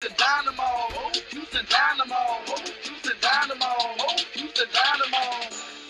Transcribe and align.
Houston 0.00 0.14
Dynamo, 0.14 1.10
Houston 1.10 1.66
Dynamo, 1.66 2.38
Houston 2.46 3.18
Dynamo, 3.18 3.74
Houston 4.30 4.70
Dynamo. 4.70 5.26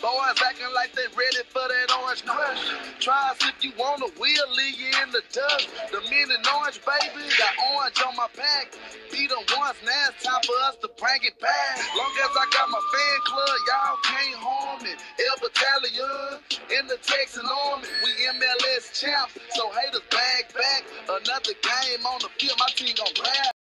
Boys 0.00 0.41
acting 0.49 0.73
like 0.73 0.96
they 0.96 1.04
ready 1.12 1.45
for 1.53 1.61
that 1.69 1.92
orange 1.92 2.25
crush. 2.25 2.73
Try 3.05 3.36
us 3.36 3.36
if 3.44 3.60
you 3.60 3.76
want 3.76 4.00
to, 4.00 4.08
we'll 4.17 4.52
leave 4.57 4.81
you 4.81 4.89
in 5.05 5.13
the 5.13 5.21
dust. 5.29 5.68
The 5.92 6.00
men 6.08 6.25
in 6.25 6.41
orange, 6.57 6.81
baby, 6.89 7.21
got 7.36 7.52
orange 7.76 8.00
on 8.00 8.16
my 8.16 8.32
back. 8.32 8.73
Beat 9.12 9.29
them 9.29 9.45
once, 9.61 9.77
now 9.84 10.09
it's 10.09 10.25
time 10.25 10.40
for 10.40 10.56
us 10.72 10.80
to 10.80 10.88
bring 10.96 11.20
it 11.29 11.36
back. 11.36 11.77
Long 11.93 12.14
as 12.25 12.32
I 12.32 12.48
got 12.48 12.64
my 12.72 12.80
fan 12.80 13.18
club, 13.29 13.56
y'all 13.68 14.00
can't 14.09 14.40
harm 14.40 14.79
me. 14.88 14.96
El 15.20 15.36
Battalion 15.36 16.40
in 16.80 16.88
the 16.88 16.96
Texian 17.04 17.45
Army, 17.45 17.84
we 18.00 18.16
MLS 18.40 18.88
champs, 18.96 19.36
so 19.52 19.68
haters 19.77 20.00
bag 20.09 20.48
back. 20.56 20.88
Another 21.12 21.52
game 21.61 22.00
on 22.09 22.25
the 22.25 22.32
field, 22.40 22.56
my 22.56 22.72
team 22.72 22.96
gon' 22.96 23.12
grab. 23.20 23.57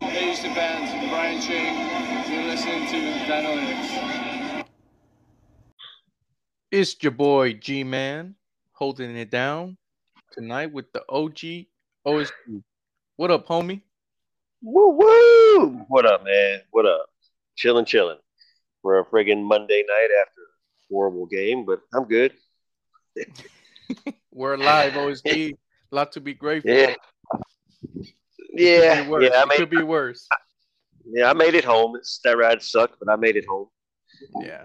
Hey 0.00 0.24
Houston 0.24 0.54
fans, 0.54 0.90
Brian 1.10 1.40
Chang. 1.40 2.32
You're 2.32 2.44
listening 2.44 2.86
to 2.88 2.96
Dynalytics. 3.30 4.64
It's 6.70 6.96
your 7.02 7.12
boy 7.12 7.54
G 7.54 7.84
Man 7.84 8.34
holding 8.72 9.16
it 9.16 9.30
down 9.30 9.76
tonight 10.32 10.72
with 10.72 10.92
the 10.92 11.02
OG 11.08 11.66
OSG. 12.06 12.62
What 13.16 13.30
up, 13.30 13.46
homie? 13.46 13.82
Woo 14.62 14.90
woo! 14.90 15.84
What 15.88 16.06
up, 16.06 16.24
man? 16.24 16.60
What 16.70 16.86
up? 16.86 17.06
Chilling, 17.56 17.84
chilling. 17.84 18.18
For 18.82 19.00
a 19.00 19.04
friggin' 19.04 19.42
Monday 19.42 19.84
night 19.88 20.08
after 20.22 20.40
a 20.40 20.88
horrible 20.90 21.26
game, 21.26 21.64
but 21.64 21.80
I'm 21.92 22.04
good. 22.04 22.32
We're 24.32 24.54
alive, 24.54 24.92
OSG. 24.92 25.54
A 25.90 25.94
lot 25.94 26.12
to 26.12 26.20
be 26.20 26.34
grateful. 26.34 26.70
Yeah, 26.70 26.94
for. 26.94 28.04
Yeah, 28.52 29.04
Could 29.04 29.22
yeah. 29.22 29.28
I 29.30 29.42
it 29.42 29.48
made, 29.48 29.56
could 29.58 29.70
be 29.70 29.82
worse. 29.82 30.26
yeah, 31.04 31.30
I 31.30 31.32
made 31.32 31.54
it 31.54 31.64
home. 31.64 31.96
It's, 31.96 32.20
that 32.24 32.36
ride 32.36 32.62
sucked, 32.62 32.96
but 33.00 33.12
I 33.12 33.16
made 33.16 33.36
it 33.36 33.46
home. 33.46 33.68
Yeah. 34.40 34.64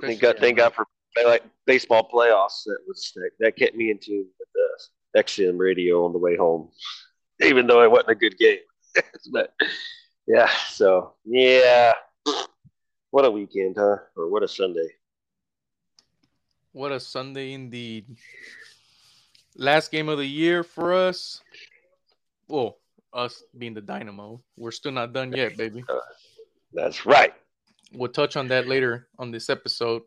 Thank 0.00 0.20
God, 0.20 0.36
thank 0.38 0.58
God 0.58 0.74
for 0.74 0.86
like 1.24 1.42
baseball 1.66 2.08
playoffs. 2.12 2.64
That 2.66 2.78
was 2.86 3.12
that, 3.16 3.30
that 3.40 3.56
kept 3.56 3.74
me 3.74 3.90
in 3.90 3.98
tune 3.98 4.26
with 4.38 4.48
the 4.54 5.20
XM 5.20 5.58
radio 5.58 6.04
on 6.04 6.12
the 6.12 6.18
way 6.18 6.36
home, 6.36 6.70
even 7.42 7.66
though 7.66 7.82
it 7.82 7.90
wasn't 7.90 8.10
a 8.10 8.14
good 8.14 8.38
game. 8.38 8.58
but 9.32 9.52
yeah, 10.26 10.50
so 10.68 11.14
yeah, 11.24 11.94
what 13.10 13.24
a 13.24 13.30
weekend, 13.30 13.76
huh? 13.78 13.96
Or 14.16 14.28
what 14.28 14.42
a 14.42 14.48
Sunday. 14.48 14.88
What 16.72 16.92
a 16.92 17.00
Sunday 17.00 17.52
indeed. 17.52 18.06
Last 19.56 19.90
game 19.90 20.08
of 20.08 20.18
the 20.18 20.26
year 20.26 20.62
for 20.62 20.92
us. 20.92 21.40
Well, 22.48 22.78
us 23.12 23.42
being 23.56 23.74
the 23.74 23.80
Dynamo. 23.80 24.42
We're 24.56 24.70
still 24.70 24.92
not 24.92 25.12
done 25.12 25.32
yet, 25.32 25.56
baby. 25.56 25.84
Uh, 25.88 26.00
that's 26.72 27.06
right. 27.06 27.34
We'll 27.92 28.12
touch 28.12 28.36
on 28.36 28.48
that 28.48 28.66
later 28.66 29.08
on 29.18 29.30
this 29.30 29.48
episode. 29.48 30.02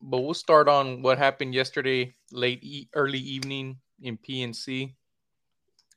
But 0.00 0.20
we'll 0.20 0.34
start 0.34 0.68
on 0.68 1.02
what 1.02 1.18
happened 1.18 1.54
yesterday, 1.54 2.14
late 2.30 2.62
e- 2.62 2.88
early 2.94 3.18
evening 3.18 3.78
in 4.00 4.16
PNC. 4.18 4.94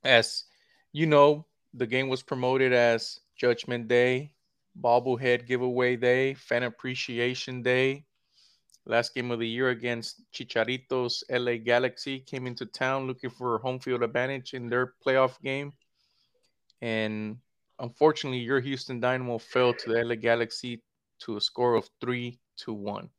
As 0.04 0.46
you 0.94 1.06
know, 1.06 1.46
the 1.74 1.86
game 1.86 2.08
was 2.08 2.24
promoted 2.24 2.74
as 2.74 3.20
Judgment 3.36 3.88
Day, 3.88 4.34
Bobblehead 4.82 5.48
Giveaway 5.48 5.96
Day, 5.98 6.34
Fan 6.34 6.64
Appreciation 6.64 7.62
Day. 7.62 8.06
Last 8.86 9.14
game 9.14 9.32
of 9.32 9.40
the 9.40 9.48
year 9.48 9.70
against 9.70 10.22
Chicharito's 10.34 11.24
LA 11.30 11.58
Galaxy 11.58 12.20
came 12.20 12.48
into 12.48 12.66
town 12.66 13.08
looking 13.08 13.30
for 13.30 13.60
home 13.60 13.80
field 13.80 14.04
advantage 14.04 14.54
in 14.54 14.70
their 14.70 14.94
playoff 15.06 15.40
game. 15.42 15.74
And 16.82 17.38
unfortunately, 17.78 18.40
your 18.40 18.60
Houston 18.60 19.00
Dynamo 19.00 19.38
fell 19.38 19.74
to 19.74 19.90
the 19.90 20.04
LA 20.04 20.16
Galaxy 20.16 20.82
to 21.20 21.38
a 21.38 21.42
score 21.42 21.76
of 21.76 21.90
three 22.02 22.40
to 22.58 22.74
one. 22.74 23.10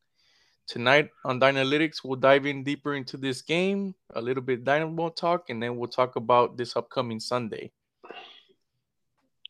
Tonight 0.67 1.11
on 1.25 1.41
Dynalytics, 1.41 2.05
we'll 2.05 2.17
dive 2.17 2.47
in 2.47 2.63
deeper 2.63 2.95
into 2.95 3.17
this 3.17 3.43
game, 3.43 3.95
a 4.15 4.21
little 4.21 4.43
bit 4.43 4.65
Dynamo 4.65 5.09
talk, 5.11 5.51
and 5.51 5.63
then 5.63 5.77
we'll 5.77 5.89
talk 5.89 6.17
about 6.17 6.57
this 6.57 6.77
upcoming 6.77 7.19
Sunday. 7.19 7.73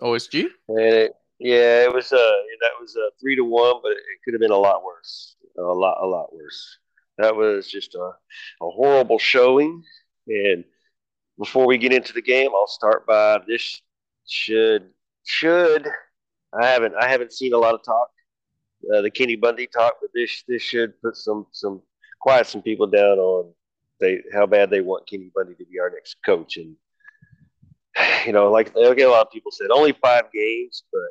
OSG? 0.01 0.47
Yeah, 1.39 1.85
it 1.85 1.93
was 1.93 2.13
uh 2.13 2.17
that 2.61 2.73
was 2.81 2.97
a 2.97 3.11
three 3.21 3.37
to 3.37 3.45
one, 3.45 3.77
but 3.83 3.93
it 3.93 4.21
could 4.25 4.35
have 4.35 4.41
been 4.41 4.51
a 4.51 4.57
lot 4.57 4.85
worse. 4.85 5.37
A 5.61 5.75
lot, 5.75 5.99
a 6.03 6.07
lot 6.07 6.33
worse. 6.35 6.79
That 7.19 7.37
was 7.37 7.71
just 7.71 7.95
a, 7.95 8.11
a 8.63 8.71
horrible 8.71 9.19
showing. 9.19 9.83
And 10.27 10.65
before 11.39 11.67
we 11.67 11.79
get 11.79 11.93
into 11.93 12.13
the 12.13 12.23
game, 12.23 12.51
I'll 12.55 12.67
start 12.67 13.07
by 13.07 13.39
this 13.47 13.83
should 14.29 14.91
should 15.25 15.89
I 16.59 16.67
haven't 16.67 16.95
I 17.01 17.09
haven't 17.09 17.33
seen 17.33 17.53
a 17.53 17.59
lot 17.59 17.75
of 17.75 17.83
talk, 17.85 18.09
uh, 18.95 19.03
the 19.03 19.11
Kenny 19.11 19.37
Bundy 19.37 19.67
talk, 19.67 19.95
but 20.01 20.11
this 20.15 20.45
this 20.49 20.63
should 20.63 21.01
put 21.03 21.17
some 21.17 21.47
some 21.53 21.83
quiet 22.21 22.47
some 22.47 22.63
people 22.63 22.87
down 22.87 23.19
on 23.19 23.53
they 24.01 24.23
how 24.33 24.47
bad 24.47 24.71
they 24.71 24.81
want 24.81 25.09
Kenny 25.09 25.31
Bundy 25.35 25.55
to 25.55 25.65
be 25.65 25.79
our 25.79 25.91
next 25.91 26.17
coach 26.25 26.57
and 26.57 26.77
you 28.27 28.33
know, 28.33 28.51
like 28.51 28.75
okay, 28.75 29.03
a 29.03 29.11
lot 29.11 29.27
of 29.27 29.33
people 29.33 29.51
said 29.51 29.69
only 29.71 29.93
five 29.93 30.25
games, 30.33 30.85
but 30.93 31.11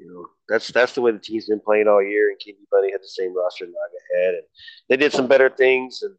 you 0.00 0.10
know 0.10 0.26
that's 0.48 0.68
that's 0.68 0.94
the 0.94 1.02
way 1.02 1.12
the 1.12 1.18
team's 1.18 1.46
been 1.46 1.60
playing 1.60 1.88
all 1.88 2.02
year. 2.02 2.30
And 2.30 2.40
Kenny 2.40 2.58
Bundy 2.70 2.90
had 2.90 3.02
the 3.02 3.08
same 3.08 3.36
roster 3.36 3.66
Naga 3.66 4.24
had, 4.24 4.34
and 4.34 4.44
they 4.88 4.96
did 4.96 5.12
some 5.12 5.28
better 5.28 5.50
things. 5.50 6.02
And 6.02 6.16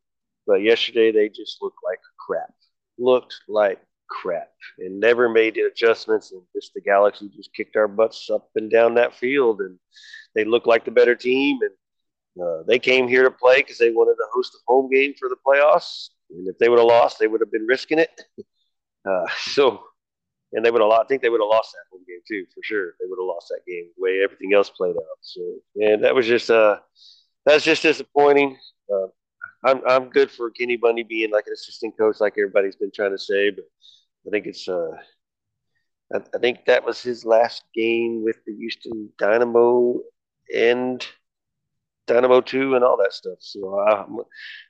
but 0.47 0.61
yesterday 0.61 1.11
they 1.11 1.29
just 1.29 1.61
looked 1.61 1.79
like 1.83 1.99
crap. 2.19 2.53
Looked 2.97 3.35
like 3.47 3.79
crap, 4.07 4.51
and 4.77 4.99
never 4.99 5.27
made 5.27 5.57
adjustments. 5.57 6.31
And 6.31 6.41
just 6.55 6.73
the 6.73 6.81
Galaxy 6.81 7.29
just 7.35 7.53
kicked 7.53 7.75
our 7.75 7.87
butts 7.87 8.29
up 8.29 8.49
and 8.55 8.69
down 8.69 8.95
that 8.95 9.15
field, 9.15 9.61
and 9.61 9.77
they 10.35 10.45
looked 10.45 10.67
like 10.67 10.85
the 10.85 10.91
better 10.91 11.15
team. 11.15 11.59
And 11.61 12.43
uh, 12.45 12.63
they 12.67 12.79
came 12.79 13.07
here 13.07 13.23
to 13.23 13.31
play 13.31 13.57
because 13.57 13.77
they 13.77 13.91
wanted 13.91 14.15
to 14.15 14.25
host 14.33 14.55
a 14.55 14.59
home 14.71 14.89
game 14.89 15.13
for 15.19 15.27
the 15.27 15.37
playoffs. 15.45 16.09
And 16.29 16.47
if 16.47 16.57
they 16.59 16.69
would 16.69 16.79
have 16.79 16.87
lost, 16.87 17.19
they 17.19 17.27
would 17.27 17.41
have 17.41 17.51
been 17.51 17.65
risking 17.67 17.99
it. 17.99 18.21
Uh, 19.03 19.25
so 19.45 19.81
and 20.53 20.65
they 20.65 20.71
would 20.71 20.81
have 20.81 20.89
lost. 20.89 21.05
I 21.05 21.07
think 21.07 21.21
they 21.21 21.29
would 21.29 21.41
have 21.41 21.49
lost 21.49 21.73
that 21.73 21.89
home 21.91 22.03
game 22.07 22.21
too, 22.27 22.45
for 22.53 22.61
sure. 22.63 22.93
They 22.99 23.07
would 23.07 23.19
have 23.19 23.27
lost 23.27 23.47
that 23.49 23.65
game 23.67 23.89
the 23.95 24.01
way 24.01 24.21
everything 24.23 24.53
else 24.53 24.69
played 24.69 24.95
out. 24.95 25.17
So, 25.21 25.41
and 25.75 26.03
that 26.03 26.15
was 26.15 26.27
just 26.27 26.49
uh, 26.49 26.77
that's 27.45 27.63
just 27.63 27.83
disappointing. 27.83 28.57
Uh, 28.91 29.07
I'm 29.65 29.81
I'm 29.87 30.09
good 30.09 30.31
for 30.31 30.49
Kenny 30.51 30.75
Bundy 30.77 31.03
being 31.03 31.31
like 31.31 31.47
an 31.47 31.53
assistant 31.53 31.97
coach, 31.97 32.19
like 32.19 32.33
everybody's 32.37 32.75
been 32.75 32.91
trying 32.93 33.11
to 33.11 33.17
say, 33.17 33.51
but 33.51 33.65
I 34.27 34.29
think 34.31 34.47
it's 34.47 34.67
uh, 34.67 34.91
I, 36.13 36.17
I 36.35 36.39
think 36.39 36.65
that 36.65 36.85
was 36.85 37.01
his 37.01 37.25
last 37.25 37.63
game 37.73 38.23
with 38.23 38.37
the 38.45 38.55
Houston 38.55 39.09
Dynamo 39.17 39.99
and 40.53 41.05
Dynamo 42.07 42.41
two 42.41 42.75
and 42.75 42.83
all 42.83 42.97
that 42.97 43.13
stuff. 43.13 43.37
So 43.39 43.79
I'm 43.79 44.17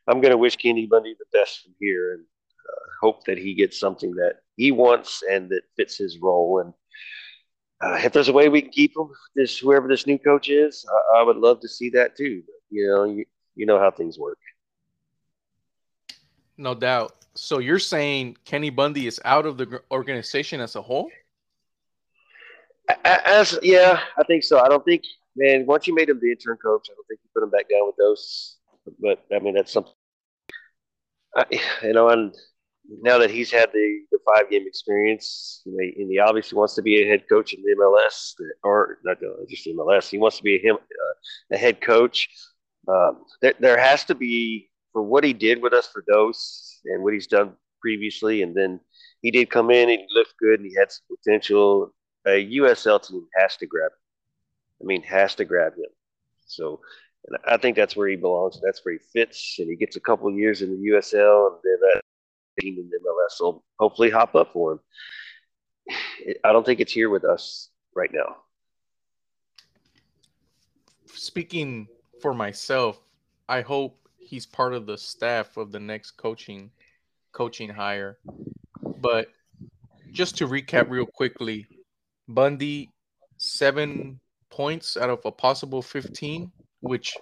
I'm 0.08 0.22
gonna 0.22 0.38
wish 0.38 0.58
Kenny 0.58 0.86
Bundy 0.86 1.16
the 1.18 1.38
best 1.38 1.64
from 1.64 1.74
here 1.80 2.14
and 2.14 2.26
hope 3.02 3.26
that 3.26 3.38
he 3.38 3.54
gets 3.54 3.80
something 3.80 4.12
that 4.16 4.36
he 4.62 4.72
wants 4.72 5.24
and 5.30 5.50
that 5.50 5.64
fits 5.76 5.98
his 5.98 6.20
role. 6.20 6.60
And 6.60 6.74
uh, 7.84 7.98
if 8.06 8.14
there's 8.14 8.30
a 8.30 8.34
way 8.34 8.48
we 8.48 8.62
can 8.62 8.72
keep 8.72 8.96
him, 8.96 9.10
this 9.36 9.58
whoever 9.58 9.88
this 9.88 10.06
new 10.06 10.20
coach 10.20 10.50
is, 10.50 10.86
I, 10.96 11.20
I 11.20 11.24
would 11.24 11.38
love 11.38 11.60
to 11.62 11.68
see 11.68 11.90
that 11.98 12.16
too. 12.16 12.44
But, 12.46 12.60
you 12.70 12.88
know, 12.88 13.04
you, 13.06 13.26
you 13.56 13.66
know 13.66 13.80
how 13.80 13.90
things 13.90 14.20
work. 14.20 14.38
No 16.58 16.76
doubt. 16.76 17.16
So 17.34 17.58
you're 17.58 17.80
saying 17.80 18.38
Kenny 18.46 18.70
Bundy 18.70 19.08
is 19.08 19.20
out 19.26 19.48
of 19.48 19.58
the 19.58 19.82
organization 19.90 20.62
as 20.62 20.76
a 20.76 20.82
whole? 20.82 21.10
As 23.04 23.58
yeah, 23.64 24.02
I 24.20 24.24
think 24.24 24.44
so. 24.44 24.60
I 24.60 24.68
don't 24.68 24.86
think, 24.86 25.04
man. 25.36 25.66
Once 25.66 25.88
you 25.88 25.96
made 25.96 26.10
him 26.10 26.20
the 26.22 26.30
interim 26.30 26.58
coach, 26.58 26.88
I 26.92 26.94
don't 26.94 27.08
think 27.08 27.20
you 27.24 27.30
put 27.34 27.44
him 27.44 27.50
back 27.50 27.68
down 27.70 27.88
with 27.88 27.96
those. 27.96 28.58
But 29.00 29.24
I 29.34 29.40
mean, 29.40 29.56
that's 29.56 29.72
something. 29.72 29.94
I, 31.36 31.46
you 31.84 31.94
know, 31.94 32.10
and 32.10 32.36
now 33.02 33.18
that 33.18 33.32
he's 33.32 33.52
had 33.52 33.72
the, 33.72 34.02
the 34.12 34.20
five 34.26 34.50
game 34.50 34.66
experience, 34.66 35.62
and 35.66 35.80
he, 35.80 36.02
and 36.02 36.12
he 36.12 36.20
obviously 36.20 36.58
wants 36.58 36.76
to 36.76 36.82
be 36.82 37.02
a 37.02 37.08
head 37.08 37.24
coach 37.30 37.54
in 37.54 37.62
the 37.62 37.76
MLS, 37.76 38.34
or 38.64 39.00
not 39.04 39.18
just 39.50 39.68
MLS, 39.68 40.10
he 40.10 40.18
wants 40.18 40.38
to 40.38 40.44
be 40.44 40.56
a, 40.56 40.60
him, 40.60 40.76
uh, 40.76 41.56
a 41.56 41.58
head 41.58 41.82
coach. 41.82 42.30
Um, 42.88 43.24
there, 43.42 43.54
there 43.60 43.80
has 43.80 44.04
to 44.06 44.16
be, 44.16 44.70
for 44.92 45.02
what 45.02 45.24
he 45.24 45.34
did 45.34 45.62
with 45.62 45.74
us 45.74 45.88
for 45.88 46.04
those 46.08 46.80
and 46.86 47.04
what 47.04 47.14
he's 47.14 47.28
done 47.28 47.54
previously, 47.82 48.42
and 48.42 48.56
then 48.56 48.80
he 49.22 49.32
did 49.32 49.50
come 49.50 49.72
in 49.72 49.90
and 49.90 50.00
he 50.00 50.08
looked 50.14 50.34
good 50.40 50.60
and 50.60 50.70
he 50.70 50.76
had 50.76 50.92
some 50.92 51.18
potential. 51.18 51.94
A 52.28 52.52
USL 52.58 53.02
team 53.02 53.26
has 53.36 53.56
to 53.58 53.66
grab 53.66 53.92
him. 53.92 53.98
I 54.82 54.84
mean, 54.86 55.04
has 55.04 55.36
to 55.36 55.46
grab 55.46 55.74
him. 55.74 55.90
So 56.46 56.82
and 57.28 57.38
I 57.46 57.58
think 57.58 57.76
that's 57.76 57.96
where 57.96 58.08
he 58.08 58.16
belongs. 58.16 58.60
That's 58.64 58.84
where 58.84 58.94
he 58.94 59.00
fits. 59.14 59.58
And 59.60 59.70
he 59.70 59.76
gets 59.76 59.96
a 59.96 60.02
couple 60.02 60.32
years 60.32 60.62
in 60.62 60.72
the 60.72 60.90
USL, 60.90 61.52
and 61.52 61.58
then 61.64 61.78
that 61.82 62.02
team 62.60 62.78
in 62.78 62.90
the 62.90 62.98
MLS 62.98 63.40
will 63.40 63.64
hopefully 63.80 64.10
hop 64.10 64.36
up 64.36 64.52
for 64.54 64.74
him. 64.74 64.80
I 66.44 66.52
don't 66.52 66.66
think 66.66 66.80
it's 66.80 66.94
here 66.94 67.10
with 67.10 67.26
us 67.26 67.70
right 67.96 68.12
now. 68.14 68.38
Speaking 71.08 71.88
for 72.22 72.34
myself, 72.34 73.00
I 73.50 73.62
hope 73.62 73.98
he's 74.18 74.46
part 74.46 74.74
of 74.74 74.86
the 74.86 74.98
staff 74.98 75.58
of 75.58 75.72
the 75.72 75.80
next 75.80 76.12
coaching 76.12 76.72
coaching 77.32 77.70
hire. 77.70 78.18
But 79.00 79.28
just 80.12 80.38
to 80.38 80.48
recap 80.48 80.90
real 80.90 81.06
quickly, 81.06 81.68
Bundy 82.28 82.90
seven 83.38 84.20
points 84.50 84.98
out 84.98 85.10
of 85.10 85.20
a 85.26 85.32
possible 85.32 85.82
15, 85.82 86.52
which 86.82 87.16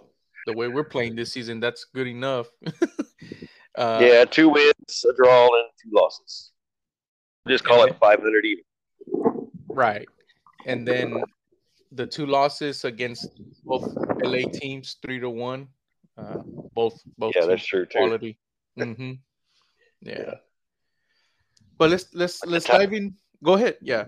the 0.46 0.54
way 0.54 0.68
we're 0.68 0.84
playing 0.84 1.16
this 1.16 1.32
season, 1.32 1.60
that's 1.60 1.86
good 1.86 2.08
enough. 2.08 2.48
uh, 3.80 4.00
yeah, 4.02 4.26
two 4.26 4.50
wins, 4.50 5.06
a 5.10 5.14
draw, 5.16 5.46
and 5.46 5.70
two 5.82 5.90
losses. 5.94 6.52
Just 7.48 7.64
call 7.64 7.86
it 7.86 7.98
500 7.98 8.46
even. 8.46 8.64
Right. 9.70 10.08
And 10.66 10.86
then 10.86 11.24
the 11.92 12.06
two 12.06 12.26
losses 12.26 12.84
against 12.84 13.30
both 13.64 13.96
LA 14.22 14.50
teams, 14.52 14.98
three 15.02 15.20
to 15.20 15.30
one. 15.30 15.68
Uh, 16.18 16.38
both 16.76 17.02
both 17.18 17.34
yeah, 17.36 17.46
that's 17.46 17.66
true 17.66 17.86
too. 17.86 17.98
Quality. 17.98 18.38
Mm-hmm. 18.80 19.14
Yeah. 20.02 20.20
yeah. 20.20 20.34
But 21.78 21.90
let's 21.90 22.06
let's 22.14 22.46
let's 22.46 22.66
dive 22.66 22.94
in. 22.94 23.16
Go 23.44 23.54
ahead. 23.54 23.76
Yeah. 23.82 24.06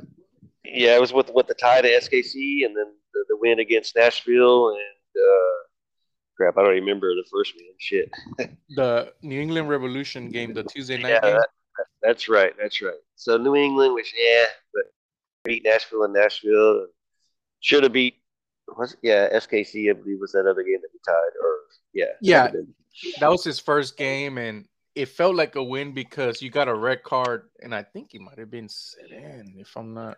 Yeah, 0.64 0.96
it 0.96 1.02
was 1.02 1.12
with 1.12 1.30
with 1.34 1.48
the 1.48 1.56
tie 1.56 1.82
to 1.82 1.90
SKC, 1.90 2.64
and 2.64 2.78
then 2.78 2.86
the, 3.14 3.26
the 3.28 3.38
win 3.42 3.60
against 3.60 3.98
Nashville, 3.98 4.70
and 4.70 4.78
uh, 5.18 5.58
crap, 6.42 6.58
I 6.58 6.64
don't 6.64 6.72
remember 6.72 7.14
the 7.16 7.26
first 7.32 7.54
win. 7.56 7.68
Shit. 7.78 8.12
the 8.76 9.14
New 9.22 9.40
England 9.40 9.70
Revolution 9.70 10.30
game, 10.30 10.54
the 10.54 10.64
Tuesday 10.64 10.98
night 10.98 11.10
yeah, 11.10 11.22
game. 11.22 11.36
That, 11.36 11.48
that's 12.02 12.28
right. 12.28 12.54
That's 12.60 12.82
right. 12.82 13.00
So 13.16 13.38
New 13.38 13.56
England 13.56 13.94
was 13.94 14.08
yeah, 14.18 14.46
but 14.74 14.84
beat 15.44 15.64
Nashville 15.64 16.04
and 16.04 16.14
Nashville. 16.14 16.88
Should 17.60 17.84
have 17.84 17.94
beat 17.94 18.16
was 18.78 18.96
yeah 19.04 19.30
SKC. 19.30 19.90
I 19.90 19.94
believe 19.94 20.18
was 20.20 20.32
that 20.32 20.48
other 20.48 20.64
game 20.64 20.80
that 20.82 20.90
we 20.94 21.00
tied 21.06 21.14
or 21.44 21.56
yeah 21.94 22.06
yeah 22.22 22.52
that 23.20 23.30
was 23.30 23.44
his 23.44 23.60
first 23.60 23.98
game 23.98 24.38
and 24.38 24.66
it 24.96 25.08
felt 25.08 25.36
like 25.36 25.56
a 25.56 25.64
win 25.64 25.94
because 25.94 26.42
you 26.42 26.50
got 26.50 26.68
a 26.68 26.74
red 26.74 27.04
card 27.04 27.50
and 27.62 27.74
I 27.76 27.84
think 27.84 28.12
he 28.12 28.20
might 28.20 28.40
have 28.40 28.52
been 28.52 28.70
set 28.70 29.10
in 29.12 29.56
if 29.58 29.76
I'm 29.76 29.94
not. 29.94 30.18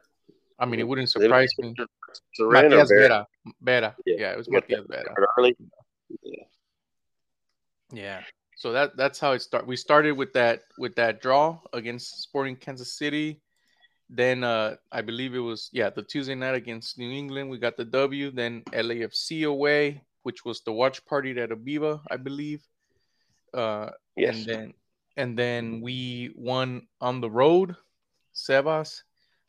I 0.59 0.65
mean, 0.65 0.79
it 0.79 0.87
wouldn't 0.87 1.09
surprise 1.09 1.51
me. 1.59 1.75
Matias 2.39 2.89
Vera. 2.89 3.27
Vera. 3.61 3.95
Yeah. 4.05 4.15
yeah, 4.19 4.31
it 4.31 4.37
was 4.37 4.49
Matias 4.49 4.85
Vera. 4.87 5.13
Early. 5.37 5.55
Yeah. 7.93 8.03
Yeah. 8.03 8.21
So 8.55 8.71
that 8.71 8.95
that's 8.95 9.19
how 9.19 9.31
it 9.33 9.41
started. 9.41 9.67
We 9.67 9.75
started 9.75 10.13
with 10.13 10.33
that 10.33 10.61
with 10.77 10.95
that 10.95 11.21
draw 11.21 11.59
against 11.73 12.21
Sporting 12.21 12.55
Kansas 12.55 12.93
City. 12.97 13.41
Then 14.09 14.43
uh, 14.43 14.75
I 14.91 15.01
believe 15.01 15.33
it 15.35 15.39
was 15.39 15.69
yeah 15.73 15.89
the 15.89 16.03
Tuesday 16.03 16.35
night 16.35 16.55
against 16.55 16.97
New 16.97 17.11
England. 17.11 17.49
We 17.49 17.57
got 17.57 17.77
the 17.77 17.85
W. 17.85 18.31
Then 18.31 18.63
LAFC 18.71 19.47
away, 19.47 20.01
which 20.23 20.45
was 20.45 20.61
the 20.61 20.71
watch 20.71 21.03
party 21.05 21.31
at 21.39 21.49
Aviva, 21.49 22.01
I 22.09 22.17
believe. 22.17 22.61
Uh, 23.53 23.89
yes. 24.15 24.35
And 24.37 24.45
then 24.45 24.73
and 25.17 25.37
then 25.37 25.81
we 25.81 26.31
won 26.35 26.87
on 27.01 27.21
the 27.21 27.29
road, 27.29 27.75
Sebas, 28.33 29.01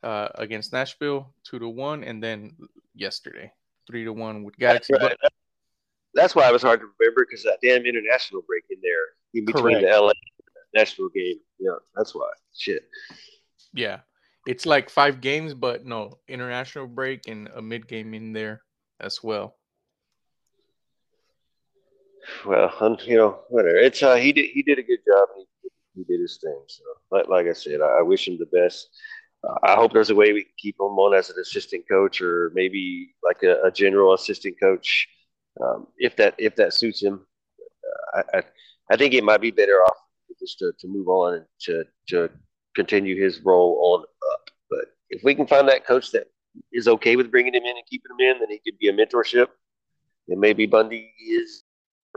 uh, 0.03 0.29
against 0.35 0.73
Nashville, 0.73 1.33
two 1.45 1.59
to 1.59 1.69
one, 1.69 2.05
and 2.05 2.23
then 2.23 2.57
yesterday, 2.95 3.53
three 3.87 4.05
to 4.05 4.13
one 4.13 4.43
with 4.45 4.57
Galaxy. 4.57 4.93
That's, 4.93 5.05
right. 5.05 5.33
That's 6.15 6.35
why 6.35 6.49
it 6.49 6.53
was 6.53 6.63
hard 6.63 6.81
to 6.81 6.87
remember 6.99 7.27
because 7.29 7.43
that 7.45 7.59
damn 7.63 7.85
international 7.85 8.43
break 8.47 8.65
in 8.71 8.79
there 8.83 9.15
in 9.35 9.45
between 9.45 9.81
Correct. 9.81 9.93
the 9.93 10.01
LA 10.01 10.13
national 10.75 11.09
game. 11.09 11.39
Yeah, 11.59 11.77
that's 11.97 12.15
why. 12.15 12.29
Shit. 12.55 12.89
Yeah 13.73 14.01
it's 14.47 14.67
like 14.67 14.91
five 14.91 15.21
games, 15.21 15.55
but 15.55 15.85
no 15.85 16.19
international 16.29 16.87
break 16.87 17.29
and 17.29 17.49
a 17.55 17.63
mid 17.63 17.87
game 17.89 18.15
in 18.15 18.33
there 18.33 18.63
as 19.01 19.23
well. 19.23 19.57
Well, 22.47 22.99
you 23.05 23.17
know, 23.17 23.41
whatever. 23.49 23.77
It's 23.77 24.03
uh, 24.03 24.17
he 24.17 24.33
did 24.33 24.51
he 24.51 24.63
did 24.63 24.79
a 24.79 24.83
good 24.83 25.01
job. 25.07 25.29
He, 25.37 25.71
he 25.95 26.05
did 26.05 26.21
his 26.21 26.39
thing. 26.43 26.59
So, 26.67 26.83
like, 27.11 27.29
like 27.29 27.47
I 27.47 27.53
said, 27.53 27.81
I, 27.81 27.99
I 27.99 28.03
wish 28.03 28.27
him 28.27 28.39
the 28.39 28.47
best. 28.47 28.89
Uh, 29.47 29.55
I 29.63 29.75
hope 29.75 29.93
there's 29.93 30.11
a 30.11 30.15
way 30.15 30.33
we 30.33 30.45
can 30.45 30.53
keep 30.59 30.77
him 30.81 30.99
on 30.99 31.15
as 31.15 31.31
an 31.31 31.37
assistant 31.41 31.85
coach, 31.89 32.21
or 32.21 32.51
maybe 32.55 33.15
like 33.23 33.43
a, 33.43 33.63
a 33.63 33.71
general 33.71 34.15
assistant 34.15 34.57
coach, 34.61 35.07
um, 35.63 35.87
if 35.99 36.17
that 36.17 36.35
if 36.39 36.57
that 36.57 36.75
suits 36.75 37.03
him. 37.03 37.27
Uh, 38.17 38.23
I, 38.35 38.43
I, 38.91 38.97
think 38.97 39.15
it 39.15 39.25
might 39.25 39.41
be 39.41 39.51
better 39.51 39.83
off 39.83 39.97
just 40.41 40.59
to, 40.59 40.73
to 40.79 40.89
move 40.89 41.09
on 41.09 41.35
and 41.35 41.45
to 41.61 41.85
to 42.09 42.31
continue 42.75 43.21
his 43.23 43.41
role 43.41 43.79
on 43.83 44.05
up. 44.33 44.51
But 44.71 44.87
if 45.11 45.23
we 45.23 45.35
can 45.35 45.47
find 45.47 45.69
that 45.69 45.87
coach 45.87 46.11
that 46.13 46.27
is 46.73 46.89
okay 46.89 47.17
with 47.17 47.31
bringing 47.31 47.55
him 47.55 47.65
in 47.65 47.77
and 47.77 47.87
keeping 47.89 48.11
him 48.19 48.35
in, 48.35 48.41
then 48.41 48.51
he 48.51 48.61
could 48.65 48.79
be 48.79 48.89
a 48.89 48.93
mentorship. 48.93 49.49
And 50.29 50.41
maybe 50.41 50.67
Bundy 50.67 51.13
is 51.29 51.63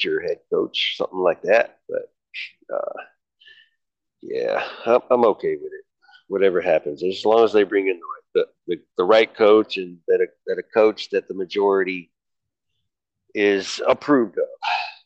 your 0.02 0.22
head 0.22 0.38
coach, 0.52 0.96
something 0.98 1.20
like 1.20 1.42
that. 1.44 1.80
But 1.90 2.12
uh, 2.74 3.02
yeah, 4.22 4.64
I'm, 4.86 5.02
I'm, 5.10 5.26
okay 5.26 5.56
with 5.56 5.72
it. 5.74 5.86
Whatever 6.28 6.62
happens, 6.62 7.04
as 7.04 7.26
long 7.26 7.44
as 7.44 7.54
they 7.54 7.64
bring 7.64 7.88
in 7.88 8.00
the 8.00 8.42
right, 8.42 8.48
the, 8.68 8.76
the, 8.76 8.82
the 8.98 9.04
right 9.04 9.34
coach 9.34 9.78
and 9.78 9.98
that 10.08 10.22
a, 10.22 10.28
that 10.46 10.60
a 10.60 10.64
coach 10.64 11.10
that 11.12 11.28
the 11.28 11.34
majority 11.34 12.12
is 13.38 13.80
approved 13.88 14.36
of, 14.40 14.46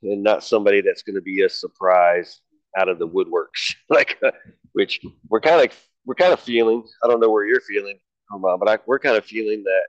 and 0.03 0.23
not 0.23 0.41
somebody 0.41 0.79
that's 0.79 1.03
going 1.03 1.15
to 1.15 1.21
be 1.21 1.41
a 1.41 1.49
surprise 1.49 2.39
out 2.77 2.87
of 2.87 2.97
the 2.97 3.07
woodworks, 3.07 3.75
like 3.89 4.17
uh, 4.25 4.31
which 4.71 5.01
we're 5.27 5.41
kind 5.41 5.63
of 5.63 5.77
we're 6.05 6.15
kind 6.15 6.31
of 6.31 6.39
feeling. 6.39 6.83
I 7.03 7.07
don't 7.07 7.19
know 7.19 7.29
where 7.29 7.45
you're 7.45 7.61
feeling, 7.61 7.99
on, 8.31 8.59
but 8.59 8.69
I, 8.69 8.77
we're 8.87 8.99
kind 8.99 9.17
of 9.17 9.25
feeling 9.25 9.63
that 9.65 9.87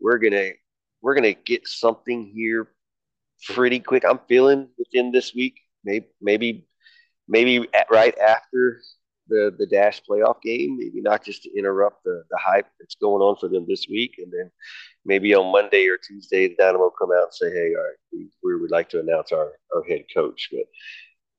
we're 0.00 0.18
gonna 0.18 0.50
we're 1.02 1.14
gonna 1.14 1.34
get 1.34 1.68
something 1.68 2.32
here 2.34 2.68
pretty 3.50 3.78
quick. 3.78 4.04
I'm 4.04 4.18
feeling 4.28 4.68
within 4.76 5.12
this 5.12 5.32
week, 5.32 5.60
maybe 5.84 6.08
maybe 6.20 6.66
maybe 7.28 7.68
at, 7.72 7.86
right 7.90 8.18
after 8.18 8.80
the 9.28 9.54
the 9.58 9.66
dash 9.66 10.02
playoff 10.08 10.40
game, 10.42 10.76
maybe 10.78 11.00
not 11.00 11.24
just 11.24 11.42
to 11.44 11.58
interrupt 11.58 12.04
the 12.04 12.24
the 12.30 12.38
hype 12.38 12.66
that's 12.78 12.94
going 12.96 13.22
on 13.22 13.36
for 13.36 13.48
them 13.48 13.64
this 13.68 13.86
week, 13.88 14.16
and 14.18 14.32
then 14.32 14.50
maybe 15.04 15.34
on 15.34 15.52
Monday 15.52 15.86
or 15.88 15.96
Tuesday, 15.96 16.48
the 16.48 16.56
Dynamo 16.56 16.90
come 16.90 17.10
out 17.10 17.24
and 17.24 17.34
say, 17.34 17.50
"Hey, 17.50 17.74
all 17.76 17.84
right, 17.84 17.96
we, 18.12 18.28
we 18.42 18.60
would 18.60 18.70
like 18.70 18.88
to 18.90 19.00
announce 19.00 19.32
our 19.32 19.52
our 19.74 19.84
head 19.84 20.04
coach." 20.14 20.48
But 20.52 20.66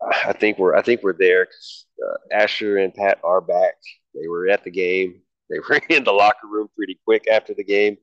I 0.01 0.33
think 0.33 0.57
we're 0.57 0.75
I 0.75 0.81
think 0.81 1.03
we're 1.03 1.17
there 1.17 1.45
because 1.45 1.85
uh, 2.03 2.35
Asher 2.35 2.77
and 2.77 2.93
Pat 2.93 3.19
are 3.23 3.41
back. 3.41 3.75
They 4.13 4.27
were 4.27 4.47
at 4.47 4.63
the 4.63 4.71
game. 4.71 5.21
They 5.49 5.59
were 5.69 5.79
in 5.89 6.03
the 6.03 6.11
locker 6.11 6.47
room 6.47 6.69
pretty 6.75 6.99
quick 7.05 7.27
after 7.31 7.53
the 7.53 7.63
game. 7.63 7.97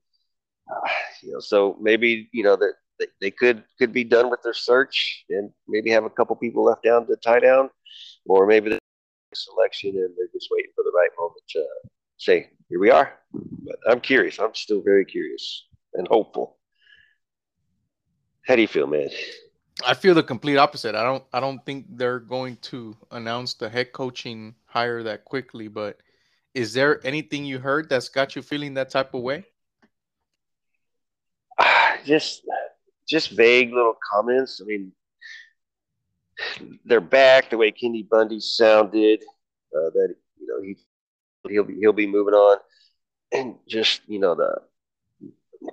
Uh, 0.70 0.88
you 1.23 1.32
know, 1.32 1.40
so 1.40 1.76
maybe 1.81 2.28
you 2.32 2.43
know 2.43 2.56
that 2.56 2.75
they, 2.99 3.06
they 3.20 3.31
could 3.31 3.64
could 3.78 3.93
be 3.93 4.05
done 4.05 4.31
with 4.31 4.43
their 4.43 4.55
search 4.55 5.25
and 5.31 5.50
maybe 5.69 5.90
have 5.90 6.05
a 6.05 6.11
couple 6.11 6.37
people 6.37 6.64
left 6.64 6.85
down 6.85 7.06
to 7.06 7.17
tie 7.17 7.40
down, 7.40 7.70
or 8.26 8.46
maybe 8.46 8.78
selection 9.34 9.90
and 9.90 10.11
they're 10.17 10.32
just 10.32 10.49
waiting 10.50 10.70
for 10.75 10.84
the 10.84 10.93
right 10.96 11.11
moment 11.19 11.43
to 11.50 11.64
say, 12.17 12.50
"Here 12.69 12.81
we 12.81 12.90
are." 12.90 13.19
But 13.32 13.76
I'm 13.88 14.00
curious. 14.00 14.38
I'm 14.38 14.55
still 14.55 14.82
very 14.82 15.04
curious 15.04 15.66
and 15.95 16.06
hopeful. 16.09 16.59
How 18.47 18.56
do 18.56 18.62
you 18.62 18.68
feel, 18.68 18.87
man? 18.87 19.11
I 19.87 19.95
feel 19.95 20.14
the 20.14 20.23
complete 20.23 20.56
opposite. 20.56 20.95
I 20.95 21.02
don't 21.02 21.25
I 21.33 21.40
don't 21.40 21.64
think 21.64 21.87
they're 21.90 22.21
going 22.21 22.56
to 22.73 22.97
announce 23.11 23.54
the 23.54 23.68
head 23.68 23.92
coaching 23.92 24.54
hire 24.66 25.02
that 25.02 25.25
quickly, 25.25 25.68
but 25.68 25.99
is 26.54 26.73
there 26.75 27.04
anything 27.06 27.45
you 27.45 27.59
heard 27.59 27.88
that's 27.88 28.09
got 28.09 28.37
you 28.37 28.42
feeling 28.42 28.75
that 28.75 28.90
type 28.90 29.14
of 29.14 29.23
way? 29.23 29.45
Just 32.04 32.42
just 33.09 33.30
vague 33.30 33.73
little 33.73 33.97
comments. 34.11 34.61
I 34.62 34.64
mean, 34.64 34.92
they're 36.84 37.00
back 37.00 37.50
the 37.50 37.58
way 37.58 37.70
Kenny 37.70 38.02
Bundy 38.02 38.40
sounded. 38.40 39.22
Uh, 39.74 39.90
that 39.90 40.14
you 40.38 40.46
know 40.46 40.62
he 40.62 40.76
he'll 41.48 41.64
be 41.64 41.78
he'll 41.78 41.92
be 41.92 42.06
moving 42.06 42.34
on, 42.34 42.58
and 43.32 43.56
just 43.68 44.02
you 44.06 44.18
know 44.18 44.34
the 44.34 44.60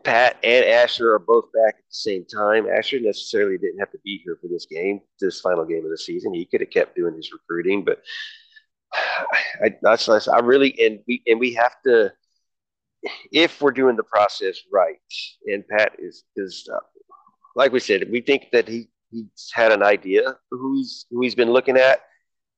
Pat 0.03 0.37
and 0.43 0.65
Asher 0.65 1.13
are 1.13 1.19
both 1.19 1.45
back 1.51 1.75
at 1.75 1.83
the 1.83 1.83
same 1.89 2.25
time. 2.25 2.67
Asher 2.67 2.99
necessarily 2.99 3.57
didn't 3.57 3.79
have 3.79 3.91
to 3.91 3.99
be 4.03 4.21
here 4.23 4.37
for 4.41 4.47
this 4.47 4.65
game, 4.65 5.01
this 5.19 5.41
final 5.41 5.65
game 5.65 5.83
of 5.83 5.91
the 5.91 5.97
season. 5.97 6.33
He 6.33 6.45
could 6.45 6.61
have 6.61 6.69
kept 6.69 6.95
doing 6.95 7.15
his 7.15 7.31
recruiting, 7.33 7.83
but 7.83 8.01
I, 8.93 9.75
that's 9.81 10.07
less. 10.07 10.27
I 10.27 10.39
really 10.39 10.75
and 10.79 10.99
we 11.07 11.23
and 11.27 11.39
we 11.39 11.53
have 11.53 11.75
to 11.85 12.11
if 13.31 13.61
we're 13.61 13.71
doing 13.71 13.95
the 13.95 14.03
process 14.03 14.59
right. 14.71 14.97
And 15.47 15.67
Pat 15.67 15.93
is 15.99 16.23
is 16.35 16.67
uh, 16.71 16.79
like 17.55 17.71
we 17.71 17.79
said, 17.79 18.09
we 18.11 18.21
think 18.21 18.47
that 18.51 18.67
he 18.67 18.89
he's 19.11 19.51
had 19.53 19.71
an 19.71 19.83
idea 19.83 20.37
who 20.51 20.77
he's 20.77 21.05
who 21.09 21.21
he's 21.21 21.35
been 21.35 21.51
looking 21.51 21.77
at, 21.77 22.01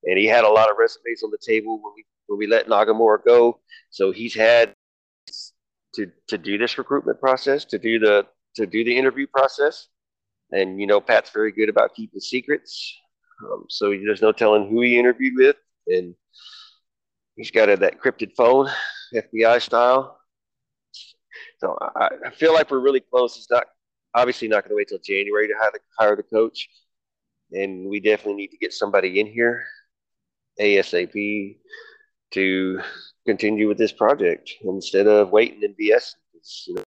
and 0.04 0.18
he 0.18 0.26
had 0.26 0.44
a 0.44 0.50
lot 0.50 0.70
of 0.70 0.78
resumes 0.78 1.24
on 1.24 1.32
the 1.32 1.38
table 1.38 1.82
when 1.82 1.94
we 1.96 2.06
when 2.28 2.40
we 2.40 2.48
let 2.48 2.68
Nagamura 2.68 3.24
go. 3.24 3.60
So 3.90 4.12
he's 4.12 4.36
had 4.36 4.74
to 5.96 6.08
to 6.28 6.38
do 6.38 6.58
this 6.58 6.78
recruitment 6.78 7.20
process, 7.20 7.66
to 7.66 7.80
do 7.80 8.00
the 8.00 8.26
to 8.56 8.66
do 8.66 8.84
the 8.84 8.98
interview 8.98 9.28
process. 9.28 9.88
And 10.52 10.80
you 10.80 10.88
know, 10.88 11.00
Pat's 11.00 11.30
very 11.30 11.52
good 11.52 11.70
about 11.70 11.96
keeping 11.96 12.20
secrets, 12.20 12.94
um, 13.44 13.66
so 13.70 13.90
there's 13.90 14.22
no 14.22 14.32
telling 14.32 14.70
who 14.70 14.82
he 14.82 15.00
interviewed 15.00 15.34
with, 15.36 15.56
and 15.88 16.16
he's 17.36 17.52
got 17.52 17.70
a, 17.70 17.78
that 17.78 18.00
crypted 18.00 18.34
phone, 18.36 18.70
FBI 19.14 19.62
style. 19.62 20.20
So 21.60 21.78
I, 21.80 22.10
I 22.28 22.30
feel 22.32 22.54
like 22.54 22.72
we're 22.72 22.80
really 22.80 23.00
close. 23.02 23.36
He's 23.36 23.50
not 23.50 23.68
obviously 24.14 24.48
not 24.48 24.64
going 24.64 24.72
to 24.72 24.76
wait 24.76 24.88
till 24.88 25.00
January 25.00 25.48
to 25.48 25.54
hire 25.60 25.72
the, 25.74 25.80
hire 25.98 26.16
the 26.16 26.24
coach, 26.24 26.70
and 27.52 27.88
we 27.88 28.00
definitely 28.00 28.36
need 28.36 28.52
to 28.52 28.58
get 28.58 28.74
somebody 28.74 29.20
in 29.20 29.28
here 29.28 29.66
ASAP 30.60 31.58
to 32.32 32.82
continue 33.26 33.68
with 33.68 33.78
this 33.78 33.92
project 33.92 34.52
instead 34.64 35.08
of 35.08 35.32
waiting 35.32 35.64
and 35.64 35.76
BS. 35.76 36.16
You 36.68 36.76
know, 36.76 36.84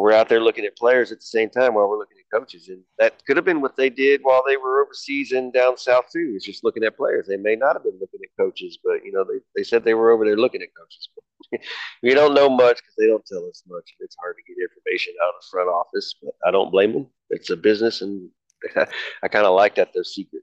we're 0.00 0.12
out 0.12 0.28
there 0.28 0.40
looking 0.40 0.64
at 0.64 0.76
players 0.76 1.12
at 1.12 1.18
the 1.18 1.24
same 1.26 1.50
time 1.50 1.74
while 1.74 1.88
we're 1.88 1.98
looking 1.98 2.16
at 2.18 2.38
coaches, 2.38 2.68
and 2.68 2.82
that 2.98 3.24
could 3.26 3.36
have 3.36 3.44
been 3.44 3.60
what 3.60 3.76
they 3.76 3.90
did 3.90 4.20
while 4.22 4.42
they 4.46 4.56
were 4.56 4.82
overseas 4.82 5.32
and 5.32 5.52
down 5.52 5.76
south 5.76 6.06
too. 6.12 6.32
Is 6.34 6.44
just 6.44 6.64
looking 6.64 6.84
at 6.84 6.96
players. 6.96 7.26
They 7.26 7.36
may 7.36 7.54
not 7.56 7.74
have 7.74 7.84
been 7.84 7.98
looking 8.00 8.20
at 8.22 8.42
coaches, 8.42 8.78
but 8.82 9.04
you 9.04 9.12
know 9.12 9.24
they, 9.24 9.40
they 9.54 9.62
said 9.62 9.84
they 9.84 9.94
were 9.94 10.10
over 10.10 10.24
there 10.24 10.36
looking 10.36 10.62
at 10.62 10.68
coaches. 10.76 11.08
we 12.02 12.14
don't 12.14 12.34
know 12.34 12.48
much 12.48 12.78
because 12.78 12.94
they 12.98 13.06
don't 13.06 13.24
tell 13.26 13.46
us 13.46 13.62
much. 13.68 13.94
It's 14.00 14.16
hard 14.20 14.36
to 14.36 14.42
get 14.42 14.62
information 14.62 15.14
out 15.22 15.34
of 15.34 15.34
the 15.40 15.46
front 15.50 15.68
office, 15.68 16.14
but 16.22 16.32
I 16.46 16.50
don't 16.50 16.70
blame 16.70 16.92
them. 16.92 17.06
It's 17.30 17.50
a 17.50 17.56
business, 17.56 18.00
and 18.00 18.30
I 19.22 19.28
kind 19.28 19.46
of 19.46 19.54
like 19.54 19.74
that 19.74 19.90
they're 19.92 20.04
secret 20.04 20.42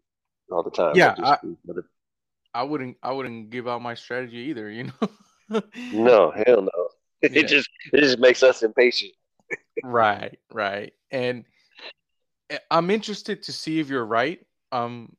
all 0.51 0.63
the 0.63 0.71
time. 0.71 0.95
Yeah, 0.95 1.15
I, 1.17 1.37
I 2.53 2.63
wouldn't. 2.63 2.97
I 3.01 3.11
wouldn't 3.11 3.49
give 3.49 3.67
out 3.67 3.81
my 3.81 3.95
strategy 3.95 4.37
either. 4.49 4.69
You 4.69 4.85
know. 4.85 5.61
no, 5.91 6.31
hell 6.45 6.61
no. 6.61 6.89
It 7.21 7.31
Yeah. 7.33 7.43
just 7.43 7.69
it 7.93 8.01
just 8.01 8.19
makes 8.19 8.43
us 8.43 8.63
impatient. 8.63 9.13
Right, 9.83 10.37
right, 10.51 10.93
and 11.11 11.45
eh, 12.49 12.57
I'm 12.71 12.89
interested 12.89 13.43
to 13.43 13.53
see 13.53 13.79
if 13.79 13.89
you're 13.89 14.05
right. 14.05 14.39
I'm 14.71 15.15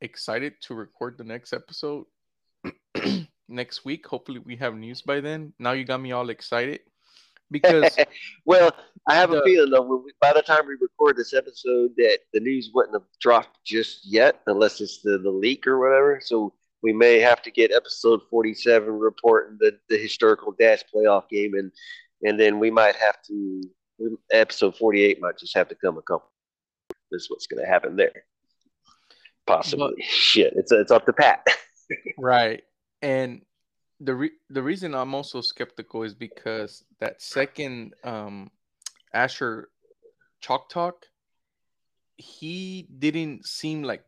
excited 0.00 0.54
to 0.62 0.74
record 0.74 1.16
the 1.18 1.24
next 1.24 1.52
episode 1.52 2.06
next 3.48 3.84
week. 3.84 4.06
Hopefully, 4.06 4.40
we 4.40 4.56
have 4.56 4.74
news 4.74 5.02
by 5.02 5.20
then. 5.20 5.52
Now 5.58 5.72
you 5.72 5.84
got 5.84 6.00
me 6.00 6.12
all 6.12 6.30
excited 6.30 6.80
because 7.52 7.96
well, 8.44 8.72
I 9.06 9.14
have 9.14 9.32
a 9.32 9.42
feeling 9.44 9.70
though, 9.70 10.04
by 10.20 10.32
the 10.32 10.42
time 10.42 10.66
we 10.66 10.74
record 10.80 11.16
this 11.16 11.34
episode, 11.34 11.92
that 11.98 12.18
the 12.32 12.40
news 12.40 12.70
wouldn't 12.74 12.94
have 12.94 13.06
dropped 13.20 13.58
just 13.64 14.04
yet, 14.04 14.40
unless 14.46 14.80
it's 14.80 15.02
the, 15.02 15.18
the 15.18 15.30
leak 15.30 15.66
or 15.66 15.78
whatever. 15.78 16.20
So 16.22 16.52
we 16.82 16.92
may 16.92 17.20
have 17.20 17.42
to 17.42 17.50
get 17.50 17.72
episode 17.72 18.22
forty-seven 18.28 18.88
reporting 18.88 19.58
the, 19.60 19.78
the 19.88 19.98
historical 19.98 20.52
dash 20.58 20.82
playoff 20.92 21.28
game, 21.28 21.54
and 21.54 21.70
and 22.22 22.38
then 22.38 22.58
we 22.58 22.70
might 22.70 22.96
have 22.96 23.16
to 23.28 23.62
episode 24.30 24.76
forty-eight 24.76 25.20
might 25.20 25.38
just 25.38 25.56
have 25.56 25.68
to 25.68 25.74
come 25.74 25.98
a 25.98 26.02
couple. 26.02 26.30
This 27.10 27.22
is 27.22 27.30
what's 27.30 27.46
going 27.46 27.62
to 27.62 27.68
happen 27.70 27.96
there. 27.96 28.24
Possibly. 29.46 29.94
Shit, 30.02 30.54
it's 30.56 30.72
it's 30.72 30.90
up 30.90 31.06
to 31.06 31.12
Pat. 31.12 31.46
right, 32.18 32.62
and 33.00 33.42
the 34.00 34.14
re- 34.14 34.38
the 34.50 34.62
reason 34.62 34.94
I'm 34.94 35.14
also 35.14 35.40
skeptical 35.40 36.02
is 36.02 36.14
because 36.14 36.84
that 37.00 37.22
second 37.22 37.94
um, 38.04 38.50
Asher 39.12 39.68
chalk 40.40 40.68
talk, 40.68 41.06
he 42.16 42.88
didn't 42.98 43.46
seem 43.46 43.82
like 43.82 44.04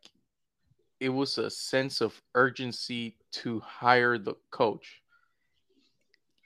it 1.01 1.09
was 1.09 1.39
a 1.39 1.51
sense 1.51 2.01
of 2.01 2.21
urgency 2.35 3.17
to 3.31 3.61
hire 3.61 4.19
the 4.19 4.35
coach. 4.51 5.03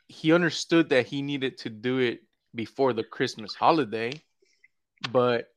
He 0.09 0.33
understood 0.33 0.88
that 0.91 1.07
he 1.07 1.23
needed 1.23 1.59
to 1.59 1.71
do 1.71 1.99
it 1.99 2.23
before 2.55 2.93
the 2.93 3.05
Christmas 3.05 3.55
holiday, 3.55 4.12
but 5.12 5.49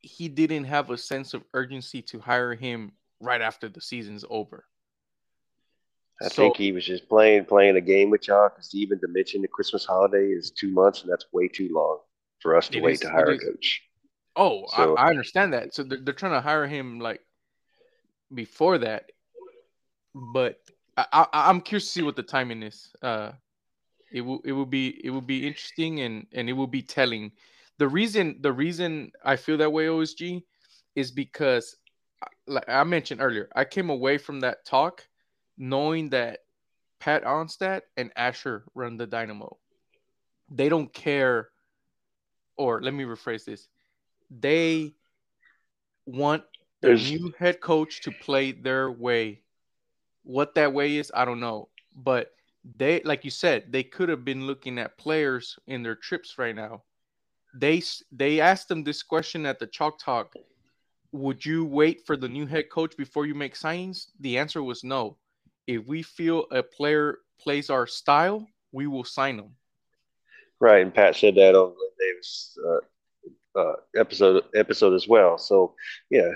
he 0.00 0.28
didn't 0.28 0.64
have 0.64 0.90
a 0.90 0.98
sense 0.98 1.34
of 1.34 1.44
urgency 1.54 2.02
to 2.02 2.18
hire 2.18 2.54
him 2.54 2.92
right 3.20 3.40
after 3.40 3.68
the 3.68 3.80
season's 3.80 4.24
over. 4.28 4.64
I 6.20 6.28
So- 6.28 6.42
think 6.42 6.56
he 6.56 6.72
was 6.72 6.84
just 6.84 7.08
playing 7.08 7.44
playing 7.46 7.76
a 7.76 7.80
game 7.80 8.10
with 8.10 8.26
y'all 8.28 8.48
because 8.48 8.74
even 8.74 8.98
to 9.00 9.08
mention 9.08 9.42
the 9.42 9.48
Christmas 9.48 9.84
holiday 9.84 10.30
is 10.30 10.50
two 10.50 10.68
months, 10.70 11.02
and 11.02 11.10
that's 11.10 11.26
way 11.32 11.48
too 11.48 11.68
long 11.72 11.98
for 12.40 12.56
us 12.56 12.68
to 12.68 12.80
wait 12.80 12.94
is- 12.94 13.00
to 13.00 13.10
hire 13.10 13.30
a 13.30 13.38
coach. 13.38 13.82
Oh, 14.34 14.66
So- 14.74 14.96
I, 14.96 15.06
I 15.06 15.10
understand 15.10 15.52
that. 15.52 15.74
So 15.74 15.82
they're, 15.82 15.98
they're 16.00 16.14
trying 16.14 16.32
to 16.32 16.40
hire 16.40 16.66
him 16.66 17.00
like 17.00 17.20
before 18.32 18.78
that, 18.78 19.12
but 20.14 20.58
I, 20.96 21.06
I, 21.12 21.26
I'm 21.50 21.60
curious 21.60 21.84
to 21.86 21.90
see 21.90 22.02
what 22.02 22.16
the 22.16 22.22
timing 22.22 22.62
is. 22.62 22.92
Uh, 23.02 23.32
it 24.12 24.20
will 24.20 24.40
it 24.44 24.52
will 24.52 24.66
be 24.66 25.00
it 25.04 25.10
will 25.10 25.20
be 25.22 25.46
interesting 25.46 26.00
and 26.00 26.26
and 26.32 26.48
it 26.48 26.52
will 26.52 26.66
be 26.66 26.82
telling. 26.82 27.32
The 27.78 27.88
reason 27.88 28.36
the 28.40 28.52
reason 28.52 29.10
I 29.24 29.36
feel 29.36 29.56
that 29.58 29.72
way, 29.72 29.86
OSG, 29.86 30.42
is 30.94 31.10
because 31.10 31.76
uh, 32.22 32.26
like 32.46 32.68
I 32.68 32.84
mentioned 32.84 33.20
earlier, 33.20 33.48
I 33.56 33.64
came 33.64 33.90
away 33.90 34.18
from 34.18 34.40
that 34.40 34.64
talk 34.64 35.06
knowing 35.56 36.10
that 36.10 36.40
Pat 37.00 37.24
Onstad 37.24 37.82
and 37.96 38.12
Asher 38.16 38.64
run 38.74 38.96
the 38.96 39.06
Dynamo. 39.06 39.58
They 40.50 40.68
don't 40.68 40.92
care, 40.92 41.48
or 42.56 42.82
let 42.82 42.94
me 42.94 43.04
rephrase 43.04 43.44
this: 43.44 43.66
they 44.30 44.94
want 46.06 46.44
their 46.80 46.96
There's- 46.96 47.10
new 47.10 47.32
head 47.38 47.60
coach 47.60 48.02
to 48.02 48.12
play 48.12 48.52
their 48.52 48.90
way. 48.90 49.42
What 50.24 50.54
that 50.54 50.72
way 50.72 50.96
is, 50.96 51.10
I 51.14 51.24
don't 51.24 51.40
know, 51.40 51.68
but 51.94 52.32
they, 52.64 53.00
like 53.02 53.24
you 53.24 53.30
said, 53.30 53.72
they 53.72 53.82
could 53.82 54.08
have 54.08 54.24
been 54.24 54.46
looking 54.46 54.78
at 54.78 54.98
players 54.98 55.58
in 55.66 55.82
their 55.82 55.96
trips 55.96 56.38
right 56.38 56.54
now. 56.54 56.82
They 57.54 57.82
they 58.10 58.40
asked 58.40 58.68
them 58.68 58.84
this 58.84 59.02
question 59.02 59.46
at 59.46 59.58
the 59.58 59.66
Chalk 59.66 59.98
Talk. 59.98 60.34
Would 61.12 61.44
you 61.44 61.64
wait 61.64 62.06
for 62.06 62.16
the 62.16 62.28
new 62.28 62.46
head 62.46 62.70
coach 62.70 62.96
before 62.96 63.26
you 63.26 63.34
make 63.34 63.54
signings? 63.54 64.06
The 64.20 64.38
answer 64.38 64.62
was 64.62 64.82
no. 64.82 65.18
If 65.66 65.86
we 65.86 66.02
feel 66.02 66.46
a 66.50 66.62
player 66.62 67.18
plays 67.40 67.68
our 67.68 67.86
style, 67.86 68.46
we 68.72 68.86
will 68.86 69.04
sign 69.04 69.36
them. 69.36 69.56
Right, 70.60 70.82
and 70.82 70.94
Pat 70.94 71.16
said 71.16 71.34
that 71.34 71.54
on 71.54 71.74
Davis 71.98 72.56
uh, 72.66 73.60
uh, 73.60 73.74
episode 73.96 74.44
episode 74.54 74.94
as 74.94 75.08
well. 75.08 75.36
So 75.36 75.74
yeah, 76.10 76.30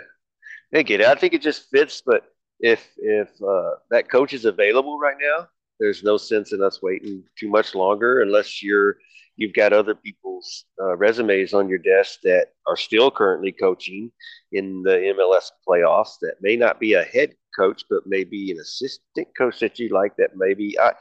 I 0.74 0.82
get 0.82 1.00
it. 1.00 1.06
I 1.06 1.14
think 1.14 1.32
it 1.32 1.42
just 1.42 1.70
fits. 1.70 2.02
But 2.04 2.24
if 2.60 2.86
if 2.98 3.28
uh, 3.42 3.70
that 3.90 4.10
coach 4.10 4.34
is 4.34 4.44
available 4.44 4.98
right 4.98 5.16
now, 5.18 5.48
there's 5.78 6.02
no 6.02 6.16
sense 6.16 6.52
in 6.52 6.62
us 6.62 6.82
waiting 6.82 7.22
too 7.38 7.48
much 7.48 7.74
longer 7.74 8.22
unless 8.22 8.62
you're 8.62 8.96
you've 9.36 9.52
got 9.52 9.72
other 9.72 9.94
people's 9.94 10.64
uh, 10.80 10.96
resumes 10.96 11.52
on 11.52 11.68
your 11.68 11.78
desk 11.78 12.20
that 12.22 12.46
are 12.66 12.76
still 12.76 13.10
currently 13.10 13.52
coaching 13.52 14.10
in 14.52 14.82
the 14.82 15.14
MLS 15.16 15.50
playoffs 15.68 16.18
that 16.20 16.36
may 16.40 16.56
not 16.56 16.80
be 16.80 16.94
a 16.94 17.02
head 17.02 17.34
coach 17.58 17.84
but 17.90 18.06
maybe 18.06 18.50
an 18.50 18.58
assistant 18.58 19.28
coach 19.36 19.60
that 19.60 19.78
you 19.78 19.88
like 19.90 20.16
that 20.16 20.30
maybe 20.36 20.78
I 20.78 20.92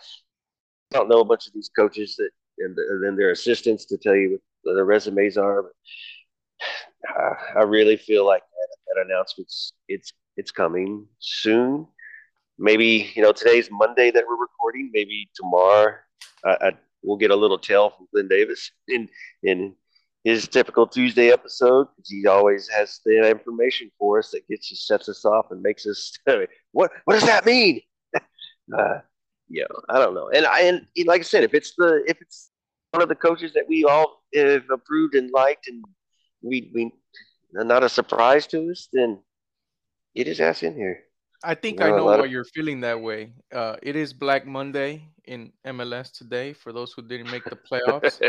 don't 0.92 1.10
know 1.10 1.20
a 1.20 1.26
bunch 1.26 1.48
of 1.48 1.54
these 1.54 1.70
coaches 1.76 2.16
that 2.18 2.30
and, 2.60 2.78
then 3.04 3.16
their 3.16 3.32
assistants 3.32 3.86
to 3.86 3.98
tell 3.98 4.16
you 4.16 4.40
what 4.64 4.74
their 4.76 4.86
resumes 4.86 5.38
are. 5.38 5.64
But 5.64 5.72
I, 7.56 7.60
I 7.60 7.64
really 7.64 7.98
feel 7.98 8.26
like 8.26 8.42
that, 8.42 8.78
that 8.96 9.06
announcement's 9.06 9.74
it's 9.88 10.14
it's 10.38 10.52
coming 10.52 11.08
soon. 11.20 11.88
Maybe 12.58 13.12
you 13.16 13.22
know 13.22 13.32
today's 13.32 13.70
Monday 13.72 14.12
that 14.12 14.24
we're 14.28 14.38
recording. 14.38 14.90
Maybe 14.94 15.30
tomorrow 15.36 15.96
I, 16.44 16.58
I 16.62 16.72
we'll 17.04 17.18
get 17.18 17.32
a 17.32 17.36
little 17.36 17.60
tale 17.60 17.92
from 17.92 18.08
Glenn 18.14 18.28
Davis 18.28 18.72
in 18.88 19.10
in 19.44 19.76
his 20.24 20.48
typical 20.48 20.88
Tuesday 20.88 21.32
episode 21.32 21.88
because 21.96 22.10
he 22.10 22.26
always 22.28 22.68
has 22.70 23.00
the 23.06 23.30
information 23.30 23.92
for 24.00 24.20
us 24.20 24.32
that 24.32 24.48
gets 24.48 24.72
us 24.72 24.88
sets 24.88 25.08
us 25.10 25.24
off 25.26 25.52
and 25.52 25.62
makes 25.62 25.86
us 25.86 26.18
what 26.72 26.92
what 27.06 27.14
does 27.14 27.26
that 27.26 27.46
mean? 27.46 27.82
uh, 28.78 29.00
yeah, 29.50 29.66
I 29.90 30.00
don't 30.00 30.16
know. 30.16 30.30
And 30.34 30.46
I 30.46 30.62
and 30.62 30.88
like 31.06 31.22
I 31.22 31.24
said, 31.24 31.44
if 31.44 31.54
it's 31.54 31.74
the 31.78 32.04
if 32.08 32.22
it's 32.22 32.50
one 32.92 33.04
of 33.04 33.10
the 33.10 33.16
coaches 33.16 33.54
that 33.54 33.68
we 33.68 33.84
all 33.84 34.24
have 34.34 34.64
approved 34.72 35.16
and 35.16 35.30
liked, 35.32 35.68
and 35.68 35.84
we 36.42 36.72
we 36.74 36.92
not 37.52 37.84
a 37.84 37.90
surprise 37.90 38.48
to 38.48 38.72
us, 38.72 38.88
then 38.92 39.20
get 40.16 40.28
his 40.28 40.42
ass 40.42 40.64
in 40.64 40.76
here. 40.76 41.05
I 41.44 41.56
think 41.56 41.82
I 41.82 41.92
know 41.92 42.06
why 42.06 42.26
of- 42.26 42.32
you're 42.32 42.46
feeling 42.46 42.82
that 42.82 43.00
way. 43.00 43.34
Uh, 43.54 43.76
it 43.82 43.96
is 43.96 44.14
Black 44.14 44.46
Monday 44.46 45.10
in 45.26 45.52
MLS 45.66 46.12
today 46.12 46.54
for 46.54 46.72
those 46.72 46.94
who 46.94 47.02
didn't 47.02 47.30
make 47.30 47.44
the 47.46 47.56
playoffs. 47.56 48.22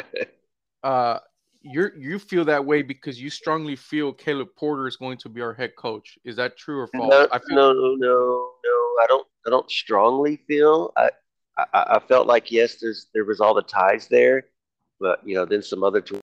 uh, 0.82 1.18
you 1.62 1.90
you 1.96 2.18
feel 2.18 2.44
that 2.44 2.64
way 2.64 2.82
because 2.82 3.20
you 3.20 3.30
strongly 3.30 3.76
feel 3.76 4.12
Caleb 4.12 4.48
Porter 4.56 4.86
is 4.86 4.96
going 4.96 5.18
to 5.18 5.28
be 5.28 5.40
our 5.40 5.52
head 5.52 5.74
coach. 5.76 6.18
Is 6.24 6.36
that 6.36 6.56
true 6.56 6.80
or 6.80 6.86
false? 6.88 7.10
no, 7.10 7.28
I 7.32 7.38
feel 7.38 7.56
no, 7.56 7.72
no, 7.72 8.50
no. 8.64 8.76
I 9.02 9.06
don't. 9.08 9.26
I 9.46 9.50
don't 9.50 9.70
strongly 9.70 10.36
feel. 10.48 10.92
I, 10.96 11.10
I, 11.56 11.66
I 11.72 11.98
felt 12.00 12.26
like 12.26 12.50
yes, 12.50 12.76
there's 12.76 13.06
there 13.14 13.24
was 13.24 13.40
all 13.40 13.54
the 13.54 13.62
ties 13.62 14.08
there, 14.08 14.44
but 15.00 15.20
you 15.26 15.34
know, 15.34 15.44
then 15.44 15.62
some 15.62 15.82
other 15.82 16.00
tw- 16.00 16.20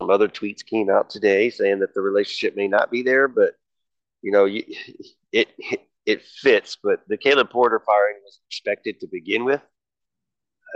some 0.00 0.10
other 0.10 0.28
tweets 0.28 0.64
came 0.64 0.88
out 0.88 1.10
today 1.10 1.50
saying 1.50 1.78
that 1.80 1.94
the 1.94 2.00
relationship 2.00 2.56
may 2.56 2.68
not 2.68 2.90
be 2.90 3.02
there. 3.02 3.28
But 3.28 3.56
you 4.22 4.32
know, 4.32 4.46
you, 4.46 4.64
it 5.32 5.48
it 5.58 5.82
fits. 6.06 6.76
But 6.82 7.00
the 7.08 7.16
Caleb 7.16 7.50
Porter 7.50 7.82
firing 7.84 8.16
was 8.24 8.40
expected 8.48 9.00
to 9.00 9.06
begin 9.06 9.44
with. 9.44 9.60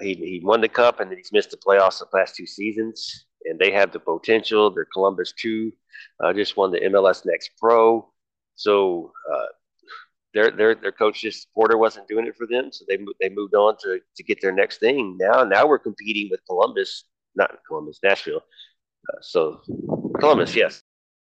He 0.00 0.14
he 0.14 0.40
won 0.42 0.60
the 0.60 0.68
cup 0.68 1.00
and 1.00 1.10
then 1.10 1.18
he's 1.18 1.32
missed 1.32 1.50
the 1.50 1.56
playoffs 1.56 2.00
the 2.00 2.06
past 2.06 2.34
two 2.34 2.46
seasons, 2.46 3.26
and 3.44 3.58
they 3.58 3.70
have 3.70 3.92
the 3.92 4.00
potential. 4.00 4.70
They're 4.70 4.88
Columbus 4.92 5.32
two, 5.38 5.72
uh, 6.22 6.32
just 6.32 6.56
won 6.56 6.72
the 6.72 6.80
MLS 6.80 7.24
Next 7.24 7.50
Pro. 7.58 8.10
So 8.56 9.12
uh, 9.32 9.46
their 10.32 10.50
their 10.50 10.74
their 10.74 10.92
coach 10.92 11.20
just 11.20 11.52
Porter 11.54 11.78
wasn't 11.78 12.08
doing 12.08 12.26
it 12.26 12.36
for 12.36 12.46
them, 12.46 12.72
so 12.72 12.84
they 12.88 12.98
they 13.20 13.28
moved 13.28 13.54
on 13.54 13.76
to 13.82 14.00
to 14.16 14.22
get 14.24 14.40
their 14.40 14.52
next 14.52 14.78
thing. 14.78 15.16
Now 15.18 15.44
now 15.44 15.66
we're 15.66 15.78
competing 15.78 16.28
with 16.30 16.40
Columbus, 16.46 17.04
not 17.36 17.58
Columbus, 17.66 18.00
Nashville. 18.02 18.42
Uh, 19.08 19.18
so 19.20 19.60
Columbus, 20.18 20.56
yes. 20.56 20.82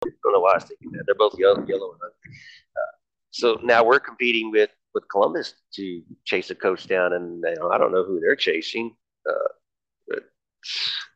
I 0.07 0.11
don't 0.23 0.33
know 0.33 0.41
why 0.41 0.53
I 0.53 0.57
was 0.57 0.65
thinking 0.65 0.91
that. 0.93 1.05
They're 1.07 1.15
both 1.15 1.39
yellow, 1.39 1.65
yellow 1.67 1.93
and. 1.93 2.01
Uh, 2.03 2.94
so 3.35 3.59
now 3.65 3.83
we're 3.83 3.99
competing 3.99 4.53
with 4.53 4.71
with 4.95 5.09
Columbus 5.11 5.55
to 5.75 6.03
chase 6.25 6.51
a 6.51 6.55
coach 6.55 6.87
down, 6.87 7.13
and 7.15 7.43
you 7.45 7.55
know, 7.59 7.69
I 7.69 7.79
don't 7.79 7.91
know 7.91 8.05
who 8.05 8.21
they're 8.21 8.37
chasing. 8.37 8.95
Uh, 9.29 9.49
but 10.07 10.23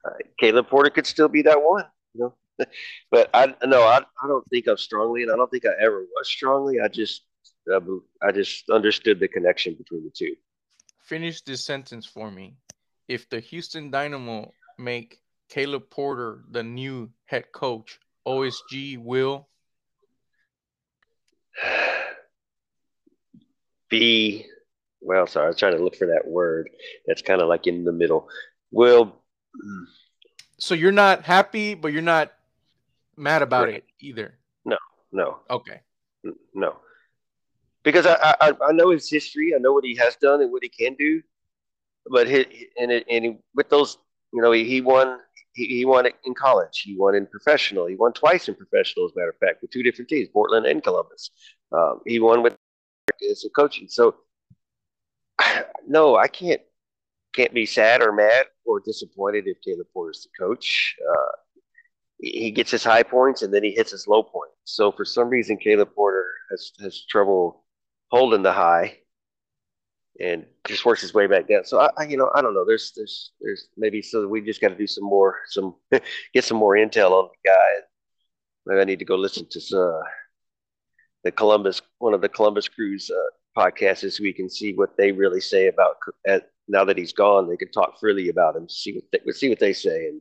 uh, 0.05 0.15
Caleb 0.41 0.67
Porter 0.67 0.91
could 0.91 1.07
still 1.07 1.29
be 1.29 1.43
that 1.43 1.63
one, 1.63 1.85
you 2.15 2.21
know. 2.23 2.67
but 3.13 3.31
I 3.33 3.55
no, 3.65 3.83
I, 3.83 3.99
I 3.99 4.27
don't 4.27 4.45
think 4.51 4.67
I'm 4.67 4.79
strongly, 4.79 5.23
and 5.23 5.31
I 5.31 5.37
don't 5.37 5.49
think 5.49 5.65
I 5.65 5.81
ever 5.81 6.01
was 6.01 6.29
strongly. 6.29 6.81
I 6.81 6.89
just 6.89 7.23
uh, 7.73 7.79
I 8.21 8.33
just 8.33 8.69
understood 8.69 9.21
the 9.21 9.29
connection 9.29 9.75
between 9.75 10.03
the 10.03 10.11
two. 10.11 10.35
Finish 11.05 11.43
this 11.43 11.65
sentence 11.65 12.05
for 12.05 12.33
me. 12.33 12.57
If 13.07 13.31
the 13.31 13.39
Houston 13.39 13.93
Dynamo 13.93 14.51
make 14.77 15.21
Caleb 15.51 15.89
Porter 15.89 16.43
the 16.51 16.65
new 16.65 17.11
head 17.27 17.53
coach, 17.53 18.01
OSG 18.27 18.99
will 18.99 19.49
be 23.89 24.47
well. 25.01 25.27
Sorry, 25.27 25.47
I 25.47 25.49
was 25.49 25.57
trying 25.57 25.77
to 25.77 25.83
look 25.83 25.97
for 25.97 26.07
that 26.07 26.27
word. 26.27 26.71
That's 27.07 27.23
kind 27.23 27.41
of 27.41 27.49
like 27.49 27.67
in 27.67 27.85
the 27.85 27.93
middle. 27.93 28.29
Will. 28.71 29.23
So 30.59 30.75
you're 30.75 30.93
not 30.93 31.23
happy, 31.23 31.75
but 31.75 31.93
you're 31.93 32.03
not 32.03 32.33
mad 33.17 33.43
about 33.43 33.67
right. 33.67 33.77
it 33.77 33.85
either. 34.01 34.35
No, 34.65 34.77
no. 35.13 35.39
Okay. 35.51 35.81
No, 36.53 36.77
because 37.85 38.07
I, 38.07 38.35
I 38.41 38.53
I 38.69 38.73
know 38.73 38.91
his 38.91 39.09
history. 39.09 39.55
I 39.55 39.59
know 39.59 39.73
what 39.73 39.85
he 39.85 39.95
has 39.97 40.17
done 40.17 40.43
and 40.43 40.53
what 40.53 40.63
he 40.63 40.69
can 40.69 40.95
do. 40.95 41.23
But 42.11 42.27
he, 42.27 42.69
and 42.79 42.91
it, 42.91 43.07
and 43.09 43.25
he, 43.25 43.39
with 43.55 43.69
those, 43.69 43.99
you 44.33 44.43
know, 44.43 44.51
he, 44.53 44.65
he 44.65 44.81
won 44.81 45.21
he, 45.53 45.67
he 45.67 45.85
won 45.85 46.07
it 46.07 46.17
in 46.25 46.35
college. 46.35 46.81
He 46.81 46.97
won 46.97 47.15
in 47.15 47.27
professional. 47.27 47.87
He 47.87 47.95
won 47.95 48.13
twice 48.13 48.49
in 48.49 48.57
professional, 48.57 49.07
as 49.07 49.13
a 49.13 49.19
matter 49.19 49.31
of 49.31 49.37
fact, 49.39 49.63
with 49.63 49.71
two 49.71 49.83
different 49.83 50.09
teams, 50.09 50.29
Portland 50.29 50.67
and 50.67 50.83
Columbus. 50.83 51.31
Um, 51.73 52.01
he 52.05 52.19
won 52.19 52.43
with 52.43 52.57
as 53.31 53.45
a 53.45 53.51
coaching. 53.51 53.89
So 53.89 54.17
no, 55.87 56.17
I 56.17 56.29
can't 56.29 56.61
can't 57.35 57.55
be 57.55 57.67
sad 57.67 58.03
or 58.03 58.13
mad 58.13 58.47
or 58.65 58.81
disappointed 58.81 59.47
if 59.47 59.59
Caleb 59.63 59.87
Porter's 59.93 60.27
the 60.27 60.45
coach. 60.45 60.97
Uh, 61.09 61.37
he 62.21 62.51
gets 62.51 62.71
his 62.71 62.83
high 62.83 63.05
points 63.05 63.43
and 63.43 63.55
then 63.55 63.63
he 63.63 63.71
hits 63.71 63.93
his 63.93 64.09
low 64.09 64.23
point. 64.23 64.51
So 64.65 64.91
for 64.91 65.05
some 65.05 65.29
reason, 65.29 65.57
Caleb 65.57 65.91
Porter 65.95 66.27
has 66.51 66.73
has 66.81 67.05
trouble 67.07 67.65
holding 68.11 68.43
the 68.43 68.53
high 68.53 68.99
and 70.21 70.45
just 70.67 70.85
works 70.85 71.01
his 71.01 71.15
way 71.15 71.27
back 71.27 71.49
down. 71.49 71.65
So 71.65 71.81
I, 71.81 71.91
I 71.97 72.05
you 72.05 72.17
know, 72.17 72.31
I 72.35 72.43
don't 72.43 72.55
know. 72.55 72.65
There's, 72.65 72.93
there's, 72.97 73.33
there's 73.41 73.69
maybe 73.77 74.03
so 74.03 74.27
we 74.27 74.41
just 74.41 74.61
got 74.61 74.71
to 74.71 74.75
do 74.77 74.87
some 74.87 75.05
more, 75.05 75.37
some 75.47 75.77
get 76.35 76.45
some 76.45 76.57
more 76.57 76.75
intel 76.75 77.13
on 77.13 77.29
the 77.29 77.49
guy. 77.49 77.87
Maybe 78.67 78.81
I 78.81 78.85
need 78.85 78.99
to 78.99 79.05
go 79.05 79.17
listen 79.17 79.47
to 79.51 79.81
uh, 79.81 80.03
the 81.25 81.33
Columbus, 81.33 81.83
one 81.99 82.15
of 82.15 82.21
the 82.21 82.29
Columbus 82.29 82.69
Crews 82.69 83.11
uh, 83.11 83.61
podcasts 83.61 84.03
this 84.03 84.21
week 84.21 84.39
and 84.39 84.51
see 84.51 84.75
what 84.75 84.97
they 84.97 85.13
really 85.13 85.41
say 85.41 85.69
about. 85.69 85.97
At, 86.27 86.51
now 86.69 86.85
that 86.85 86.99
he's 86.99 87.13
gone, 87.13 87.49
they 87.49 87.57
can 87.57 87.71
talk 87.71 87.99
freely 87.99 88.29
about 88.29 88.57
him. 88.57 88.69
See 88.69 88.95
what 88.95 89.05
they, 89.13 89.33
see 89.33 89.49
what 89.49 89.59
they 89.59 89.73
say 89.73 90.09
and 90.09 90.21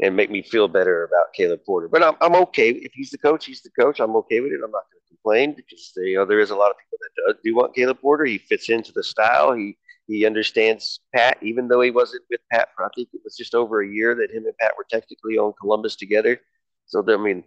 and 0.00 0.14
make 0.14 0.30
me 0.30 0.42
feel 0.42 0.68
better 0.68 1.04
about 1.04 1.32
Caleb 1.34 1.60
Porter. 1.66 1.88
But 1.88 2.04
I'm, 2.04 2.14
I'm 2.20 2.36
okay 2.42 2.70
if 2.70 2.92
he's 2.92 3.10
the 3.10 3.18
coach. 3.18 3.46
He's 3.46 3.62
the 3.62 3.70
coach. 3.70 3.98
I'm 3.98 4.14
okay 4.16 4.40
with 4.40 4.52
it. 4.52 4.60
I'm 4.64 4.70
not 4.70 4.84
going 4.92 5.00
to 5.02 5.08
complain 5.08 5.54
because 5.54 5.92
you 5.96 6.16
know 6.16 6.24
there 6.24 6.40
is 6.40 6.50
a 6.50 6.56
lot 6.56 6.70
of 6.70 6.76
people 6.78 6.98
that 7.00 7.34
do, 7.42 7.50
do 7.50 7.56
want 7.56 7.74
Caleb 7.74 8.00
Porter. 8.00 8.24
He 8.24 8.38
fits 8.38 8.68
into 8.68 8.92
the 8.92 9.02
style. 9.02 9.52
He 9.52 9.76
he 10.06 10.24
understands 10.24 11.00
Pat, 11.14 11.36
even 11.42 11.68
though 11.68 11.82
he 11.82 11.90
wasn't 11.90 12.22
with 12.30 12.40
Pat 12.50 12.68
for 12.74 12.84
I 12.84 12.88
think 12.94 13.08
it 13.12 13.20
was 13.24 13.36
just 13.36 13.54
over 13.54 13.82
a 13.82 13.88
year 13.88 14.14
that 14.14 14.30
him 14.30 14.46
and 14.46 14.56
Pat 14.58 14.72
were 14.76 14.86
technically 14.90 15.36
on 15.36 15.52
Columbus 15.60 15.96
together. 15.96 16.40
So 16.86 17.04
I 17.06 17.16
mean, 17.16 17.44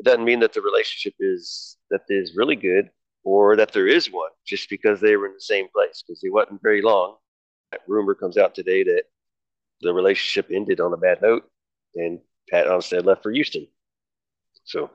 it 0.00 0.06
doesn't 0.06 0.24
mean 0.24 0.40
that 0.40 0.54
the 0.54 0.62
relationship 0.62 1.14
is 1.20 1.76
that 1.90 2.00
is 2.08 2.34
really 2.34 2.56
good 2.56 2.90
or 3.22 3.54
that 3.56 3.72
there 3.72 3.86
is 3.86 4.10
one 4.10 4.30
just 4.46 4.70
because 4.70 4.98
they 4.98 5.14
were 5.14 5.26
in 5.26 5.34
the 5.34 5.40
same 5.40 5.68
place 5.68 6.02
because 6.02 6.24
it 6.24 6.32
wasn't 6.32 6.62
very 6.62 6.80
long. 6.80 7.16
That 7.70 7.82
rumor 7.86 8.14
comes 8.14 8.38
out 8.38 8.54
today 8.54 8.82
that 8.82 9.02
the 9.82 9.92
relationship 9.92 10.50
ended 10.50 10.80
on 10.80 10.94
a 10.94 10.96
bad 10.96 11.20
note 11.20 11.44
and 11.94 12.18
Pat 12.50 12.66
Onstad 12.66 13.04
left 13.04 13.22
for 13.22 13.30
Houston. 13.30 13.66
So, 14.64 14.90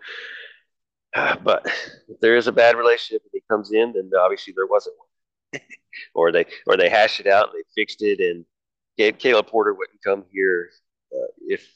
uh, 1.15 1.35
but 1.43 1.67
if 2.07 2.19
there 2.19 2.35
is 2.35 2.47
a 2.47 2.51
bad 2.51 2.75
relationship 2.75 3.21
and 3.21 3.31
he 3.31 3.43
comes 3.47 3.71
in, 3.71 3.93
then 3.93 4.09
obviously 4.19 4.53
there 4.55 4.65
wasn't 4.65 4.95
one, 4.97 5.61
or 6.15 6.31
they 6.31 6.47
or 6.65 6.77
they 6.77 6.89
hashed 6.89 7.19
it 7.19 7.27
out 7.27 7.49
and 7.49 7.59
they 7.59 7.81
fixed 7.81 8.01
it, 8.01 8.19
and 8.19 9.19
Caleb 9.19 9.47
Porter 9.47 9.75
wouldn't 9.75 10.03
come 10.03 10.25
here 10.31 10.69
uh, 11.13 11.27
if 11.47 11.71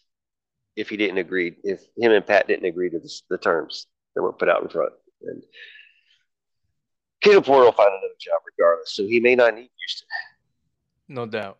if 0.79 0.89
he 0.89 0.97
didn't 0.97 1.17
agree, 1.17 1.55
if 1.63 1.81
him 1.97 2.11
and 2.11 2.25
Pat 2.25 2.47
didn't 2.47 2.65
agree 2.65 2.89
to 2.89 2.99
the, 3.29 3.37
terms 3.37 3.87
that 4.15 4.21
were 4.21 4.33
put 4.33 4.49
out 4.49 4.63
in 4.63 4.69
front, 4.69 4.93
and 5.23 5.43
Porter 7.21 7.65
will 7.65 7.71
find 7.71 7.89
another 7.89 8.15
job 8.19 8.41
regardless, 8.45 8.93
so 8.93 9.03
he 9.03 9.19
may 9.19 9.35
not 9.35 9.55
need 9.55 9.69
Houston. 9.77 10.07
No 11.07 11.25
doubt 11.25 11.57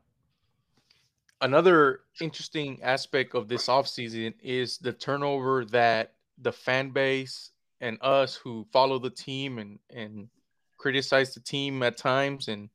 another 1.41 2.01
interesting 2.19 2.79
aspect 2.83 3.33
of 3.33 3.47
this 3.47 3.67
offseason 3.67 4.33
is 4.41 4.77
the 4.77 4.93
turnover 4.93 5.65
that 5.65 6.13
the 6.41 6.51
fan 6.51 6.89
base 6.89 7.51
and 7.81 7.97
us 8.01 8.35
who 8.35 8.65
follow 8.71 8.99
the 8.99 9.09
team 9.09 9.57
and 9.57 9.79
and 9.89 10.29
criticize 10.77 11.33
the 11.33 11.39
team 11.41 11.83
at 11.83 11.97
times 11.97 12.47
and 12.47 12.69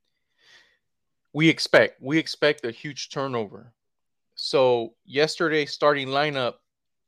we 1.33 1.48
expect 1.48 2.00
we 2.00 2.18
expect 2.18 2.64
a 2.64 2.70
huge 2.70 3.11
turnover. 3.11 3.72
So 4.35 4.94
yesterday 5.05 5.66
starting 5.66 6.09
lineup 6.09 6.55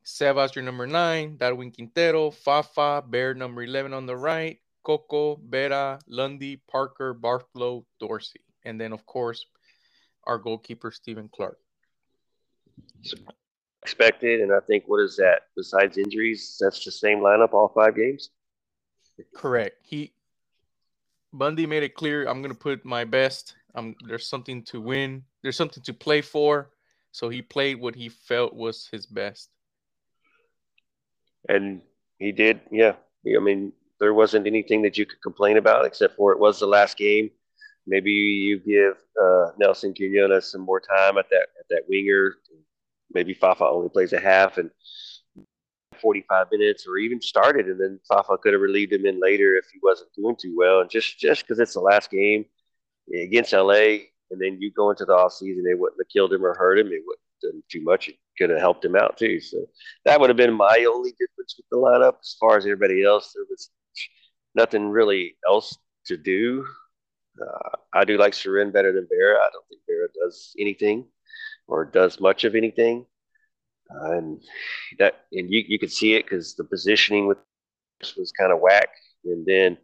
Sebas 0.07 0.55
your 0.55 0.63
number 0.65 0.87
9, 0.87 1.37
Darwin 1.37 1.73
Quintero, 1.73 2.31
Fafa, 2.31 3.03
Baird 3.05 3.37
number 3.37 3.65
11 3.65 3.93
on 3.93 4.07
the 4.07 4.17
right, 4.17 4.61
Coco, 4.85 5.41
Vera, 5.49 5.99
Lundy, 6.07 6.63
Parker, 6.71 7.13
Bartlow, 7.13 7.85
Dorsey. 7.99 8.41
And 8.65 8.81
then 8.81 8.93
of 8.93 9.05
course 9.05 9.45
our 10.25 10.39
goalkeeper 10.39 10.93
Stephen 10.93 11.29
Clark. 11.29 11.59
Expected, 13.83 14.41
and 14.41 14.53
I 14.53 14.61
think 14.61 14.85
what 14.87 15.01
is 15.01 15.17
that? 15.17 15.43
Besides 15.57 15.99
injuries, 15.99 16.57
that's 16.61 16.85
the 16.85 16.91
same 16.93 17.19
lineup 17.19 17.53
all 17.53 17.69
five 17.69 17.97
games. 17.97 18.31
Correct. 19.35 19.77
He 19.83 20.13
Bundy 21.33 21.67
made 21.67 21.83
it 21.83 21.95
clear. 21.95 22.27
I'm 22.27 22.43
gonna 22.43 22.55
put 22.55 22.85
my 22.85 23.05
best. 23.05 23.57
Um, 23.75 23.95
there's 24.07 24.29
something 24.29 24.63
to 24.65 24.81
win. 24.81 25.25
There's 25.43 25.57
something 25.57 25.83
to 25.85 25.95
play 25.95 26.21
for. 26.21 26.71
So 27.17 27.31
he 27.31 27.41
played 27.41 27.81
what 27.81 27.95
he 27.95 28.11
felt 28.11 28.53
was 28.53 28.91
his 28.93 29.07
best. 29.07 29.49
And 31.49 31.81
he 32.19 32.31
did, 32.31 32.61
yeah. 32.71 32.97
I 33.27 33.41
mean, 33.41 33.73
there 34.01 34.13
wasn't 34.13 34.47
anything 34.47 34.83
that 34.83 34.99
you 34.99 35.07
could 35.07 35.23
complain 35.23 35.57
about 35.57 35.87
except 35.87 36.15
for 36.15 36.33
it 36.33 36.39
was 36.39 36.61
the 36.61 36.67
last 36.67 36.99
game. 36.99 37.31
Maybe 37.87 38.11
you 38.11 38.59
give 38.59 38.99
uh, 39.19 39.53
Nelson 39.57 39.95
Quinones 39.95 40.53
some 40.53 40.61
more 40.61 40.79
time 40.79 41.17
at 41.17 41.31
that 41.31 41.47
at 41.59 41.67
that 41.71 41.85
winger. 41.89 42.35
Maybe 43.11 43.33
Fafa 43.33 43.65
only 43.65 43.89
plays 43.89 44.13
a 44.13 44.21
half 44.21 44.59
and 44.59 44.71
45 46.03 46.49
minutes, 46.53 46.87
or 46.87 46.99
even 46.99 47.23
started, 47.23 47.65
and 47.69 47.81
then 47.81 47.99
Fafa 48.07 48.37
could 48.37 48.53
have 48.53 48.61
relieved 48.61 48.93
him 48.93 49.07
in 49.07 49.19
later 49.23 49.57
if 49.57 49.65
he 49.73 49.79
wasn't 49.83 50.13
doing 50.13 50.37
too 50.39 50.55
well. 50.55 50.81
And 50.83 50.91
just 50.91 51.19
just 51.19 51.41
because 51.47 51.61
it's 51.61 51.73
the 51.73 51.81
last 51.81 52.11
game 52.11 52.45
against 53.11 53.55
LA, 53.55 54.01
and 54.31 54.41
then 54.41 54.61
you 54.61 54.71
go 54.73 54.91
into 54.91 55.05
the 55.05 55.15
off 55.15 55.33
season, 55.33 55.65
they 55.65 55.75
wouldn't 55.75 56.01
have 56.01 56.09
killed 56.09 56.33
him 56.33 56.45
or 56.45 56.55
hurt 56.55 56.79
him. 56.79 56.89
It 56.89 57.03
wouldn't 57.07 57.23
have 57.43 57.53
done 57.53 57.63
too 57.71 57.83
much. 57.83 58.09
It 58.09 58.17
could 58.39 58.51
have 58.51 58.59
helped 58.59 58.85
him 58.85 58.97
out 58.97 59.17
too. 59.17 59.41
So 59.41 59.67
that 60.05 60.21
would 60.21 60.31
have 60.31 60.37
been 60.37 60.55
my 60.55 60.87
only 60.89 61.11
difference 61.13 61.55
with 61.57 61.67
the 61.71 61.77
lineup. 61.77 62.19
As 62.21 62.37
far 62.39 62.57
as 62.57 62.65
everybody 62.65 63.05
else, 63.05 63.33
there 63.35 63.45
was 63.49 63.71
nothing 64.55 64.89
really 64.89 65.37
else 65.47 65.77
to 66.07 66.17
do. 66.17 66.67
Uh, 67.41 67.77
I 67.93 68.05
do 68.05 68.17
like 68.17 68.33
Seren 68.33 68.73
better 68.73 68.93
than 68.93 69.07
Vera. 69.11 69.39
I 69.39 69.51
don't 69.53 69.67
think 69.69 69.83
Vera 69.87 70.09
does 70.23 70.55
anything 70.59 71.07
or 71.69 71.85
does 71.85 72.21
much 72.21 72.45
of 72.45 72.55
anything. 72.55 73.07
Uh, 73.91 74.13
and 74.13 74.43
that 74.99 75.27
and 75.33 75.51
you, 75.51 75.63
you 75.69 75.79
could 75.79 75.93
see 75.93 76.15
it 76.15 76.25
because 76.25 76.55
the 76.55 76.65
positioning 76.65 77.27
with 77.27 77.39
was 78.17 78.33
kind 78.33 78.53
of 78.53 78.61
whack. 78.61 78.89
And 79.25 79.47
then 79.47 79.79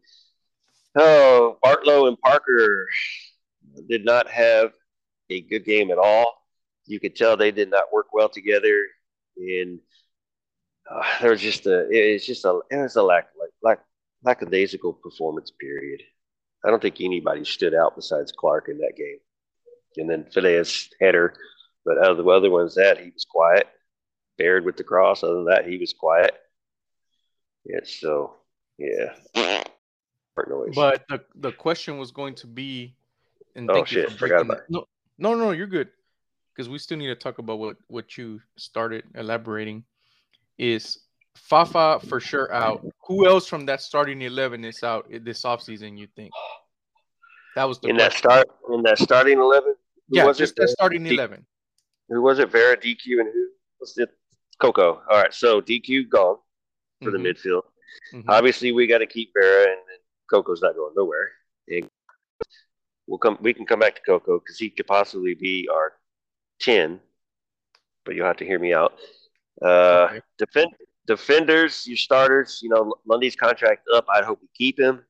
oh 0.96 1.59
Bartlow 1.64 2.09
and 2.09 2.18
Parker 2.20 2.87
did 3.88 4.04
not 4.04 4.28
have 4.28 4.72
a 5.30 5.40
good 5.40 5.64
game 5.64 5.90
at 5.90 5.98
all. 5.98 6.35
You 6.87 7.00
could 7.00 7.16
tell 7.16 7.37
they 7.37 7.52
did 7.52 7.70
not 7.70 7.92
work 7.92 8.12
well 8.12 8.28
together. 8.28 8.87
And 9.37 9.80
uh, 10.90 11.02
there 11.20 11.30
was 11.30 11.40
just 11.40 11.66
a 11.66 11.87
it's 11.90 12.26
just 12.26 12.44
a 12.44 12.61
it 12.70 12.76
was 12.76 12.96
a 12.96 13.02
lack 13.02 13.28
like 13.38 13.50
lack 13.62 13.85
lackadaisical 14.24 14.94
performance 14.94 15.52
period. 15.61 16.02
I 16.64 16.70
don't 16.70 16.82
think 16.82 17.00
anybody 17.00 17.44
stood 17.44 17.74
out 17.74 17.96
besides 17.96 18.32
Clark 18.32 18.68
in 18.68 18.78
that 18.78 18.94
game. 18.96 19.18
And 19.96 20.08
then 20.08 20.26
Phileas 20.32 20.88
header, 21.00 21.35
but 21.85 21.98
out 21.98 22.12
of 22.12 22.16
the 22.16 22.24
other 22.24 22.50
ones, 22.50 22.74
that 22.76 22.98
he 22.98 23.11
was 23.11 23.26
quiet. 23.28 23.66
Baird 24.38 24.64
with 24.64 24.76
the 24.76 24.85
cross. 24.85 25.22
Other 25.22 25.35
than 25.35 25.44
that, 25.46 25.66
he 25.66 25.76
was 25.78 25.92
quiet. 25.92 26.35
Yeah. 27.64 27.80
So 27.85 28.37
yeah. 28.78 29.14
But 30.74 31.04
the 31.08 31.24
the 31.35 31.52
question 31.52 31.98
was 31.98 32.11
going 32.11 32.35
to 32.37 32.46
be, 32.46 32.96
and 33.54 33.70
oh 33.70 33.84
shit, 33.84 34.10
forgot 34.12 34.42
about. 34.42 34.62
No, 34.68 34.86
no, 35.18 35.34
no, 35.34 35.50
you're 35.50 35.66
good, 35.66 35.88
because 36.54 36.68
we 36.68 36.78
still 36.78 36.98
need 36.98 37.08
to 37.08 37.14
talk 37.14 37.38
about 37.38 37.58
what 37.58 37.76
what 37.88 38.16
you 38.16 38.40
started 38.56 39.04
elaborating. 39.14 39.84
Is 40.58 40.98
Fafa 41.36 42.00
for 42.06 42.20
sure 42.20 42.52
out. 42.52 42.86
Who 43.08 43.26
else 43.26 43.46
from 43.46 43.66
that 43.66 43.80
starting 43.80 44.22
eleven 44.22 44.64
is 44.64 44.82
out 44.82 45.06
this 45.22 45.42
offseason, 45.42 45.98
you 45.98 46.06
think? 46.14 46.30
That 47.54 47.64
was 47.64 47.78
the 47.80 47.88
in 47.88 47.96
question. 47.96 48.10
that 48.12 48.18
start 48.18 48.48
in 48.72 48.82
that 48.82 48.98
starting 48.98 49.38
eleven. 49.38 49.74
Yeah, 50.08 50.26
was 50.26 50.38
just 50.38 50.52
it? 50.52 50.62
that 50.62 50.68
starting 50.70 51.04
D- 51.04 51.14
eleven. 51.14 51.44
Who 52.08 52.22
was 52.22 52.38
it? 52.38 52.50
Vera, 52.50 52.76
DQ, 52.76 53.20
and 53.20 53.28
who 53.32 53.48
was 53.80 53.96
it? 53.96 54.10
Coco. 54.58 55.02
All 55.10 55.18
right, 55.20 55.32
so 55.32 55.60
DQ 55.60 56.08
gone 56.08 56.36
for 57.02 57.10
the 57.10 57.18
Mhm, 57.18 57.34
midfield. 57.34 57.62
mhm. 58.12 58.24
Obviously, 58.28 58.70
we 58.72 58.86
got 58.86 58.98
to 58.98 59.06
keep 59.06 59.32
Vera, 59.34 59.62
and, 59.62 59.80
and 59.80 59.98
Coco's 60.30 60.60
not 60.62 60.74
going 60.76 60.92
nowhere. 60.96 61.30
And 61.68 61.88
we'll 63.06 63.18
come. 63.18 63.38
We 63.40 63.52
can 63.54 63.66
come 63.66 63.80
back 63.80 63.94
to 63.96 64.00
Coco 64.02 64.38
because 64.38 64.58
he 64.58 64.70
could 64.70 64.86
possibly 64.86 65.34
be 65.34 65.68
our 65.72 65.94
ten, 66.60 67.00
but 68.04 68.14
you'll 68.14 68.26
have 68.26 68.36
to 68.38 68.46
hear 68.46 68.58
me 68.58 68.72
out. 68.74 68.94
Uh, 69.60 70.08
Okay. 70.10 70.20
defend 70.38 70.70
defenders, 71.06 71.86
your 71.86 71.96
starters. 71.96 72.60
You 72.62 72.70
know, 72.70 72.94
Lundy's 73.06 73.36
contract 73.36 73.82
up. 73.94 74.06
I'd 74.08 74.24
hope 74.24 74.40
we 74.40 74.48
keep 74.54 74.78
him. 74.78 75.04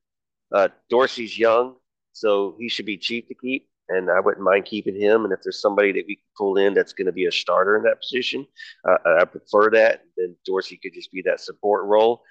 Uh, 0.52 0.68
Dorsey's 0.90 1.38
young, 1.38 1.76
so 2.12 2.56
he 2.58 2.68
should 2.68 2.84
be 2.86 2.98
cheap 2.98 3.28
to 3.28 3.34
keep, 3.34 3.68
and 3.88 4.10
I 4.10 4.20
wouldn't 4.20 4.44
mind 4.44 4.66
keeping 4.66 4.94
him. 4.94 5.24
And 5.24 5.32
if 5.32 5.40
there's 5.42 5.60
somebody 5.62 5.92
that 5.92 6.04
we 6.06 6.16
can 6.16 6.24
pull 6.36 6.58
in 6.58 6.74
that's 6.74 6.92
going 6.92 7.06
to 7.06 7.12
be 7.12 7.24
a 7.26 7.32
starter 7.32 7.76
in 7.76 7.82
that 7.84 8.00
position, 8.00 8.46
uh, 8.86 8.98
I 9.20 9.24
prefer 9.24 9.70
that. 9.70 10.04
Then 10.16 10.36
Dorsey 10.44 10.78
could 10.82 10.92
just 10.92 11.10
be 11.10 11.22
that 11.22 11.40
support 11.40 11.84
role. 11.86 12.22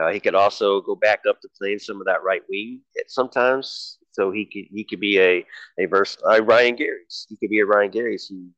Uh, 0.00 0.10
he 0.10 0.20
could 0.20 0.34
also 0.34 0.80
go 0.82 0.94
back 0.94 1.20
up 1.28 1.40
to 1.40 1.48
playing 1.58 1.78
some 1.78 2.00
of 2.00 2.06
that 2.06 2.22
right 2.22 2.42
wing 2.50 2.80
at 2.98 3.10
sometimes. 3.10 3.98
So 4.12 4.30
he 4.30 4.44
could 4.44 4.64
he 4.74 4.84
could 4.84 5.00
be 5.00 5.20
a 5.20 5.46
a 5.78 5.86
verse 5.86 6.16
uh, 6.28 6.42
Ryan 6.42 6.76
Gary's. 6.76 7.26
He 7.28 7.36
could 7.36 7.50
be 7.50 7.60
a 7.60 7.66
Ryan 7.66 7.90
Gary's. 7.90 8.26
He, 8.26 8.48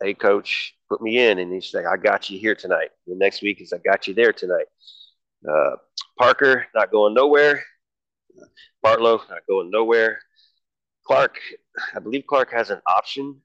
hey 0.00 0.14
coach, 0.14 0.74
put 0.88 1.00
me 1.02 1.18
in, 1.18 1.38
and 1.38 1.52
he's 1.52 1.72
like, 1.74 1.86
I 1.86 1.96
got 1.96 2.30
you 2.30 2.38
here 2.38 2.54
tonight. 2.54 2.90
The 3.06 3.14
next 3.14 3.42
week 3.42 3.60
is 3.60 3.72
I 3.72 3.78
got 3.78 4.06
you 4.06 4.14
there 4.14 4.32
tonight. 4.32 4.66
Uh, 5.48 5.76
Parker 6.18 6.66
not 6.74 6.90
going 6.90 7.14
nowhere. 7.14 7.62
Bartlow 8.84 9.20
not 9.28 9.46
going 9.48 9.70
nowhere. 9.70 10.18
Clark, 11.06 11.38
I 11.94 11.98
believe 12.00 12.24
Clark 12.26 12.50
has 12.52 12.70
an 12.70 12.80
option. 12.88 13.40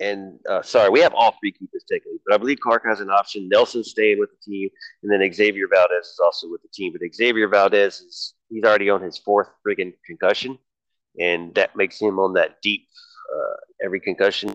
And 0.00 0.38
uh, 0.48 0.62
sorry, 0.62 0.90
we 0.90 1.00
have 1.00 1.12
all 1.12 1.34
three 1.40 1.50
keepers 1.50 1.84
taken, 1.90 2.18
but 2.24 2.34
I 2.34 2.38
believe 2.38 2.60
Clark 2.60 2.84
has 2.86 3.00
an 3.00 3.10
option. 3.10 3.48
Nelson 3.48 3.82
staying 3.82 4.20
with 4.20 4.30
the 4.30 4.50
team, 4.50 4.68
and 5.02 5.10
then 5.10 5.32
Xavier 5.32 5.66
Valdez 5.72 6.06
is 6.06 6.20
also 6.22 6.48
with 6.48 6.62
the 6.62 6.68
team. 6.72 6.92
But 6.92 7.02
Xavier 7.12 7.48
Valdez 7.48 8.00
is 8.00 8.34
he's 8.48 8.64
already 8.64 8.90
on 8.90 9.02
his 9.02 9.18
fourth 9.18 9.48
friggin' 9.66 9.94
concussion, 10.06 10.58
and 11.20 11.54
that 11.54 11.76
makes 11.76 12.00
him 12.00 12.18
on 12.18 12.34
that 12.34 12.60
deep 12.62 12.86
uh, 13.34 13.56
every 13.84 14.00
concussion 14.00 14.52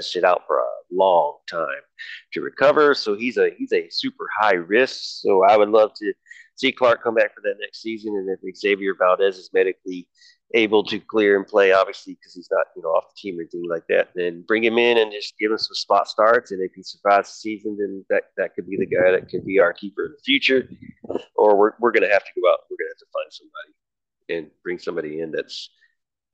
sit 0.00 0.24
out 0.24 0.42
for 0.46 0.58
a 0.58 0.68
long 0.92 1.38
time 1.50 1.82
to 2.32 2.40
recover. 2.40 2.94
So 2.94 3.16
he's 3.16 3.36
a 3.36 3.50
he's 3.56 3.72
a 3.72 3.88
super 3.90 4.28
high 4.38 4.54
risk. 4.54 4.98
So 5.22 5.44
I 5.44 5.56
would 5.56 5.70
love 5.70 5.92
to 5.94 6.12
see 6.56 6.72
Clark 6.72 7.02
come 7.02 7.14
back 7.14 7.34
for 7.34 7.40
that 7.42 7.56
next 7.60 7.82
season, 7.82 8.14
and 8.16 8.28
if 8.28 8.56
Xavier 8.56 8.94
Valdez 8.94 9.38
is 9.38 9.50
medically 9.52 10.08
able 10.54 10.82
to 10.84 10.98
clear 10.98 11.36
and 11.36 11.46
play, 11.46 11.72
obviously 11.72 12.14
because 12.14 12.34
he's 12.34 12.48
not 12.50 12.66
you 12.74 12.82
know 12.82 12.90
off 12.90 13.04
the 13.08 13.20
team 13.20 13.38
or 13.38 13.42
anything 13.42 13.68
like 13.68 13.86
that, 13.88 14.08
then 14.14 14.42
bring 14.46 14.64
him 14.64 14.78
in 14.78 14.98
and 14.98 15.12
just 15.12 15.34
give 15.38 15.50
him 15.50 15.58
some 15.58 15.74
spot 15.74 16.08
starts. 16.08 16.50
And 16.50 16.62
if 16.62 16.72
he 16.74 16.82
survives 16.82 17.28
the 17.28 17.34
season, 17.34 17.76
then 17.78 18.04
that 18.10 18.24
that 18.36 18.54
could 18.54 18.68
be 18.68 18.76
the 18.76 18.86
guy 18.86 19.10
that 19.12 19.28
could 19.28 19.44
be 19.44 19.58
our 19.58 19.72
keeper 19.72 20.06
in 20.06 20.12
the 20.12 20.22
future. 20.24 20.68
Or 21.34 21.56
we're 21.56 21.72
we're 21.80 21.92
gonna 21.92 22.12
have 22.12 22.24
to 22.24 22.40
go 22.40 22.50
out. 22.50 22.60
We're 22.70 22.76
gonna 22.78 22.90
have 22.90 22.98
to 22.98 23.06
find 23.12 23.32
somebody 23.32 24.40
and 24.40 24.50
bring 24.62 24.78
somebody 24.78 25.20
in 25.20 25.32
that's 25.32 25.70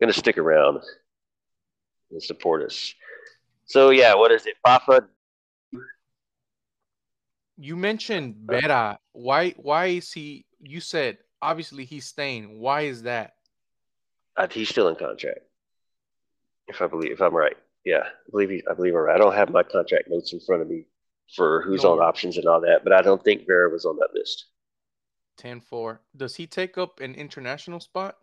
gonna 0.00 0.12
stick 0.12 0.38
around 0.38 0.80
and 2.10 2.22
support 2.22 2.62
us. 2.62 2.94
So 3.66 3.90
yeah, 3.90 4.14
what 4.14 4.30
is 4.30 4.46
it? 4.46 4.54
Fafa 4.64 5.08
You 7.56 7.76
mentioned 7.76 8.36
Vera. 8.46 8.98
Why 9.12 9.50
why 9.52 9.86
is 9.86 10.12
he 10.12 10.46
you 10.60 10.80
said 10.80 11.18
obviously 11.44 11.84
he's 11.84 12.06
staying. 12.06 12.58
Why 12.58 12.82
is 12.82 13.02
that? 13.02 13.33
Uh, 14.36 14.48
he's 14.50 14.68
still 14.68 14.88
in 14.88 14.96
contract. 14.96 15.40
If 16.66 16.82
I 16.82 16.86
believe, 16.86 17.12
if 17.12 17.20
I'm 17.20 17.34
right, 17.34 17.56
yeah, 17.84 18.02
I 18.04 18.30
believe 18.30 18.50
he, 18.50 18.62
I 18.68 18.74
believe 18.74 18.94
I'm 18.94 19.00
right. 19.00 19.14
I 19.14 19.18
don't 19.18 19.34
have 19.34 19.50
my 19.50 19.62
contract 19.62 20.08
notes 20.08 20.32
in 20.32 20.40
front 20.40 20.62
of 20.62 20.68
me 20.68 20.86
for 21.34 21.62
who's 21.62 21.84
on 21.84 22.00
options 22.00 22.36
and 22.36 22.46
all 22.46 22.60
that, 22.60 22.84
but 22.84 22.92
I 22.92 23.02
don't 23.02 23.22
think 23.22 23.46
Vera 23.46 23.70
was 23.70 23.84
on 23.84 23.96
that 23.96 24.10
list. 24.14 24.46
10-4. 25.40 25.98
Does 26.16 26.36
he 26.36 26.46
take 26.46 26.78
up 26.78 27.00
an 27.00 27.14
international 27.14 27.80
spot? 27.80 28.16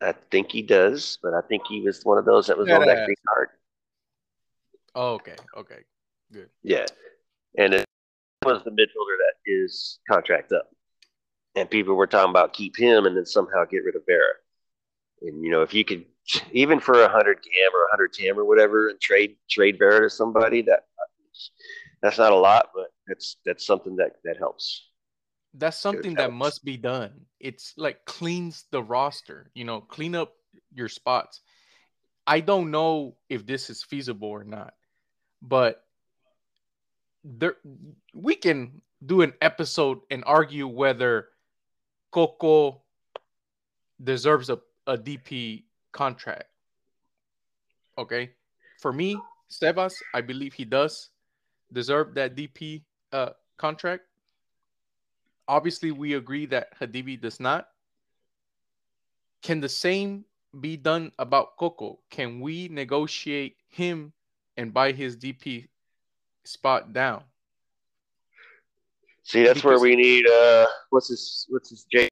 I 0.00 0.12
think 0.30 0.50
he 0.50 0.62
does, 0.62 1.18
but 1.22 1.34
I 1.34 1.40
think 1.42 1.62
he 1.68 1.80
was 1.80 2.02
one 2.04 2.18
of 2.18 2.24
those 2.24 2.46
that 2.48 2.58
was 2.58 2.68
Yeah, 2.68 2.78
on 2.78 2.86
that 2.86 3.04
green 3.04 3.16
card. 3.28 3.48
Oh, 4.94 5.14
okay, 5.14 5.36
okay. 5.56 5.80
Good. 6.32 6.48
Yeah, 6.62 6.86
and 7.56 7.74
it 7.74 7.84
was 8.44 8.62
the 8.64 8.70
midfielder 8.70 9.16
that 9.18 9.34
is 9.46 10.00
contract 10.10 10.52
up, 10.52 10.70
and 11.54 11.70
people 11.70 11.94
were 11.94 12.06
talking 12.06 12.30
about 12.30 12.52
keep 12.52 12.76
him 12.76 13.06
and 13.06 13.16
then 13.16 13.26
somehow 13.26 13.64
get 13.64 13.84
rid 13.84 13.96
of 13.96 14.02
Vera. 14.06 14.32
And 15.24 15.42
you 15.42 15.50
know, 15.50 15.62
if 15.62 15.72
you 15.74 15.84
could, 15.84 16.04
even 16.52 16.80
for 16.80 17.02
a 17.02 17.08
hundred 17.08 17.38
gam 17.42 17.70
or 17.74 17.84
a 17.84 17.90
hundred 17.90 18.12
tam 18.12 18.38
or 18.38 18.44
whatever, 18.44 18.88
and 18.88 19.00
trade 19.00 19.36
trade 19.50 19.78
Vera 19.78 20.02
to 20.02 20.10
somebody, 20.10 20.62
that 20.62 20.80
that's 22.02 22.18
not 22.18 22.32
a 22.32 22.36
lot, 22.36 22.70
but 22.74 22.88
that's 23.06 23.36
that's 23.44 23.66
something 23.66 23.96
that 23.96 24.16
that 24.24 24.36
helps. 24.36 24.88
That's 25.54 25.78
something 25.78 26.14
that 26.14 26.32
must 26.32 26.64
be 26.64 26.76
done. 26.76 27.12
It's 27.38 27.74
like 27.76 28.04
cleans 28.06 28.64
the 28.70 28.82
roster, 28.82 29.50
you 29.54 29.64
know, 29.64 29.80
clean 29.80 30.14
up 30.14 30.32
your 30.72 30.88
spots. 30.88 31.40
I 32.26 32.40
don't 32.40 32.70
know 32.70 33.16
if 33.28 33.46
this 33.46 33.68
is 33.68 33.82
feasible 33.82 34.28
or 34.28 34.44
not, 34.44 34.74
but 35.42 35.84
there 37.24 37.56
we 38.14 38.34
can 38.34 38.80
do 39.04 39.22
an 39.22 39.34
episode 39.40 40.00
and 40.10 40.24
argue 40.26 40.66
whether 40.66 41.28
Coco 42.10 42.82
deserves 44.02 44.50
a, 44.50 44.58
a 44.86 44.96
DP 44.96 45.64
contract. 45.92 46.44
Okay. 47.98 48.30
For 48.80 48.92
me, 48.92 49.16
Sebas, 49.50 49.94
I 50.14 50.20
believe 50.20 50.54
he 50.54 50.64
does 50.64 51.10
deserve 51.72 52.14
that 52.14 52.34
DP 52.34 52.82
uh, 53.12 53.30
contract. 53.56 54.04
Obviously, 55.48 55.90
we 55.90 56.14
agree 56.14 56.46
that 56.46 56.78
Hadebe 56.78 57.20
does 57.20 57.38
not. 57.38 57.68
Can 59.42 59.60
the 59.60 59.68
same 59.68 60.24
be 60.60 60.76
done 60.76 61.12
about 61.18 61.56
Coco? 61.56 61.98
Can 62.10 62.40
we 62.40 62.68
negotiate 62.68 63.56
him 63.68 64.12
and 64.56 64.72
buy 64.72 64.92
his 64.92 65.16
DP 65.16 65.68
spot 66.44 66.92
down? 66.92 67.24
See, 69.24 69.44
that's 69.44 69.62
where 69.62 69.78
we 69.78 69.94
need 69.94 70.26
uh, 70.26 70.66
what's 70.90 71.08
his 71.08 71.46
what's 71.48 71.70
his 71.70 71.84
Jay 71.84 72.08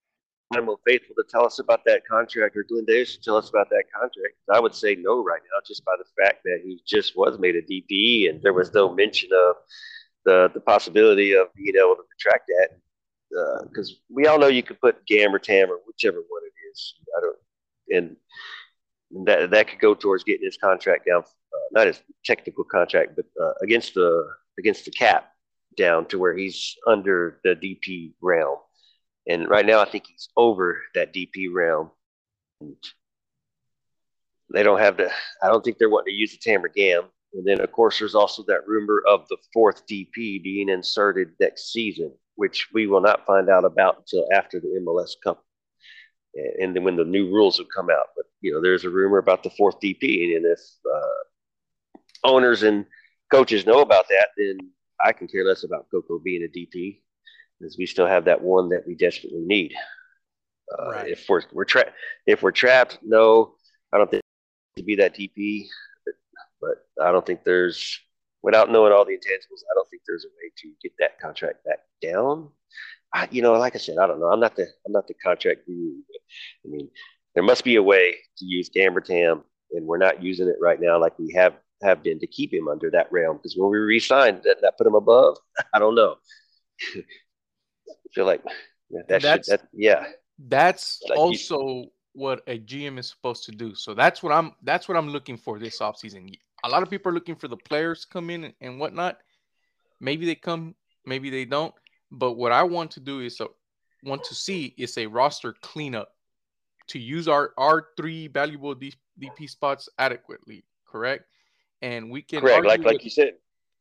Animal 0.52 0.80
Faithful 0.84 1.14
to 1.14 1.24
tell 1.28 1.46
us 1.46 1.60
about 1.60 1.84
that 1.84 2.04
contract, 2.06 2.56
or 2.56 2.64
Glenn 2.64 2.84
Davis 2.84 3.16
to 3.16 3.22
tell 3.22 3.36
us 3.36 3.50
about 3.50 3.70
that 3.70 3.84
contract. 3.94 4.34
I 4.52 4.58
would 4.58 4.74
say 4.74 4.96
no 4.96 5.22
right 5.22 5.40
now, 5.44 5.60
just 5.66 5.84
by 5.84 5.94
the 5.96 6.22
fact 6.22 6.42
that 6.44 6.60
he 6.64 6.80
just 6.84 7.16
was 7.16 7.38
made 7.38 7.54
a 7.54 7.62
DP, 7.62 8.28
and 8.28 8.42
there 8.42 8.52
was 8.52 8.74
no 8.74 8.92
mention 8.92 9.30
of 9.32 9.56
the 10.24 10.50
the 10.52 10.60
possibility 10.60 11.34
of 11.34 11.54
being 11.54 11.74
able 11.76 11.94
to 11.94 12.02
retract 12.10 12.48
that. 12.48 12.78
Because 13.68 14.00
we 14.08 14.26
all 14.26 14.40
know 14.40 14.48
you 14.48 14.64
could 14.64 14.80
put 14.80 15.06
Gam 15.06 15.32
or 15.32 15.38
Tam 15.38 15.70
or 15.70 15.78
whichever 15.86 16.18
one 16.28 16.42
it 16.44 16.70
is. 16.72 16.94
I 17.16 17.20
don't, 17.20 17.38
and 17.96 19.26
that 19.26 19.50
that 19.50 19.68
could 19.68 19.78
go 19.78 19.94
towards 19.94 20.24
getting 20.24 20.44
his 20.44 20.58
contract 20.58 21.06
down, 21.06 21.22
uh, 21.22 21.68
not 21.70 21.86
his 21.86 22.02
technical 22.24 22.64
contract, 22.64 23.14
but 23.14 23.26
uh, 23.40 23.52
against 23.62 23.94
the 23.94 24.26
against 24.58 24.84
the 24.84 24.90
cap 24.90 25.32
down 25.76 26.06
to 26.06 26.18
where 26.18 26.36
he's 26.36 26.76
under 26.88 27.38
the 27.44 27.54
DP 27.54 28.14
realm. 28.20 28.58
And 29.26 29.48
right 29.48 29.66
now, 29.66 29.80
I 29.80 29.84
think 29.84 30.06
he's 30.06 30.28
over 30.36 30.82
that 30.94 31.12
DP 31.14 31.52
realm. 31.52 31.90
And 32.60 32.76
they 34.52 34.62
don't 34.62 34.80
have 34.80 34.96
to, 34.98 35.10
I 35.42 35.48
don't 35.48 35.64
think 35.64 35.78
they're 35.78 35.90
wanting 35.90 36.14
to 36.14 36.18
use 36.18 36.32
the 36.32 36.38
TAM 36.38 36.64
or 36.64 36.68
GAM. 36.68 37.04
And 37.32 37.46
then, 37.46 37.60
of 37.60 37.70
course, 37.70 37.98
there's 37.98 38.14
also 38.14 38.42
that 38.48 38.66
rumor 38.66 39.02
of 39.08 39.28
the 39.28 39.36
fourth 39.52 39.86
DP 39.86 40.42
being 40.42 40.68
inserted 40.68 41.32
next 41.38 41.72
season, 41.72 42.12
which 42.34 42.68
we 42.72 42.86
will 42.86 43.00
not 43.00 43.24
find 43.26 43.48
out 43.48 43.64
about 43.64 43.98
until 43.98 44.26
after 44.34 44.58
the 44.58 44.80
MLS 44.84 45.12
Cup. 45.22 45.44
And 46.34 46.62
and 46.62 46.76
then 46.76 46.84
when 46.84 46.96
the 46.96 47.04
new 47.04 47.26
rules 47.26 47.58
have 47.58 47.66
come 47.74 47.90
out. 47.90 48.06
But, 48.16 48.26
you 48.40 48.52
know, 48.52 48.60
there's 48.60 48.84
a 48.84 48.90
rumor 48.90 49.18
about 49.18 49.42
the 49.42 49.50
fourth 49.50 49.80
DP. 49.80 50.36
And 50.36 50.44
if 50.46 50.60
uh, 50.92 51.98
owners 52.24 52.62
and 52.62 52.86
coaches 53.30 53.66
know 53.66 53.80
about 53.80 54.08
that, 54.08 54.28
then 54.36 54.58
I 55.04 55.12
can 55.12 55.28
care 55.28 55.44
less 55.44 55.64
about 55.64 55.86
Coco 55.90 56.18
being 56.18 56.42
a 56.42 56.48
DP 56.58 57.00
because 57.60 57.76
we 57.78 57.86
still 57.86 58.06
have 58.06 58.24
that 58.24 58.40
one 58.40 58.70
that 58.70 58.86
we 58.86 58.94
desperately 58.94 59.42
need. 59.44 59.74
Uh, 60.72 60.90
Right. 60.90 61.08
If 61.10 61.26
we're 61.28 61.42
we're 61.52 61.64
trapped, 61.64 61.92
if 62.26 62.42
we're 62.42 62.52
trapped, 62.52 62.98
no, 63.02 63.54
I 63.92 63.98
don't 63.98 64.10
think 64.10 64.22
to 64.76 64.82
be 64.82 64.96
that 64.96 65.14
DP. 65.14 65.66
But, 66.04 66.14
but 66.60 67.04
I 67.04 67.12
don't 67.12 67.24
think 67.24 67.44
there's, 67.44 67.98
without 68.42 68.70
knowing 68.70 68.92
all 68.92 69.04
the 69.04 69.12
intangibles, 69.12 69.62
I 69.70 69.74
don't 69.74 69.88
think 69.90 70.02
there's 70.06 70.24
a 70.24 70.28
way 70.28 70.50
to 70.58 70.72
get 70.82 70.92
that 70.98 71.20
contract 71.20 71.64
back 71.64 71.80
down. 72.00 72.50
I, 73.12 73.28
you 73.30 73.42
know, 73.42 73.52
like 73.54 73.74
I 73.74 73.78
said, 73.78 73.98
I 73.98 74.06
don't 74.06 74.20
know. 74.20 74.28
I'm 74.30 74.40
not 74.40 74.54
the 74.56 74.62
I'm 74.86 74.92
not 74.92 75.08
the 75.08 75.14
contract 75.14 75.66
guru. 75.66 75.96
But, 76.08 76.20
I 76.64 76.68
mean, 76.72 76.88
there 77.34 77.42
must 77.42 77.64
be 77.64 77.76
a 77.76 77.82
way 77.82 78.14
to 78.38 78.44
use 78.44 78.68
GAM 78.68 78.96
or 78.96 79.00
TAM, 79.00 79.42
and 79.72 79.86
we're 79.86 79.98
not 79.98 80.22
using 80.22 80.48
it 80.48 80.56
right 80.60 80.80
now 80.80 81.00
like 81.00 81.18
we 81.18 81.32
have 81.34 81.54
have 81.82 82.02
been 82.02 82.20
to 82.20 82.26
keep 82.26 82.52
him 82.52 82.68
under 82.68 82.90
that 82.90 83.10
realm. 83.10 83.38
Because 83.38 83.56
when 83.56 83.70
we 83.70 83.78
re-signed, 83.78 84.42
that 84.44 84.58
that 84.62 84.78
put 84.78 84.86
him 84.86 84.94
above. 84.94 85.38
I 85.74 85.78
don't 85.80 85.96
know. 85.96 86.16
I 87.90 88.08
feel 88.14 88.26
like 88.26 88.42
that 88.90 89.06
should, 89.08 89.22
That's- 89.22 89.48
that 89.48 89.62
yeah. 89.72 90.06
That's 90.38 91.02
Like 91.08 91.16
you- 91.16 91.22
also 91.22 91.90
what 92.12 92.42
a 92.46 92.58
GM 92.58 92.98
is 92.98 93.08
supposed 93.08 93.44
to 93.44 93.52
do. 93.52 93.74
So 93.74 93.94
that's 93.94 94.22
what 94.22 94.32
I'm 94.32 94.52
that's 94.62 94.88
what 94.88 94.96
I'm 94.96 95.08
looking 95.10 95.36
for 95.36 95.58
this 95.58 95.78
offseason. 95.80 96.34
A 96.64 96.68
lot 96.68 96.82
of 96.82 96.90
people 96.90 97.10
are 97.10 97.14
looking 97.14 97.36
for 97.36 97.48
the 97.48 97.56
players 97.56 98.02
to 98.02 98.08
come 98.08 98.30
in 98.30 98.52
and 98.60 98.80
whatnot. 98.80 99.18
Maybe 100.00 100.26
they 100.26 100.34
come, 100.34 100.74
maybe 101.06 101.30
they 101.30 101.44
don't. 101.44 101.74
But 102.10 102.32
what 102.32 102.52
I 102.52 102.62
want 102.64 102.90
to 102.92 103.00
do 103.00 103.20
is 103.20 103.36
so 103.36 103.54
want 104.02 104.24
to 104.24 104.34
see 104.34 104.74
is 104.76 104.96
a 104.98 105.06
roster 105.06 105.54
cleanup 105.60 106.12
to 106.88 106.98
use 106.98 107.28
our 107.28 107.52
our 107.56 107.88
three 107.96 108.26
valuable 108.26 108.74
DP 108.74 109.48
spots 109.48 109.88
adequately, 109.98 110.64
correct? 110.86 111.24
And 111.82 112.10
we 112.10 112.22
can 112.22 112.40
Correct. 112.40 112.64
Like 112.64 112.82
like 112.82 112.94
with- 112.94 113.04
you 113.04 113.10
said, 113.10 113.34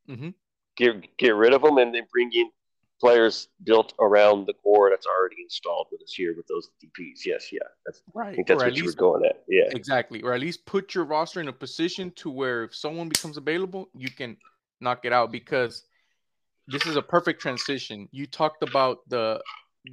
mm-hmm. 0.08 0.30
get 0.78 1.18
get 1.18 1.36
rid 1.36 1.54
of 1.54 1.62
them 1.64 1.78
and 1.78 1.96
then 1.96 2.06
bring 2.12 2.32
in 2.34 2.50
players 3.00 3.48
built 3.64 3.94
around 4.00 4.46
the 4.46 4.54
core 4.54 4.90
that's 4.90 5.06
already 5.08 5.38
installed 5.42 5.88
with 5.92 6.02
us 6.02 6.14
here 6.14 6.34
with 6.36 6.48
those 6.48 6.70
DPs. 6.84 7.26
Yes, 7.26 7.52
yeah. 7.52 7.60
That's, 7.86 8.02
right. 8.14 8.34
I 8.34 8.36
think 8.36 8.48
that's 8.48 8.62
or 8.62 8.66
what 8.66 8.74
at 8.74 8.78
you 8.78 8.86
were 8.86 8.92
going 8.92 9.26
at. 9.26 9.44
Yeah. 9.48 9.70
Exactly. 9.72 10.22
Or 10.22 10.34
at 10.34 10.42
least 10.42 10.66
put 10.66 10.94
your 10.94 11.06
roster 11.06 11.40
in 11.40 11.48
a 11.48 11.54
position 11.54 12.12
to 12.18 12.30
where 12.30 12.64
if 12.64 12.76
someone 12.76 13.10
becomes 13.10 13.38
available, 13.38 13.90
you 13.96 14.12
can 14.12 14.38
knock 14.82 15.06
it 15.06 15.14
out 15.14 15.32
because 15.32 15.84
this 16.68 16.86
is 16.86 16.96
a 16.96 17.02
perfect 17.02 17.42
transition. 17.42 18.08
You 18.12 18.26
talked 18.28 18.64
about 18.64 19.00
the 19.08 19.42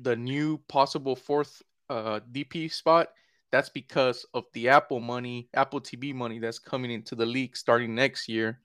the 0.02 0.16
new 0.16 0.58
possible 0.68 1.16
fourth 1.16 1.62
uh 1.88 2.20
DP 2.32 2.72
spot. 2.72 3.08
That's 3.52 3.68
because 3.68 4.26
of 4.34 4.44
the 4.52 4.68
Apple 4.68 5.00
money, 5.00 5.48
Apple 5.54 5.80
TV 5.80 6.12
money 6.12 6.40
that's 6.40 6.58
coming 6.58 6.90
into 6.90 7.14
the 7.14 7.24
league 7.24 7.56
starting 7.56 7.94
next 7.94 8.28
year, 8.28 8.60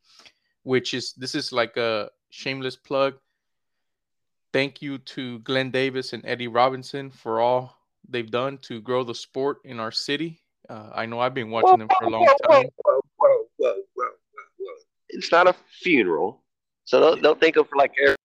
which 0.63 0.93
is 0.93 1.13
this 1.13 1.36
is 1.36 1.51
like 1.54 1.77
a 1.77 2.10
shameless 2.32 2.75
plug. 2.75 3.13
Thank 4.54 4.82
you 4.82 4.98
to 5.00 5.40
Glenn 5.40 5.72
Davis 5.72 6.14
and 6.14 6.26
Eddie 6.26 6.48
Robinson 6.50 7.10
for 7.10 7.40
all 7.40 7.78
they've 8.08 8.30
done 8.30 8.58
to 8.64 8.82
grow 8.82 9.04
the 9.04 9.16
sport 9.16 9.60
in 9.64 9.80
our 9.80 9.92
city. 9.92 10.42
Uh, 10.70 10.90
I 10.94 11.06
know 11.06 11.20
I've 11.20 11.34
been 11.34 11.50
watching 11.50 11.80
them 11.80 11.88
for 11.98 12.06
a 12.06 12.10
long 12.10 12.26
Whoa, 12.26 12.36
whoa, 12.48 12.62
time. 12.62 12.70
whoa, 12.84 13.00
whoa, 13.18 13.30
whoa, 13.58 13.74
whoa, 13.74 13.74
whoa, 13.96 14.06
whoa. 14.60 14.74
It's 15.10 15.32
not 15.32 15.48
a 15.48 15.56
funeral, 15.82 16.44
so 16.84 17.00
don't, 17.00 17.22
don't 17.22 17.40
think 17.40 17.56
of 17.56 17.68
like 17.76 17.94
every 18.02 18.16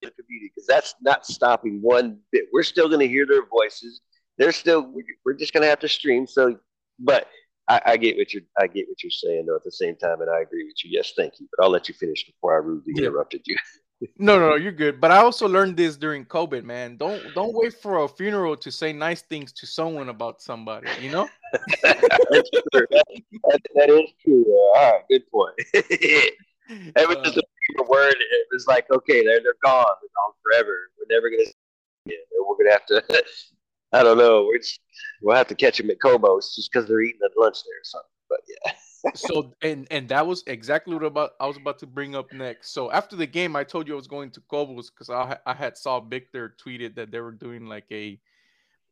community 0.00 0.52
because 0.54 0.66
that's 0.66 0.94
not 1.02 1.26
stopping 1.26 1.80
one 1.82 2.18
bit. 2.32 2.44
We're 2.52 2.62
still 2.62 2.88
going 2.88 3.00
to 3.00 3.08
hear 3.08 3.26
their 3.26 3.46
voices. 3.46 4.00
They're 4.38 4.52
still. 4.52 4.90
We're 5.24 5.34
just 5.34 5.52
going 5.52 5.62
to 5.62 5.68
have 5.68 5.78
to 5.80 5.88
stream. 5.88 6.26
So, 6.26 6.58
but 6.98 7.28
I, 7.68 7.80
I 7.86 7.96
get 7.96 8.16
what 8.16 8.34
you're. 8.34 8.42
I 8.58 8.66
get 8.66 8.88
what 8.88 9.02
you're 9.02 9.10
saying 9.10 9.46
though. 9.46 9.56
At 9.56 9.64
the 9.64 9.70
same 9.70 9.96
time, 9.96 10.20
and 10.20 10.30
I 10.30 10.40
agree 10.40 10.64
with 10.64 10.84
you. 10.84 10.90
Yes, 10.92 11.12
thank 11.16 11.38
you. 11.38 11.48
But 11.56 11.64
I'll 11.64 11.70
let 11.70 11.88
you 11.88 11.94
finish 11.94 12.26
before 12.26 12.52
I 12.54 12.56
rudely 12.58 12.94
Yeah. 12.96 13.06
interrupted 13.08 13.42
you. 13.46 13.56
No, 14.18 14.38
no, 14.38 14.50
no, 14.50 14.54
you're 14.56 14.72
good. 14.72 15.00
But 15.00 15.10
I 15.10 15.18
also 15.18 15.48
learned 15.48 15.76
this 15.76 15.96
during 15.96 16.24
COVID, 16.24 16.64
man. 16.64 16.96
Don't 16.96 17.22
don't 17.34 17.54
wait 17.54 17.74
for 17.74 18.04
a 18.04 18.08
funeral 18.08 18.56
to 18.56 18.70
say 18.70 18.92
nice 18.92 19.22
things 19.22 19.52
to 19.52 19.66
someone 19.66 20.08
about 20.08 20.42
somebody. 20.42 20.88
You 21.00 21.10
know? 21.10 21.28
That's 21.82 22.50
true. 22.72 22.86
That, 22.90 23.04
that, 23.44 23.60
that 23.74 23.90
is 23.90 24.10
true. 24.22 24.44
Uh, 24.48 24.78
all 24.78 24.92
right, 24.92 25.02
good 25.08 25.30
point. 25.30 25.54
It 26.68 27.08
was 27.08 27.18
just 27.18 27.36
a 27.36 27.42
bigger 27.68 27.88
word. 27.88 28.16
It 28.18 28.46
was 28.50 28.66
like, 28.66 28.90
okay, 28.90 29.22
they're 29.24 29.40
they're 29.42 29.54
gone. 29.62 29.84
They're 30.00 30.16
gone 30.16 30.34
forever. 30.42 30.90
We're 30.98 31.14
never 31.14 31.30
gonna. 31.30 31.50
Yeah, 32.06 32.16
we're 32.46 32.56
gonna 32.56 32.72
have 32.72 32.86
to. 32.86 33.24
I 33.92 34.02
don't 34.02 34.18
know. 34.18 34.44
We're 34.44 34.58
just, 34.58 34.80
we'll 35.22 35.36
have 35.36 35.46
to 35.48 35.54
catch 35.54 35.78
them 35.78 35.90
at 35.90 36.00
Kobo's 36.00 36.54
just 36.54 36.72
because 36.72 36.88
they're 36.88 37.00
eating 37.00 37.20
at 37.24 37.30
lunch 37.38 37.58
there 37.64 37.78
or 37.78 37.84
something. 37.84 38.08
But 38.28 38.40
yeah, 38.48 38.72
so 39.14 39.52
and 39.62 39.86
and 39.90 40.08
that 40.08 40.26
was 40.26 40.42
exactly 40.46 40.94
what 40.94 41.04
about 41.04 41.32
I 41.40 41.46
was 41.46 41.56
about 41.56 41.78
to 41.80 41.86
bring 41.86 42.14
up 42.14 42.32
next. 42.32 42.72
So 42.72 42.90
after 42.90 43.16
the 43.16 43.26
game, 43.26 43.56
I 43.56 43.64
told 43.64 43.86
you 43.86 43.94
I 43.94 43.96
was 43.96 44.06
going 44.06 44.30
to 44.32 44.40
Cobos 44.42 44.90
because 44.90 45.10
I 45.10 45.38
I 45.46 45.54
had 45.54 45.76
saw 45.76 46.00
Victor 46.00 46.56
tweeted 46.64 46.94
that 46.96 47.10
they 47.10 47.20
were 47.20 47.32
doing 47.32 47.66
like 47.66 47.86
a 47.90 48.18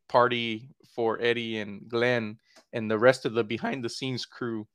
party 0.07 0.69
for 0.95 1.19
Eddie 1.21 1.59
and 1.59 1.87
Glenn 1.89 2.37
and 2.73 2.89
the 2.89 2.97
rest 2.97 3.25
of 3.25 3.33
the 3.33 3.43
behind 3.43 3.83
the 3.83 3.89
scenes 3.89 4.25
crew, 4.25 4.67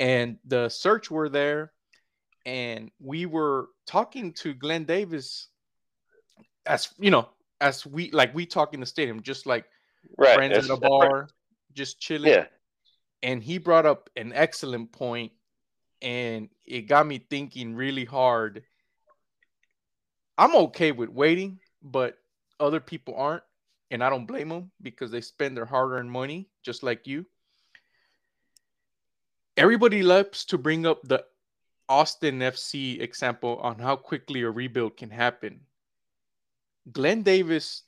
and 0.00 0.38
the 0.44 0.68
search 0.68 1.10
were 1.10 1.28
there, 1.28 1.72
and 2.46 2.90
we 2.98 3.26
were 3.26 3.68
talking 3.86 4.32
to 4.34 4.54
Glenn 4.54 4.84
Davis 4.84 5.48
as 6.66 6.88
you 6.98 7.10
know 7.10 7.28
as 7.60 7.86
we 7.86 8.10
like 8.10 8.34
we 8.34 8.46
talk 8.46 8.74
in 8.74 8.80
the 8.80 8.86
stadium 8.86 9.22
just 9.22 9.46
like 9.46 9.66
right. 10.18 10.34
friends 10.34 10.56
at 10.56 10.64
a 10.64 10.74
right. 10.74 10.80
bar 10.80 11.28
just 11.74 12.00
chilling 12.00 12.30
Yeah, 12.30 12.46
and 13.24 13.42
he 13.42 13.56
brought 13.56 13.86
up 13.86 14.10
an 14.16 14.32
excellent 14.34 14.92
point 14.92 15.32
and 16.02 16.50
it 16.66 16.82
got 16.82 17.06
me 17.06 17.18
thinking 17.30 17.74
really 17.74 18.04
hard. 18.04 18.62
I'm 20.36 20.54
okay 20.54 20.92
with 20.92 21.08
waiting 21.08 21.58
but 21.82 22.18
other 22.60 22.80
people 22.80 23.14
aren't 23.16 23.42
and 23.90 24.02
i 24.02 24.08
don't 24.08 24.26
blame 24.26 24.48
them 24.48 24.70
because 24.80 25.10
they 25.10 25.20
spend 25.20 25.56
their 25.56 25.66
hard-earned 25.66 26.10
money 26.10 26.48
just 26.62 26.82
like 26.82 27.06
you. 27.06 27.24
Everybody 29.56 30.02
loves 30.02 30.44
to 30.46 30.58
bring 30.58 30.86
up 30.86 31.02
the 31.04 31.24
austin 31.88 32.40
fc 32.40 33.00
example 33.00 33.58
on 33.58 33.78
how 33.78 33.96
quickly 33.96 34.42
a 34.42 34.50
rebuild 34.50 34.96
can 34.96 35.10
happen. 35.10 35.60
Glenn 36.92 37.22
davis 37.22 37.84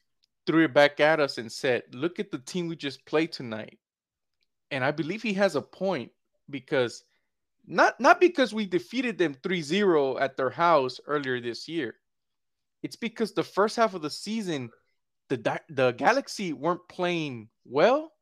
threw 0.47 0.65
it 0.65 0.75
back 0.75 1.01
at 1.01 1.21
us 1.21 1.37
and 1.39 1.51
said 1.53 1.83
look 1.93 2.19
at 2.19 2.31
the 2.31 2.39
team 2.39 2.69
we 2.69 2.77
just 2.77 3.05
played 3.05 3.33
tonight 3.33 3.79
and 4.71 4.85
I 4.85 4.91
believe 4.91 5.23
he 5.23 5.35
has 5.35 5.57
a 5.57 5.63
point 5.63 6.11
because 6.51 7.05
not 7.67 7.99
not 8.01 8.21
because 8.21 8.55
we 8.55 8.67
defeated 8.67 9.19
them 9.19 9.35
3-0 9.35 10.21
at 10.21 10.37
their 10.37 10.51
house 10.51 11.01
earlier 11.07 11.41
this 11.41 11.69
year. 11.69 11.97
It's 12.83 12.97
because 12.97 13.33
the 13.33 13.43
first 13.43 13.77
half 13.77 13.95
of 13.95 14.03
the 14.03 14.11
season 14.11 14.71
the 15.29 15.61
the 15.69 15.93
Galaxy 15.93 16.53
weren't 16.53 16.87
playing 16.89 17.49
well. 17.65 18.13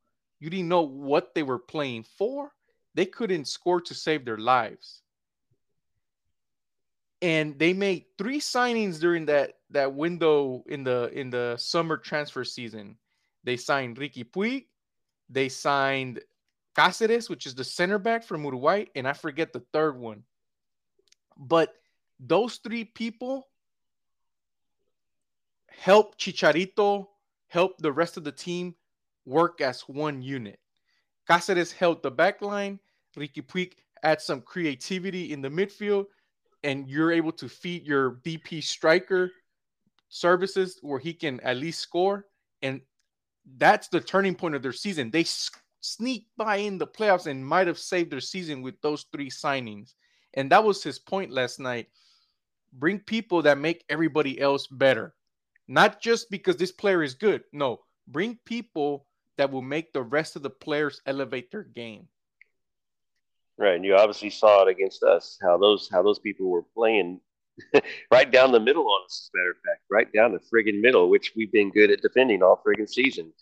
You 0.40 0.50
didn't 0.50 0.68
know 0.68 0.83
what 0.83 1.35
they 1.35 1.42
were 1.42 1.59
playing 1.59 2.04
for. 2.16 2.52
They 2.94 3.07
couldn't 3.07 3.46
score 3.46 3.80
to 3.83 3.94
save 3.94 4.24
their 4.24 4.38
lives. 4.38 5.02
And 7.20 7.59
they 7.59 7.72
made 7.72 8.04
three 8.18 8.40
signings 8.40 9.00
during 9.00 9.26
that 9.26 9.54
that 9.70 9.94
window 9.94 10.64
in 10.66 10.85
the 10.85 11.11
in 11.12 11.30
the 11.30 11.57
summer 11.59 11.96
transfer 11.96 12.44
season. 12.44 12.96
They 13.44 13.57
signed 13.59 13.98
Riqui 13.98 14.24
Puig, 14.30 14.66
they 15.28 15.48
signed 15.48 16.20
Cáceres, 16.76 17.30
which 17.30 17.46
is 17.46 17.54
the 17.54 17.64
center 17.64 17.98
back 17.98 18.24
from 18.24 18.44
Uruguay, 18.44 18.87
and 18.94 19.06
I 19.06 19.12
forget 19.12 19.52
the 19.52 19.64
third 19.72 19.96
one. 19.96 20.24
But 21.37 21.74
those 22.20 22.56
three 22.56 22.84
people 22.84 23.48
help 25.70 26.18
Chicharito, 26.18 27.08
help 27.48 27.78
the 27.78 27.92
rest 27.92 28.16
of 28.16 28.24
the 28.24 28.32
team 28.32 28.74
work 29.24 29.60
as 29.60 29.82
one 29.82 30.22
unit. 30.22 30.58
Cáceres 31.28 31.72
held 31.72 32.02
the 32.02 32.10
back 32.10 32.42
line. 32.42 32.78
Riqui 33.16 33.46
Puig 33.46 33.72
adds 34.02 34.24
some 34.24 34.40
creativity 34.40 35.32
in 35.32 35.40
the 35.40 35.48
midfield, 35.48 36.06
and 36.62 36.88
you're 36.88 37.12
able 37.12 37.32
to 37.32 37.48
feed 37.48 37.87
your 37.87 38.16
DP 38.24 38.62
striker 38.62 39.30
services 40.08 40.78
where 40.82 40.98
he 40.98 41.14
can 41.14 41.40
at 41.40 41.56
least 41.56 41.80
score. 41.80 42.26
And 42.62 42.80
that's 43.56 43.88
the 43.88 44.00
turning 44.00 44.34
point 44.34 44.54
of 44.54 44.62
their 44.62 44.72
season. 44.72 45.10
They 45.10 45.24
sneak 45.84 46.26
by 46.36 46.56
in 46.56 46.78
the 46.78 46.86
playoffs 46.86 47.26
and 47.26 47.46
might 47.46 47.66
have 47.66 47.78
saved 47.78 48.10
their 48.10 48.20
season 48.20 48.62
with 48.62 48.80
those 48.80 49.04
three 49.12 49.28
signings. 49.28 49.92
And 50.32 50.50
that 50.50 50.64
was 50.64 50.82
his 50.82 50.98
point 50.98 51.30
last 51.30 51.60
night. 51.60 51.88
Bring 52.72 52.98
people 52.98 53.42
that 53.42 53.58
make 53.58 53.84
everybody 53.88 54.40
else 54.40 54.66
better. 54.66 55.14
Not 55.68 56.00
just 56.00 56.30
because 56.30 56.56
this 56.56 56.72
player 56.72 57.02
is 57.02 57.14
good. 57.14 57.44
No, 57.52 57.80
bring 58.08 58.38
people 58.44 59.06
that 59.36 59.50
will 59.50 59.62
make 59.62 59.92
the 59.92 60.02
rest 60.02 60.36
of 60.36 60.42
the 60.42 60.50
players 60.50 61.00
elevate 61.06 61.50
their 61.50 61.62
game. 61.62 62.08
right. 63.58 63.74
And 63.76 63.84
you 63.84 63.94
obviously 63.94 64.30
saw 64.30 64.62
it 64.62 64.68
against 64.68 65.02
us 65.02 65.38
how 65.42 65.58
those 65.58 65.88
how 65.92 66.02
those 66.02 66.18
people 66.18 66.50
were 66.50 66.64
playing 66.74 67.20
right 68.10 68.30
down 68.30 68.52
the 68.52 68.60
middle 68.60 68.86
on 68.86 69.04
us. 69.04 69.28
As 69.28 69.30
a 69.34 69.38
matter 69.38 69.50
of 69.50 69.56
fact, 69.58 69.82
right 69.90 70.12
down 70.12 70.32
the 70.32 70.40
friggin' 70.40 70.80
middle, 70.80 71.10
which 71.10 71.32
we've 71.36 71.52
been 71.52 71.70
good 71.70 71.90
at 71.90 72.02
defending 72.02 72.42
all 72.42 72.62
friggin' 72.66 72.88
season. 72.88 73.32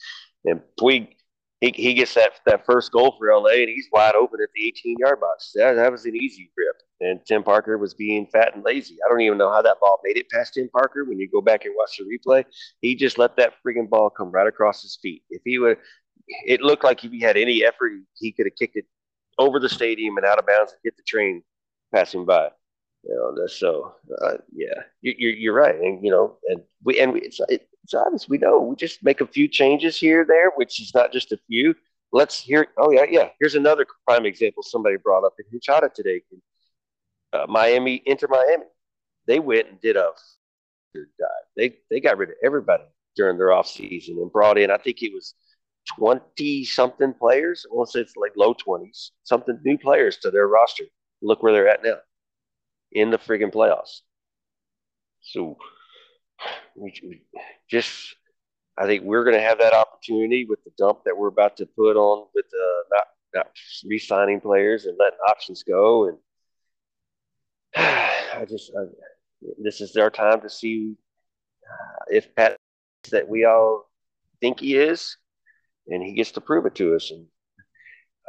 And 0.44 0.60
Puig, 0.78 1.14
he, 1.62 1.70
he 1.70 1.94
gets 1.94 2.12
that 2.14 2.32
that 2.44 2.66
first 2.66 2.90
goal 2.90 3.14
for 3.16 3.32
LA, 3.32 3.60
and 3.60 3.68
he's 3.68 3.88
wide 3.92 4.16
open 4.16 4.40
at 4.42 4.48
the 4.54 4.66
18 4.66 4.98
yard 4.98 5.20
box. 5.20 5.52
That, 5.54 5.74
that 5.74 5.92
was 5.92 6.04
an 6.04 6.16
easy 6.16 6.50
grip. 6.56 6.76
And 7.00 7.24
Tim 7.24 7.44
Parker 7.44 7.78
was 7.78 7.94
being 7.94 8.26
fat 8.26 8.54
and 8.54 8.64
lazy. 8.64 8.96
I 9.04 9.08
don't 9.08 9.20
even 9.20 9.38
know 9.38 9.50
how 9.50 9.62
that 9.62 9.78
ball 9.80 10.00
made 10.02 10.16
it 10.16 10.28
past 10.28 10.54
Tim 10.54 10.68
Parker. 10.68 11.04
When 11.04 11.20
you 11.20 11.30
go 11.30 11.40
back 11.40 11.64
and 11.64 11.74
watch 11.76 11.96
the 11.98 12.04
replay, 12.04 12.44
he 12.80 12.96
just 12.96 13.16
let 13.16 13.36
that 13.36 13.54
friggin' 13.64 13.88
ball 13.88 14.10
come 14.10 14.32
right 14.32 14.46
across 14.46 14.82
his 14.82 14.98
feet. 15.00 15.22
If 15.30 15.42
he 15.44 15.58
would, 15.60 15.78
it 16.46 16.62
looked 16.62 16.82
like 16.82 17.04
if 17.04 17.12
he 17.12 17.20
had 17.20 17.36
any 17.36 17.64
effort, 17.64 17.92
he 18.18 18.32
could 18.32 18.46
have 18.46 18.56
kicked 18.56 18.76
it 18.76 18.86
over 19.38 19.60
the 19.60 19.68
stadium 19.68 20.16
and 20.16 20.26
out 20.26 20.40
of 20.40 20.46
bounds 20.46 20.72
and 20.72 20.80
hit 20.82 20.96
the 20.96 21.04
train 21.04 21.44
passing 21.94 22.24
by. 22.24 22.48
You 23.04 23.34
know, 23.36 23.46
so 23.46 23.94
uh, 24.20 24.34
yeah, 24.52 24.74
you, 25.00 25.14
you're 25.16 25.32
you're 25.32 25.54
right, 25.54 25.74
and 25.74 26.04
you 26.04 26.10
know, 26.12 26.38
and 26.48 26.62
we 26.84 27.00
and 27.00 27.12
we, 27.12 27.20
it's 27.22 27.40
it's 27.48 27.64
obvious 27.94 28.28
we 28.28 28.38
know 28.38 28.60
we 28.60 28.76
just 28.76 29.02
make 29.02 29.20
a 29.20 29.26
few 29.26 29.48
changes 29.48 29.98
here 29.98 30.24
there, 30.24 30.50
which 30.56 30.80
is 30.80 30.92
not 30.94 31.12
just 31.12 31.32
a 31.32 31.38
few. 31.48 31.74
Let's 32.12 32.38
hear. 32.40 32.68
Oh 32.78 32.90
yeah, 32.90 33.06
yeah. 33.08 33.30
Here's 33.40 33.54
another 33.54 33.86
prime 34.06 34.26
example 34.26 34.62
somebody 34.62 34.96
brought 34.96 35.24
up 35.24 35.34
in 35.38 35.58
Hinchada 35.58 35.92
today. 35.92 36.22
Uh, 37.32 37.46
Miami, 37.48 38.02
Inter 38.06 38.28
Miami, 38.28 38.64
they 39.26 39.40
went 39.40 39.68
and 39.68 39.80
did 39.80 39.96
a 39.96 40.10
They 41.56 41.76
they 41.90 42.00
got 42.00 42.18
rid 42.18 42.30
of 42.30 42.36
everybody 42.44 42.84
during 43.16 43.38
their 43.38 43.52
off 43.52 43.66
season 43.66 44.18
and 44.18 44.32
brought 44.32 44.58
in. 44.58 44.70
I 44.70 44.76
think 44.78 45.02
it 45.02 45.12
was 45.12 45.34
twenty 45.96 46.64
something 46.64 47.14
players. 47.14 47.66
I 47.70 47.74
want 47.74 47.88
to 47.90 47.98
say 47.98 48.00
it's 48.00 48.16
like 48.16 48.32
low 48.36 48.54
twenties, 48.54 49.12
something 49.24 49.58
new 49.64 49.78
players 49.78 50.18
to 50.18 50.30
their 50.30 50.48
roster. 50.48 50.84
Look 51.22 51.42
where 51.42 51.52
they're 51.52 51.68
at 51.68 51.84
now, 51.84 51.98
in 52.92 53.10
the 53.10 53.18
friggin' 53.18 53.52
playoffs. 53.52 54.00
So 55.22 55.56
just, 57.68 58.16
I 58.78 58.86
think 58.86 59.04
we're 59.04 59.24
going 59.24 59.36
to 59.36 59.42
have 59.42 59.58
that 59.58 59.74
opportunity 59.74 60.46
with 60.48 60.62
the 60.64 60.70
dump 60.78 61.00
that 61.04 61.16
we're 61.16 61.28
about 61.28 61.56
to 61.58 61.66
put 61.66 61.96
on 61.96 62.26
with 62.34 62.46
uh, 62.46 62.82
not 62.90 63.06
not 63.34 63.48
re-signing 63.86 64.40
players 64.40 64.84
and 64.84 64.96
letting 64.98 65.18
options 65.28 65.62
go. 65.62 66.08
And 66.08 66.18
I 67.76 68.44
just, 68.48 68.70
I, 68.78 68.84
this 69.62 69.80
is 69.80 69.96
our 69.96 70.10
time 70.10 70.40
to 70.42 70.50
see 70.50 70.94
uh, 71.64 72.04
if 72.10 72.34
Pat 72.34 72.56
that 73.10 73.28
we 73.28 73.44
all 73.44 73.90
think 74.40 74.60
he 74.60 74.76
is, 74.76 75.16
and 75.88 76.02
he 76.02 76.12
gets 76.12 76.32
to 76.32 76.40
prove 76.40 76.66
it 76.66 76.74
to 76.76 76.94
us. 76.94 77.10
And 77.10 77.26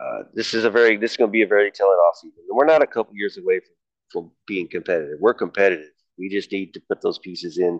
uh, 0.01 0.23
this 0.33 0.53
is 0.53 0.65
a 0.65 0.69
very, 0.69 0.97
this 0.97 1.11
is 1.11 1.17
going 1.17 1.29
to 1.29 1.33
be 1.33 1.43
a 1.43 1.47
very 1.47 1.71
telling 1.71 1.97
offseason. 1.97 2.39
And 2.49 2.55
we're 2.55 2.65
not 2.65 2.81
a 2.81 2.87
couple 2.87 3.15
years 3.15 3.37
away 3.37 3.59
from, 3.59 3.75
from 4.11 4.31
being 4.47 4.67
competitive. 4.67 5.17
We're 5.19 5.33
competitive. 5.33 5.91
We 6.17 6.29
just 6.29 6.51
need 6.51 6.73
to 6.73 6.81
put 6.87 7.01
those 7.01 7.19
pieces 7.19 7.57
in 7.57 7.79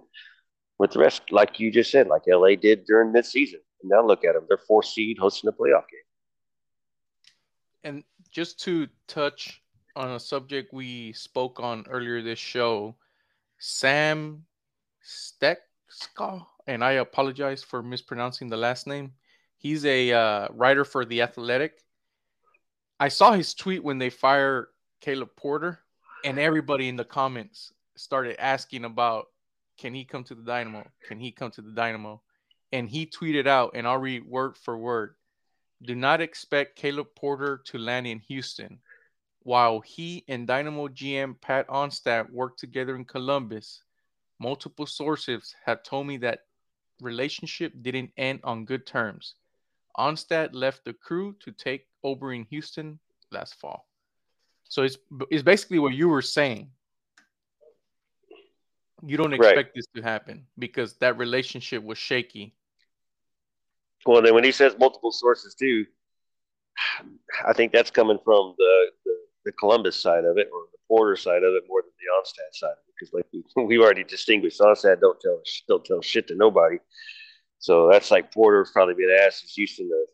with 0.80 0.92
the 0.92 1.00
rest, 1.00 1.24
like 1.32 1.60
you 1.60 1.72
just 1.72 1.92
said, 1.92 2.08
like 2.08 2.24
LA 2.28 2.56
did 2.56 2.86
during 2.86 3.14
midseason. 3.14 3.62
And 3.82 3.90
now 3.90 4.06
look 4.06 4.24
at 4.26 4.34
them; 4.34 4.46
they're 4.48 4.58
four 4.58 4.84
seed 4.84 5.18
hosting 5.18 5.50
a 5.50 5.54
playoff 5.54 5.88
game. 5.90 6.00
And 7.84 8.04
just 8.32 8.60
to 8.62 8.88
touch 9.08 9.62
on 9.96 10.12
a 10.12 10.20
subject 10.20 10.74
we 10.74 11.14
spoke 11.14 11.60
on 11.60 11.86
earlier 11.90 12.22
this 12.22 12.40
show, 12.40 12.96
Sam 13.60 14.46
Stejskal, 15.06 16.46
and 16.68 16.84
I 16.84 16.94
apologize 16.94 17.64
for 17.64 17.84
mispronouncing 17.84 18.50
the 18.50 18.58
last 18.58 18.88
name. 18.88 19.14
He's 19.58 19.86
a 19.86 20.12
uh, 20.12 20.48
writer 20.52 20.84
for 20.84 21.06
The 21.06 21.22
Athletic. 21.22 21.80
I 23.00 23.10
saw 23.10 23.34
his 23.34 23.54
tweet 23.54 23.84
when 23.84 23.98
they 23.98 24.10
fire 24.10 24.70
Caleb 25.02 25.30
Porter, 25.36 25.80
and 26.24 26.40
everybody 26.40 26.90
in 26.90 26.96
the 26.96 27.06
comments 27.06 27.74
started 27.96 28.42
asking 28.42 28.86
about 28.86 29.28
can 29.78 29.94
he 29.94 30.06
come 30.06 30.24
to 30.26 30.36
the 30.36 30.44
Dynamo? 30.44 30.86
Can 31.08 31.20
he 31.20 31.32
come 31.32 31.52
to 31.52 31.62
the 31.62 31.72
Dynamo? 31.72 32.22
And 32.72 32.90
he 32.90 33.06
tweeted 33.06 33.48
out, 33.48 33.72
and 33.76 33.88
I'll 33.88 33.98
read 33.98 34.26
word 34.26 34.58
for 34.58 34.78
word 34.78 35.16
do 35.84 35.96
not 35.96 36.22
expect 36.22 36.78
Caleb 36.78 37.08
Porter 37.16 37.62
to 37.66 37.78
land 37.78 38.08
in 38.08 38.20
Houston. 38.20 38.80
While 39.40 39.82
he 39.82 40.24
and 40.30 40.48
Dynamo 40.48 40.88
GM 40.88 41.40
Pat 41.42 41.68
Onstad 41.68 42.30
worked 42.32 42.60
together 42.60 42.96
in 42.96 43.04
Columbus, 43.04 43.84
multiple 44.40 44.86
sources 44.86 45.54
have 45.66 45.84
told 45.84 46.08
me 46.08 46.18
that 46.18 46.46
relationship 47.02 47.74
didn't 47.82 48.12
end 48.16 48.40
on 48.44 48.64
good 48.64 48.86
terms. 48.86 49.36
Onstad 49.98 50.52
left 50.54 50.86
the 50.86 50.94
crew 50.94 51.36
to 51.42 51.52
take 51.52 51.88
over 52.04 52.34
in 52.34 52.46
Houston 52.46 52.98
last 53.32 53.56
fall. 53.56 53.86
So 54.70 54.84
it's 54.84 54.98
it's 55.30 55.44
basically 55.44 55.80
what 55.80 55.94
you 55.94 56.08
were 56.08 56.22
saying. 56.22 56.70
You 59.06 59.18
don't 59.18 59.34
expect 59.34 59.58
right. 59.58 59.72
this 59.76 59.86
to 59.96 60.02
happen 60.02 60.46
because 60.58 60.94
that 60.98 61.18
relationship 61.18 61.84
was 61.84 61.98
shaky. 61.98 62.56
Well, 64.06 64.22
then 64.22 64.34
when 64.34 64.44
he 64.44 64.52
says 64.52 64.76
multiple 64.80 65.12
sources 65.12 65.56
too, 65.56 65.86
I 67.46 67.54
think 67.54 67.72
that's 67.72 67.92
coming 67.92 68.18
from 68.24 68.56
the, 68.58 68.86
the, 69.06 69.16
the 69.46 69.52
Columbus 69.54 70.00
side 70.00 70.26
of 70.26 70.38
it 70.38 70.50
or 70.54 70.62
the 70.72 70.78
Porter 70.88 71.16
side 71.16 71.44
of 71.44 71.54
it 71.54 71.64
more 71.68 71.82
than 71.82 71.92
the 72.00 72.14
Onstad 72.18 72.54
side 72.54 72.72
of 72.72 72.78
it. 72.88 72.94
Because 72.98 73.14
like 73.14 73.26
we, 73.58 73.64
we 73.78 73.80
already 73.80 74.04
distinguished, 74.04 74.60
Onstad 74.60 75.02
don't 75.02 75.20
tell 75.20 75.42
don't 75.68 75.84
tell 75.84 76.02
shit 76.02 76.28
to 76.28 76.36
nobody. 76.36 76.78
So 77.60 77.90
that's 77.90 78.12
like 78.12 78.34
Porter's 78.34 78.72
probably 78.72 78.96
been 78.96 79.16
asked 79.22 79.42
his 79.42 79.58
using 79.58 79.90
the 79.90 80.06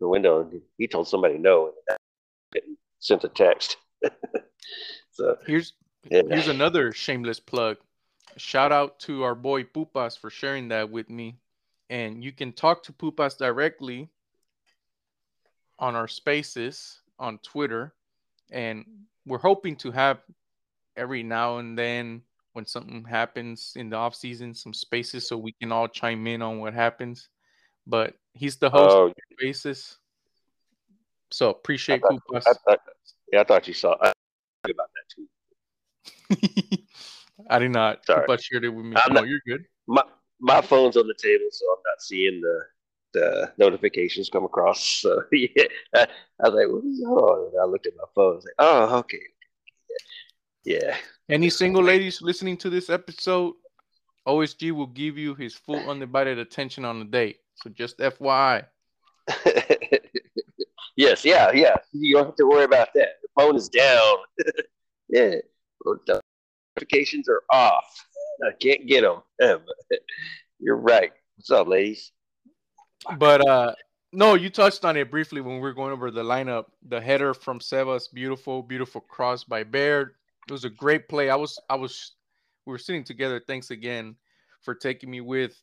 the 0.00 0.08
window 0.08 0.40
and 0.40 0.60
he 0.78 0.88
told 0.88 1.06
somebody 1.08 1.38
no 1.38 1.72
and 1.88 2.62
sent 2.98 3.24
a 3.24 3.28
text. 3.28 3.76
so 5.12 5.36
here's 5.46 5.74
yeah. 6.10 6.22
here's 6.28 6.48
another 6.48 6.92
shameless 6.92 7.40
plug. 7.40 7.76
Shout 8.36 8.72
out 8.72 8.98
to 9.00 9.24
our 9.24 9.34
boy 9.34 9.64
Pupas 9.64 10.18
for 10.18 10.30
sharing 10.30 10.68
that 10.68 10.90
with 10.90 11.10
me. 11.10 11.36
And 11.90 12.24
you 12.24 12.32
can 12.32 12.52
talk 12.52 12.82
to 12.84 12.92
Pupas 12.92 13.36
directly 13.36 14.08
on 15.78 15.94
our 15.94 16.08
spaces 16.08 17.00
on 17.18 17.38
Twitter. 17.38 17.92
And 18.50 18.84
we're 19.26 19.38
hoping 19.38 19.76
to 19.76 19.90
have 19.90 20.18
every 20.96 21.22
now 21.22 21.58
and 21.58 21.78
then 21.78 22.22
when 22.52 22.66
something 22.66 23.04
happens 23.04 23.72
in 23.76 23.90
the 23.90 23.96
off 23.96 24.14
season, 24.14 24.54
some 24.54 24.74
spaces 24.74 25.26
so 25.26 25.36
we 25.36 25.52
can 25.52 25.72
all 25.72 25.88
chime 25.88 26.26
in 26.26 26.42
on 26.42 26.58
what 26.58 26.74
happens. 26.74 27.28
But 27.86 28.14
he's 28.34 28.56
the 28.56 28.70
host 28.70 28.94
oh, 28.94 29.06
of 29.06 29.14
spaces. 29.32 29.98
So 31.30 31.50
appreciate 31.50 32.02
I 32.04 32.08
thought, 32.08 32.46
I 32.46 32.52
thought, 32.52 32.80
yeah, 33.32 33.40
I 33.40 33.44
thought 33.44 33.66
you 33.66 33.74
saw 33.74 33.96
I 34.00 34.12
about 34.64 34.90
that 34.94 35.08
too. 35.16 36.82
I 37.48 37.58
did 37.58 37.72
not. 37.72 38.04
Sorry. 38.06 38.26
Pupas 38.26 38.42
shared 38.42 38.64
it 38.64 38.70
with 38.70 38.84
me. 38.84 38.96
I'm 38.96 39.12
no, 39.12 39.20
not, 39.20 39.28
you're 39.28 39.40
good. 39.46 39.64
My 39.86 40.02
my 40.40 40.60
phone's 40.60 40.96
on 40.96 41.06
the 41.06 41.14
table, 41.14 41.46
so 41.50 41.64
I'm 41.70 41.82
not 41.86 42.02
seeing 42.02 42.40
the 42.40 42.60
the 43.12 43.52
notifications 43.58 44.30
come 44.30 44.44
across. 44.44 44.82
So 45.00 45.22
yeah, 45.32 45.64
I, 45.94 46.06
I 46.42 46.48
was 46.48 46.54
like, 46.54 46.66
oh, 47.06 47.50
and 47.52 47.60
I 47.60 47.64
looked 47.66 47.86
at 47.86 47.92
my 47.96 48.04
phone. 48.14 48.32
I 48.32 48.34
was 48.34 48.44
like, 48.44 48.54
oh, 48.58 48.98
okay. 48.98 49.20
Yeah. 50.64 50.96
Any 51.28 51.50
single 51.50 51.82
ladies 51.82 52.22
listening 52.22 52.56
to 52.58 52.70
this 52.70 52.90
episode, 52.90 53.54
OSG 54.26 54.72
will 54.72 54.86
give 54.86 55.18
you 55.18 55.34
his 55.34 55.54
full 55.54 55.90
undivided 55.90 56.38
attention 56.38 56.84
on 56.84 56.98
the 56.98 57.04
date. 57.04 57.38
So 57.56 57.70
just 57.70 57.98
FYI. 57.98 58.66
yes, 60.96 61.24
yeah, 61.24 61.50
yeah. 61.52 61.76
You 61.92 62.16
don't 62.16 62.26
have 62.26 62.36
to 62.36 62.46
worry 62.46 62.64
about 62.64 62.88
that. 62.94 63.08
The 63.22 63.28
phone 63.36 63.56
is 63.56 63.68
down. 63.68 64.16
yeah. 65.08 65.36
Notifications 66.76 67.28
are 67.28 67.42
off. 67.50 68.06
I 68.46 68.52
can't 68.60 68.86
get 68.86 69.02
them. 69.02 69.22
You're 70.58 70.76
right. 70.76 71.12
What's 71.36 71.50
up, 71.50 71.68
ladies? 71.68 72.12
But 73.18 73.46
uh 73.46 73.74
no, 74.14 74.34
you 74.34 74.50
touched 74.50 74.84
on 74.84 74.96
it 74.96 75.10
briefly 75.10 75.40
when 75.40 75.54
we 75.54 75.60
were 75.60 75.72
going 75.72 75.92
over 75.92 76.10
the 76.10 76.22
lineup. 76.22 76.66
The 76.88 77.00
header 77.00 77.32
from 77.32 77.60
Sebas, 77.60 78.12
beautiful, 78.12 78.62
beautiful 78.62 79.00
cross 79.00 79.42
by 79.42 79.64
Baird. 79.64 80.14
It 80.48 80.52
was 80.52 80.64
a 80.64 80.70
great 80.70 81.08
play. 81.08 81.30
I 81.30 81.36
was 81.36 81.58
I 81.68 81.76
was 81.76 82.12
we 82.66 82.72
were 82.72 82.78
sitting 82.78 83.04
together. 83.04 83.42
Thanks 83.46 83.70
again 83.70 84.16
for 84.60 84.74
taking 84.74 85.10
me 85.10 85.20
with. 85.20 85.60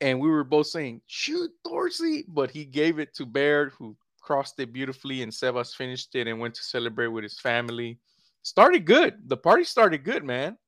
And 0.00 0.20
we 0.20 0.28
were 0.28 0.44
both 0.44 0.66
saying, 0.66 1.00
shoot 1.06 1.50
Dorsey, 1.64 2.24
but 2.26 2.50
he 2.50 2.64
gave 2.64 2.98
it 2.98 3.14
to 3.14 3.24
Baird, 3.24 3.72
who 3.78 3.96
crossed 4.20 4.58
it 4.58 4.72
beautifully, 4.72 5.22
and 5.22 5.30
Sebas 5.30 5.74
finished 5.74 6.14
it 6.16 6.26
and 6.26 6.40
went 6.40 6.54
to 6.56 6.62
celebrate 6.62 7.06
with 7.06 7.22
his 7.22 7.38
family. 7.38 7.98
Started 8.42 8.84
good. 8.84 9.28
The 9.28 9.36
party 9.36 9.64
started 9.64 10.04
good, 10.04 10.24
man. 10.24 10.58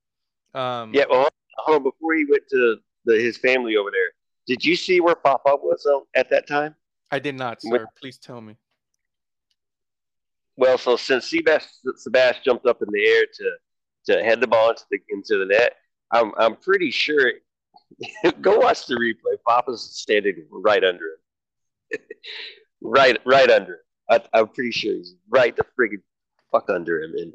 Um, 0.54 0.94
yeah, 0.94 1.04
well, 1.10 1.28
hold 1.56 1.76
on, 1.78 1.82
before 1.82 2.14
he 2.14 2.24
went 2.24 2.44
to 2.50 2.76
the, 3.04 3.14
his 3.14 3.36
family 3.36 3.76
over 3.76 3.90
there, 3.90 4.10
did 4.46 4.64
you 4.64 4.76
see 4.76 5.00
where 5.00 5.16
Papa 5.16 5.56
was 5.56 5.86
at 6.14 6.30
that 6.30 6.46
time? 6.46 6.74
I 7.10 7.18
did 7.18 7.34
not, 7.34 7.62
sir. 7.62 7.70
When, 7.70 7.86
Please 8.00 8.18
tell 8.18 8.40
me. 8.40 8.56
Well, 10.56 10.78
so 10.78 10.96
since 10.96 11.28
Sebastian 11.28 12.42
jumped 12.44 12.66
up 12.66 12.80
in 12.82 12.88
the 12.92 13.04
air 13.04 13.24
to 13.34 13.50
to 14.06 14.22
head 14.22 14.40
the 14.40 14.46
ball 14.46 14.70
into 14.70 14.84
the 14.90 14.98
into 15.10 15.38
the 15.38 15.46
net, 15.46 15.76
I'm 16.10 16.32
I'm 16.38 16.56
pretty 16.56 16.90
sure. 16.90 17.32
go 18.40 18.58
watch 18.58 18.86
the 18.86 18.94
replay. 18.94 19.36
Papa's 19.46 19.82
standing 19.82 20.44
right 20.50 20.82
under 20.82 21.04
him, 21.92 22.00
right 22.80 23.18
right 23.24 23.50
under 23.50 23.74
him. 23.74 23.78
I, 24.10 24.20
I'm 24.32 24.48
pretty 24.48 24.70
sure 24.70 24.94
he's 24.94 25.14
right 25.28 25.56
the 25.56 25.64
friggin' 25.78 26.02
fuck 26.50 26.70
under 26.70 27.02
him, 27.02 27.14
and 27.16 27.32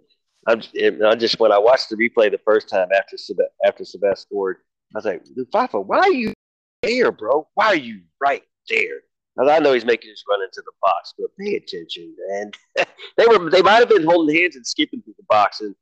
I'm 0.50 0.62
I 1.06 1.16
just 1.16 1.40
when 1.40 1.52
I 1.52 1.60
watched 1.60 1.90
the 1.90 1.96
replay 1.96 2.32
the 2.32 2.40
first 2.40 2.70
time 2.70 2.88
after 2.96 3.18
after 3.66 3.86
Sebastian 3.86 4.16
scored, 4.16 4.58
I 4.96 4.98
was 4.98 5.06
like, 5.06 5.24
Fafa, 5.52 5.80
why 5.80 6.00
are 6.00 6.12
you 6.12 6.34
there, 6.82 7.12
bro? 7.12 7.48
Why 7.54 7.68
are 7.68 7.76
you 7.76 8.02
right 8.20 8.44
there? 8.70 9.02
Now, 9.38 9.50
I 9.54 9.60
know 9.60 9.74
he's 9.74 9.86
making 9.86 10.10
his 10.10 10.24
run 10.28 10.42
into 10.42 10.62
the 10.66 10.72
box, 10.82 11.14
but 11.18 11.30
pay 11.40 11.56
attention, 11.56 12.16
And 12.34 12.58
they 13.18 13.28
were 13.28 13.50
they 13.50 13.62
might 13.62 13.76
have 13.76 13.90
been 13.90 14.06
holding 14.06 14.36
hands 14.36 14.56
and 14.56 14.66
skipping 14.66 15.02
through 15.02 15.16
the 15.18 15.26
box, 15.30 15.62
and 15.62 15.76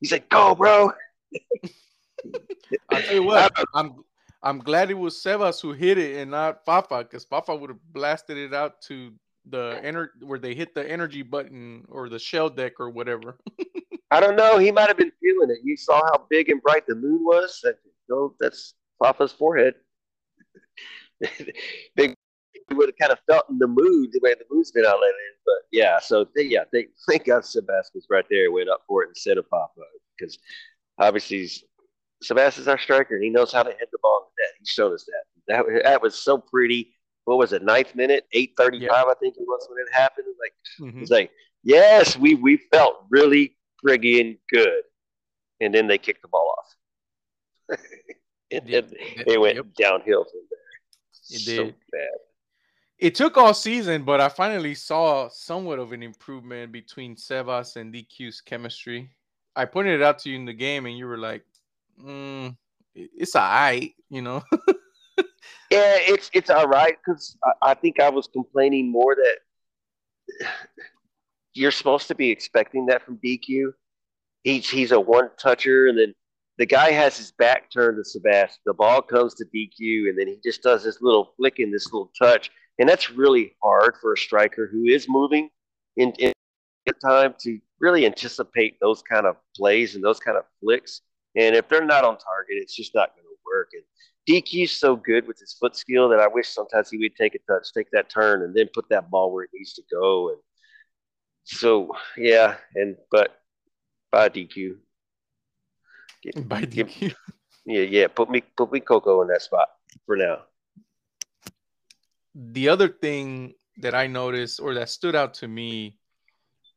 he's 0.00 0.12
like, 0.12 0.28
"Go, 0.28 0.54
bro." 0.54 0.92
I 2.90 3.00
tell 3.00 3.14
you 3.14 3.22
what, 3.24 3.52
I'm 3.74 4.04
I'm 4.42 4.58
glad 4.60 4.90
it 4.90 4.98
was 4.98 5.16
Sebas 5.16 5.60
who 5.60 5.72
hit 5.72 5.98
it 5.98 6.16
and 6.16 6.30
not 6.30 6.64
Fafa, 6.64 6.98
because 6.98 7.24
Fafa 7.24 7.54
would 7.54 7.70
have 7.70 7.92
blasted 7.92 8.36
it 8.36 8.54
out 8.54 8.80
to 8.82 9.12
the 9.50 9.80
enter 9.82 10.12
where 10.20 10.38
they 10.38 10.54
hit 10.54 10.74
the 10.74 10.88
energy 10.88 11.22
button 11.22 11.84
or 11.88 12.08
the 12.08 12.18
shell 12.18 12.48
deck 12.48 12.74
or 12.78 12.90
whatever. 12.90 13.38
I 14.12 14.20
don't 14.20 14.36
know. 14.36 14.58
He 14.58 14.70
might 14.70 14.88
have 14.88 14.98
been 14.98 15.12
feeling 15.22 15.50
it. 15.50 15.58
You 15.64 15.76
saw 15.76 16.02
how 16.04 16.26
big 16.28 16.50
and 16.50 16.60
bright 16.62 16.86
the 16.86 16.94
moon 16.94 17.24
was. 17.24 17.60
That, 17.62 17.76
that's 18.40 18.74
Papa's 19.02 19.32
forehead. 19.32 19.74
big 21.96 22.14
would 22.72 22.88
have 22.88 22.96
kind 22.98 23.12
of 23.12 23.18
felt 23.28 23.44
in 23.50 23.58
the 23.58 23.66
mood 23.66 24.10
the 24.12 24.20
way 24.22 24.34
the 24.34 24.44
moon's 24.50 24.70
been 24.70 24.84
out 24.86 24.94
lately. 25.00 25.14
But 25.44 25.54
yeah, 25.72 25.98
so 25.98 26.26
they, 26.34 26.44
yeah, 26.44 26.64
they 26.72 26.86
thank 27.08 27.26
God 27.26 27.44
Sebastian's 27.44 28.06
right 28.10 28.24
there, 28.30 28.50
went 28.52 28.70
up 28.70 28.82
for 28.86 29.02
it 29.04 29.08
instead 29.08 29.38
of 29.38 29.48
Papa 29.50 29.72
because 30.16 30.38
obviously 30.98 31.48
Sebastian's 32.22 32.68
our 32.68 32.78
striker, 32.78 33.14
and 33.14 33.24
he 33.24 33.30
knows 33.30 33.52
how 33.52 33.62
to 33.62 33.70
hit 33.70 33.88
the 33.92 33.98
ball 34.02 34.26
in 34.28 34.32
the 34.36 34.42
net. 34.42 34.54
He's 34.58 34.68
shown 34.68 34.92
us 34.94 35.04
that. 35.04 35.24
That 35.48 35.82
that 35.84 36.02
was 36.02 36.14
so 36.14 36.38
pretty. 36.38 36.94
What 37.24 37.38
was 37.38 37.52
it? 37.52 37.62
Ninth 37.62 37.94
minute, 37.94 38.24
eight 38.32 38.52
thirty-five, 38.56 38.88
Yeah. 39.06 39.10
I 39.10 39.14
think 39.20 39.36
it 39.36 39.44
was 39.46 39.66
when 39.68 39.78
it 39.86 39.92
happened. 39.92 40.26
Like 40.40 40.54
Mhm. 40.94 41.02
it's 41.02 41.10
like, 41.10 41.30
yes, 41.62 42.16
we 42.16 42.34
we 42.36 42.56
felt 42.56 43.04
really 43.10 43.56
friggin' 43.84 44.38
good, 44.50 44.82
and 45.60 45.74
then 45.74 45.86
they 45.86 45.98
kicked 45.98 46.22
the 46.22 46.28
ball 46.28 46.54
off. 46.58 47.78
and 48.50 48.62
then 48.68 48.88
it 49.26 49.40
went 49.40 49.56
yep. 49.56 49.66
downhill 49.78 50.24
from 50.24 50.40
there. 50.50 51.36
It 51.36 51.40
so 51.40 51.64
did. 51.64 51.74
bad. 51.90 52.08
It 52.98 53.14
took 53.14 53.36
all 53.36 53.52
season, 53.52 54.04
but 54.04 54.20
I 54.20 54.28
finally 54.28 54.74
saw 54.74 55.28
somewhat 55.28 55.80
of 55.80 55.92
an 55.92 56.02
improvement 56.02 56.70
between 56.70 57.16
Sebas 57.16 57.76
and 57.76 57.92
DQ's 57.92 58.40
chemistry. 58.40 59.10
I 59.56 59.64
pointed 59.64 60.00
it 60.00 60.02
out 60.02 60.20
to 60.20 60.30
you 60.30 60.36
in 60.36 60.44
the 60.44 60.52
game, 60.52 60.86
and 60.86 60.96
you 60.96 61.06
were 61.06 61.18
like, 61.18 61.44
mm, 62.00 62.56
"It's 62.94 63.34
alright," 63.34 63.94
you 64.08 64.22
know. 64.22 64.42
Yeah, 65.72 65.96
it's 66.00 66.30
it's 66.34 66.50
all 66.50 66.68
right 66.68 66.98
because 67.02 67.34
I, 67.42 67.70
I 67.70 67.74
think 67.74 67.98
I 67.98 68.10
was 68.10 68.28
complaining 68.30 68.92
more 68.92 69.14
that 69.14 70.46
you're 71.54 71.70
supposed 71.70 72.08
to 72.08 72.14
be 72.14 72.30
expecting 72.30 72.86
that 72.86 73.04
from 73.04 73.18
DQ. 73.18 73.72
He's 74.44 74.68
he's 74.68 74.92
a 74.92 75.00
one 75.00 75.30
toucher, 75.38 75.86
and 75.86 75.98
then 75.98 76.14
the 76.58 76.66
guy 76.66 76.90
has 76.92 77.16
his 77.16 77.32
back 77.32 77.70
turned 77.70 77.96
to 77.96 78.04
Sebastian. 78.04 78.60
The 78.66 78.74
ball 78.74 79.02
comes 79.02 79.34
to 79.34 79.44
DQ, 79.44 80.08
and 80.08 80.18
then 80.18 80.28
he 80.28 80.38
just 80.44 80.62
does 80.62 80.84
this 80.84 81.00
little 81.00 81.34
flick 81.36 81.58
and 81.58 81.72
this 81.72 81.92
little 81.92 82.10
touch, 82.18 82.50
and 82.78 82.88
that's 82.88 83.10
really 83.10 83.56
hard 83.62 83.94
for 84.00 84.12
a 84.12 84.18
striker 84.18 84.68
who 84.70 84.84
is 84.84 85.08
moving 85.08 85.48
in, 85.96 86.12
in 86.12 86.32
time 87.04 87.34
to 87.40 87.58
really 87.80 88.06
anticipate 88.06 88.78
those 88.80 89.02
kind 89.02 89.26
of 89.26 89.36
plays 89.56 89.94
and 89.94 90.04
those 90.04 90.20
kind 90.20 90.36
of 90.36 90.44
flicks. 90.60 91.02
And 91.36 91.56
if 91.56 91.68
they're 91.68 91.84
not 91.84 92.04
on 92.04 92.18
target, 92.18 92.56
it's 92.56 92.76
just 92.76 92.94
not 92.94 93.14
going 93.14 93.24
to 93.24 93.36
work. 93.44 93.70
And 93.72 93.82
DQ's 94.28 94.72
so 94.72 94.96
good 94.96 95.26
with 95.26 95.38
his 95.38 95.54
foot 95.54 95.76
skill 95.76 96.08
that 96.08 96.20
I 96.20 96.28
wish 96.28 96.48
sometimes 96.48 96.90
he 96.90 96.98
would 96.98 97.16
take 97.16 97.34
a 97.34 97.38
touch, 97.50 97.72
take 97.72 97.90
that 97.92 98.10
turn, 98.10 98.42
and 98.42 98.54
then 98.54 98.68
put 98.72 98.88
that 98.90 99.10
ball 99.10 99.32
where 99.32 99.44
it 99.44 99.50
needs 99.52 99.72
to 99.74 99.82
go. 99.90 100.30
And 100.30 100.38
so, 101.44 101.90
yeah, 102.16 102.56
and 102.74 102.96
but 103.10 103.40
by 104.10 104.28
DQ, 104.28 104.76
Get- 106.22 106.48
By 106.48 106.62
DQ. 106.62 107.14
yeah, 107.66 107.82
yeah, 107.82 108.06
put 108.08 108.30
me 108.30 108.42
put 108.56 108.70
me 108.72 108.80
Coco 108.80 109.22
in 109.22 109.28
that 109.28 109.42
spot 109.42 109.68
for 110.06 110.16
now. 110.16 110.42
the 112.34 112.68
other 112.68 112.88
thing 112.88 113.54
that 113.78 113.94
I 113.94 114.06
noticed 114.06 114.60
or 114.60 114.74
that 114.74 114.88
stood 114.88 115.14
out 115.14 115.34
to 115.34 115.48
me 115.48 115.98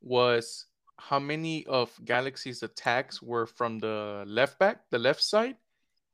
was 0.02 0.66
how 0.98 1.18
many 1.18 1.64
of 1.66 1.90
Galaxy's 2.04 2.62
attacks 2.62 3.22
were 3.22 3.46
from 3.46 3.78
the 3.78 4.24
left 4.26 4.58
back, 4.58 4.80
the 4.90 4.98
left 4.98 5.22
side, 5.22 5.56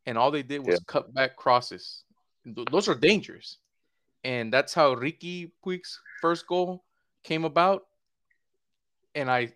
and 0.07 0.17
all 0.19 0.31
they 0.31 0.43
did 0.43 0.61
was 0.67 0.75
Yeah. 0.79 0.85
cut 0.87 1.13
back 1.15 1.37
crosses. 1.37 2.05
Th- 2.45 2.67
those 2.71 2.89
are 2.89 2.95
dangerous. 2.95 3.59
And 4.25 4.53
that's 4.53 4.75
how 4.75 4.95
Riqui 4.95 5.51
Puig's 5.65 5.99
first 6.21 6.47
goal 6.47 6.85
came 7.25 7.45
about. 7.45 7.87
And 9.15 9.31
I 9.31 9.53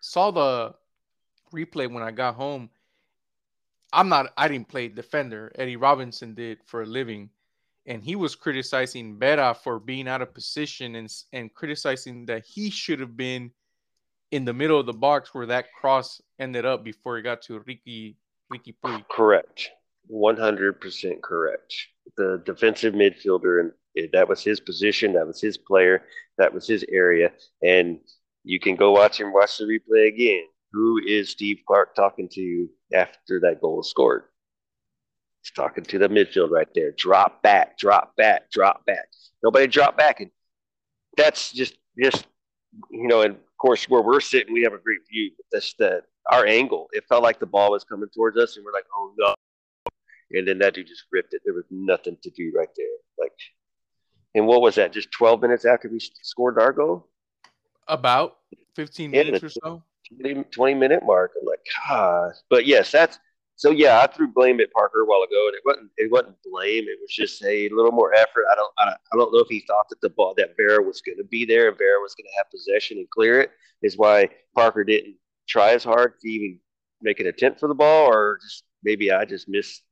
saw 0.00 0.30
the 0.30 0.74
replay 1.52 1.90
when 1.90 2.02
I 2.02 2.10
got 2.10 2.34
home. 2.34 2.70
I'm 3.92 4.08
not 4.08 4.32
I 4.36 4.48
didn't 4.48 4.68
play 4.68 4.88
defender. 4.88 5.52
Eddie 5.54 5.76
Robinson 5.76 6.34
did 6.34 6.58
for 6.64 6.82
a 6.82 6.86
living 6.86 7.30
and 7.86 8.02
he 8.02 8.16
was 8.16 8.34
criticizing 8.34 9.18
Vera 9.18 9.54
for 9.54 9.78
being 9.78 10.08
out 10.08 10.22
of 10.22 10.34
position 10.34 10.96
and 10.96 11.12
and 11.32 11.52
criticizing 11.54 12.26
that 12.26 12.44
he 12.44 12.70
should 12.70 13.00
have 13.00 13.16
been 13.16 13.50
in 14.30 14.44
the 14.44 14.52
middle 14.52 14.78
of 14.78 14.86
the 14.86 14.92
box 14.92 15.34
where 15.34 15.46
that 15.46 15.72
cross 15.72 16.20
ended 16.38 16.64
up 16.64 16.84
before 16.84 17.18
it 17.18 17.22
got 17.22 17.42
to 17.42 17.60
Riqui 17.60 18.16
Riqui. 18.52 18.74
Correct, 19.10 19.70
one 20.06 20.36
hundred 20.36 20.80
percent 20.80 21.22
correct. 21.22 21.74
The 22.16 22.42
defensive 22.44 22.94
midfielder, 22.94 23.60
and 23.60 24.08
that 24.12 24.28
was 24.28 24.42
his 24.42 24.60
position. 24.60 25.12
That 25.14 25.26
was 25.26 25.40
his 25.40 25.56
player. 25.56 26.04
That 26.38 26.52
was 26.52 26.66
his 26.66 26.84
area. 26.88 27.32
And 27.62 28.00
you 28.44 28.58
can 28.58 28.76
go 28.76 28.92
watch 28.92 29.20
him 29.20 29.32
watch 29.32 29.58
the 29.58 29.64
replay 29.64 30.08
again. 30.08 30.44
Who 30.72 30.98
is 30.98 31.30
Steve 31.30 31.60
Clark 31.66 31.94
talking 31.94 32.28
to 32.32 32.68
after 32.94 33.40
that 33.40 33.60
goal 33.60 33.80
is 33.80 33.90
scored? 33.90 34.24
He's 35.42 35.52
talking 35.52 35.84
to 35.84 35.98
the 35.98 36.08
midfield 36.08 36.50
right 36.50 36.68
there. 36.74 36.92
Drop 36.96 37.42
back, 37.42 37.78
drop 37.78 38.16
back, 38.16 38.50
drop 38.50 38.84
back. 38.86 39.08
Nobody 39.42 39.66
drop 39.66 39.96
back, 39.96 40.20
and 40.20 40.30
that's 41.16 41.52
just 41.52 41.74
just 42.02 42.26
you 42.90 43.08
know. 43.08 43.22
And 43.22 43.34
of 43.34 43.56
course, 43.58 43.88
where 43.88 44.02
we're 44.02 44.20
sitting, 44.20 44.54
we 44.54 44.62
have 44.62 44.72
a 44.72 44.78
great 44.78 45.00
view. 45.10 45.32
But 45.36 45.46
that's 45.52 45.74
the 45.74 46.02
our 46.30 46.46
angle. 46.46 46.88
It 46.92 47.04
felt 47.08 47.22
like 47.22 47.40
the 47.40 47.46
ball 47.46 47.72
was 47.72 47.84
coming 47.84 48.08
towards 48.14 48.38
us, 48.38 48.56
and 48.56 48.64
we're 48.64 48.72
like, 48.72 48.86
oh 48.96 49.12
no. 49.18 49.34
And 50.32 50.48
then 50.48 50.58
that 50.58 50.74
dude 50.74 50.86
just 50.86 51.04
ripped 51.12 51.34
it. 51.34 51.42
There 51.44 51.54
was 51.54 51.66
nothing 51.70 52.16
to 52.22 52.30
do 52.30 52.52
right 52.56 52.68
there. 52.76 52.86
Like, 53.18 53.32
and 54.34 54.46
what 54.46 54.62
was 54.62 54.76
that? 54.76 54.92
Just 54.92 55.12
12 55.12 55.42
minutes 55.42 55.66
after 55.66 55.90
we 55.90 56.00
scored 56.22 56.58
our 56.58 56.72
goal? 56.72 57.08
About 57.88 58.38
15 58.74 59.12
Yeah, 59.12 59.22
minutes 59.24 59.42
or 59.42 59.48
so. 59.48 59.82
20, 60.20 60.44
20 60.44 60.74
minute 60.74 61.02
mark. 61.04 61.32
I'm 61.40 61.46
like, 61.46 61.60
gosh. 61.88 62.34
But 62.50 62.66
yes, 62.66 62.90
that's 62.90 63.18
so 63.56 63.70
yeah, 63.70 64.00
I 64.00 64.06
threw 64.06 64.26
blame 64.28 64.60
at 64.60 64.72
Parker 64.72 65.02
a 65.02 65.06
while 65.06 65.22
ago, 65.22 65.46
and 65.48 65.54
it 65.54 65.62
wasn't 65.64 65.90
it 65.96 66.10
wasn't 66.10 66.36
blame. 66.44 66.84
It 66.88 66.98
was 67.00 67.10
just 67.14 67.42
a 67.44 67.68
little 67.70 67.92
more 67.92 68.14
effort. 68.14 68.44
I 68.50 68.54
don't 68.56 68.72
I 68.78 68.84
don't, 68.86 68.96
I 69.12 69.16
don't 69.16 69.32
know 69.32 69.40
if 69.40 69.48
he 69.48 69.64
thought 69.68 69.88
that 69.90 70.00
the 70.00 70.10
ball 70.10 70.34
that 70.38 70.56
Vera 70.56 70.82
was 70.82 71.00
going 71.02 71.18
to 71.18 71.24
be 71.24 71.44
there 71.44 71.68
and 71.68 71.78
Vera 71.78 72.00
was 72.00 72.14
going 72.14 72.26
to 72.26 72.36
have 72.38 72.50
possession 72.50 72.98
and 72.98 73.10
clear 73.10 73.40
it. 73.40 73.50
Is 73.82 73.96
why 73.96 74.28
Parker 74.54 74.84
didn't 74.84 75.16
try 75.48 75.72
as 75.72 75.84
hard 75.84 76.14
to 76.20 76.28
even 76.28 76.58
make 77.02 77.20
an 77.20 77.26
attempt 77.26 77.60
for 77.60 77.68
the 77.68 77.74
ball, 77.74 78.06
or 78.08 78.38
just 78.42 78.64
maybe 78.82 79.12
I 79.12 79.24
just 79.24 79.48
missed 79.48 79.82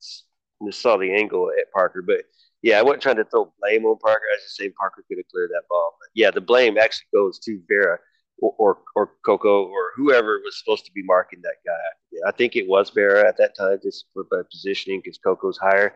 missed 0.61 0.80
saw 0.80 0.97
the 0.97 1.12
angle 1.12 1.51
at 1.59 1.70
Parker. 1.72 2.03
But 2.03 2.22
yeah, 2.62 2.78
I 2.78 2.82
wasn't 2.82 3.02
trying 3.02 3.16
to 3.16 3.24
throw 3.24 3.52
blame 3.61 3.84
on 3.86 3.98
Parker. 3.98 4.22
I 4.30 4.36
was 4.36 4.44
just 4.44 4.56
saying 4.56 4.72
Parker 4.78 5.04
could 5.08 5.18
have 5.18 5.28
cleared 5.28 5.50
that 5.50 5.68
ball. 5.68 5.96
But 5.98 6.08
yeah, 6.14 6.30
the 6.30 6.40
blame 6.40 6.76
actually 6.78 7.08
goes 7.14 7.38
to 7.40 7.61
Vera 7.68 7.98
or, 8.38 8.54
or 8.58 8.78
or 8.94 9.12
Coco 9.24 9.64
or 9.64 9.92
whoever 9.96 10.40
was 10.44 10.58
supposed 10.58 10.84
to 10.86 10.92
be 10.92 11.02
marking 11.02 11.40
that 11.42 11.56
guy. 11.64 12.28
I 12.28 12.32
think 12.32 12.56
it 12.56 12.68
was 12.68 12.90
Vera 12.90 13.26
at 13.26 13.36
that 13.38 13.56
time, 13.56 13.78
just 13.82 14.06
for 14.12 14.24
by 14.24 14.42
positioning 14.50 15.00
because 15.02 15.18
Coco's 15.18 15.58
higher. 15.58 15.94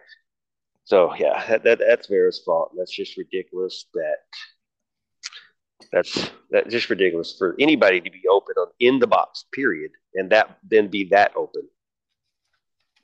So 0.85 1.15
yeah, 1.15 1.45
that, 1.49 1.65
that 1.65 1.79
that's 1.87 2.09
Vera's 2.09 2.41
fault. 2.45 2.73
That's 2.77 2.95
just 2.95 3.17
ridiculous. 3.17 3.87
That 3.95 4.17
that's 5.93 6.31
that's 6.51 6.71
just 6.71 6.91
ridiculous 6.91 7.37
for 7.39 7.57
anybody 7.59 8.01
to 8.01 8.11
be 8.11 8.23
open 8.31 8.55
on 8.59 8.69
in 8.81 8.99
the 8.99 9.07
box, 9.07 9.45
period, 9.53 9.91
and 10.15 10.31
that 10.31 10.59
then 10.69 10.89
be 10.89 11.05
that 11.05 11.33
open. 11.37 11.63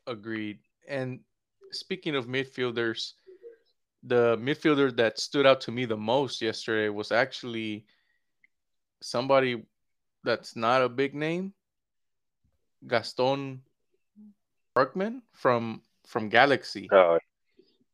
Agreed. 0.07 0.59
And 0.89 1.21
speaking 1.73 2.17
of 2.17 2.27
midfielders, 2.27 3.13
the 4.03 4.37
midfielder 4.39 4.97
that 4.97 5.19
stood 5.19 5.47
out 5.47 5.61
to 5.63 5.71
me 5.71 5.85
the 5.85 5.97
most 5.97 6.41
yesterday 6.41 6.89
was 6.89 7.13
actually 7.13 7.85
somebody 9.01 9.63
that's 10.25 10.57
not 10.57 10.83
a 10.83 10.89
big 10.89 11.15
name, 11.15 11.53
Gaston 12.87 13.63
Brugman 14.77 15.23
from 15.33 15.83
from 16.07 16.29
Galaxy. 16.29 16.89
Oh, 16.93 17.19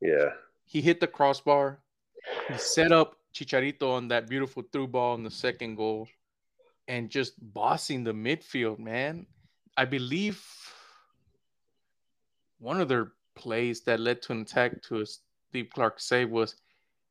yeah, 0.01 0.31
He 0.65 0.81
hit 0.81 1.01
the 1.01 1.07
crossbar. 1.07 1.81
He 2.49 2.59
set 2.59 2.93
up 2.93 3.17
Chicharito 3.35 3.93
on 3.93 4.09
that 4.09 4.29
beautiful 4.29 4.63
through 4.73 4.89
ball 4.89 5.15
in 5.15 5.23
the 5.23 5.31
second 5.31 5.77
goal 5.77 6.09
and 6.89 7.11
just 7.11 7.35
bossing 7.53 8.05
the 8.05 8.13
midfield, 8.13 8.79
man. 8.79 9.27
I 9.77 9.85
believe 9.85 10.43
one 12.59 12.81
of 12.81 12.89
their 12.89 13.13
plays 13.35 13.83
that 13.83 14.01
led 14.01 14.23
to 14.23 14.33
an 14.33 14.43
attack 14.43 14.83
to 14.85 15.03
a 15.03 15.05
Steve 15.51 15.69
Clark 15.75 16.01
save 16.01 16.31
was 16.31 16.55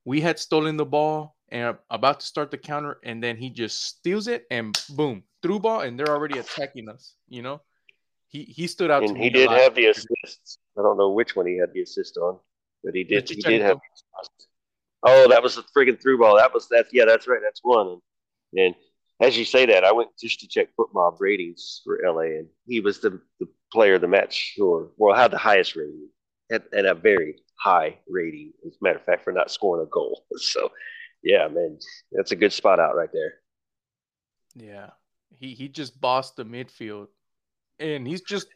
we 0.06 0.22
had 0.22 0.40
stolen 0.40 0.78
the 0.78 0.86
ball 0.86 1.36
and 1.50 1.78
about 1.90 2.20
to 2.20 2.26
start 2.26 2.52
the 2.52 2.58
counter, 2.58 2.98
and 3.04 3.24
then 3.24 3.38
he 3.38 3.50
just 3.50 3.84
steals 3.84 4.28
it 4.28 4.46
and 4.50 4.80
boom, 4.90 5.24
through 5.42 5.60
ball, 5.60 5.82
and 5.82 6.00
they're 6.00 6.10
already 6.10 6.40
attacking 6.40 6.90
us. 6.90 7.16
You 7.30 7.42
know, 7.42 7.62
he 8.28 8.44
he 8.44 8.68
stood 8.68 8.92
out 8.92 9.02
to 9.02 9.06
and 9.06 9.14
me. 9.14 9.22
he 9.22 9.30
did 9.30 9.50
have 9.50 9.76
the 9.76 9.88
assists. 9.88 10.58
I 10.78 10.82
don't 10.82 10.98
know 10.98 11.12
which 11.12 11.36
one 11.36 11.48
he 11.48 11.58
had 11.58 11.74
the 11.74 11.82
assist 11.82 12.18
on, 12.18 12.40
but 12.84 12.94
he 12.94 13.04
did. 13.04 13.30
He 13.30 13.36
did 13.36 13.62
have. 13.62 13.78
Oh, 15.04 15.30
that 15.30 15.44
was 15.44 15.58
a 15.58 15.64
friggin' 15.76 16.02
through 16.02 16.20
ball. 16.20 16.36
That 16.38 16.54
was 16.54 16.68
that. 16.70 16.88
Yeah, 16.92 17.06
that's 17.06 17.28
right. 17.28 17.40
That's 17.44 17.60
one. 17.62 17.88
And, 17.88 18.02
and 18.66 18.76
as 19.22 19.38
you 19.38 19.46
say 19.46 19.66
that, 19.68 19.84
I 19.84 19.92
went 19.92 20.10
just 20.20 20.40
to 20.40 20.48
check 20.48 20.70
FotMob 20.78 21.18
ratings 21.20 21.82
for 21.84 22.00
LA, 22.04 22.38
and 22.40 22.48
he 22.68 22.80
was 22.80 23.00
the, 23.00 23.22
the 23.40 23.48
player 23.72 23.96
of 23.96 24.02
the 24.02 24.08
match, 24.08 24.56
or 24.60 24.90
well, 24.98 25.16
had 25.16 25.32
the 25.32 25.38
highest 25.38 25.76
rating 25.76 26.10
at, 26.52 26.64
at 26.74 26.86
a 26.86 26.96
very 26.96 27.38
high 27.56 27.98
rating. 28.08 28.54
As 28.66 28.74
a 28.74 28.84
matter 28.84 29.00
of 29.00 29.06
fact, 29.06 29.24
for 29.24 29.34
not 29.34 29.52
scoring 29.52 29.86
a 29.86 29.90
goal. 29.90 30.26
So, 30.38 30.72
yeah, 31.24 31.48
man, 31.48 31.80
that's 32.12 32.32
a 32.32 32.36
good 32.36 32.54
spot 32.54 32.80
out 32.80 32.96
right 32.96 33.10
there. 33.12 33.36
Yeah, 34.56 34.92
he 35.32 35.54
he 35.54 35.68
just 35.68 36.00
bossed 36.00 36.36
the 36.36 36.46
midfield, 36.46 37.08
and 37.80 38.08
he's 38.08 38.22
just 38.22 38.48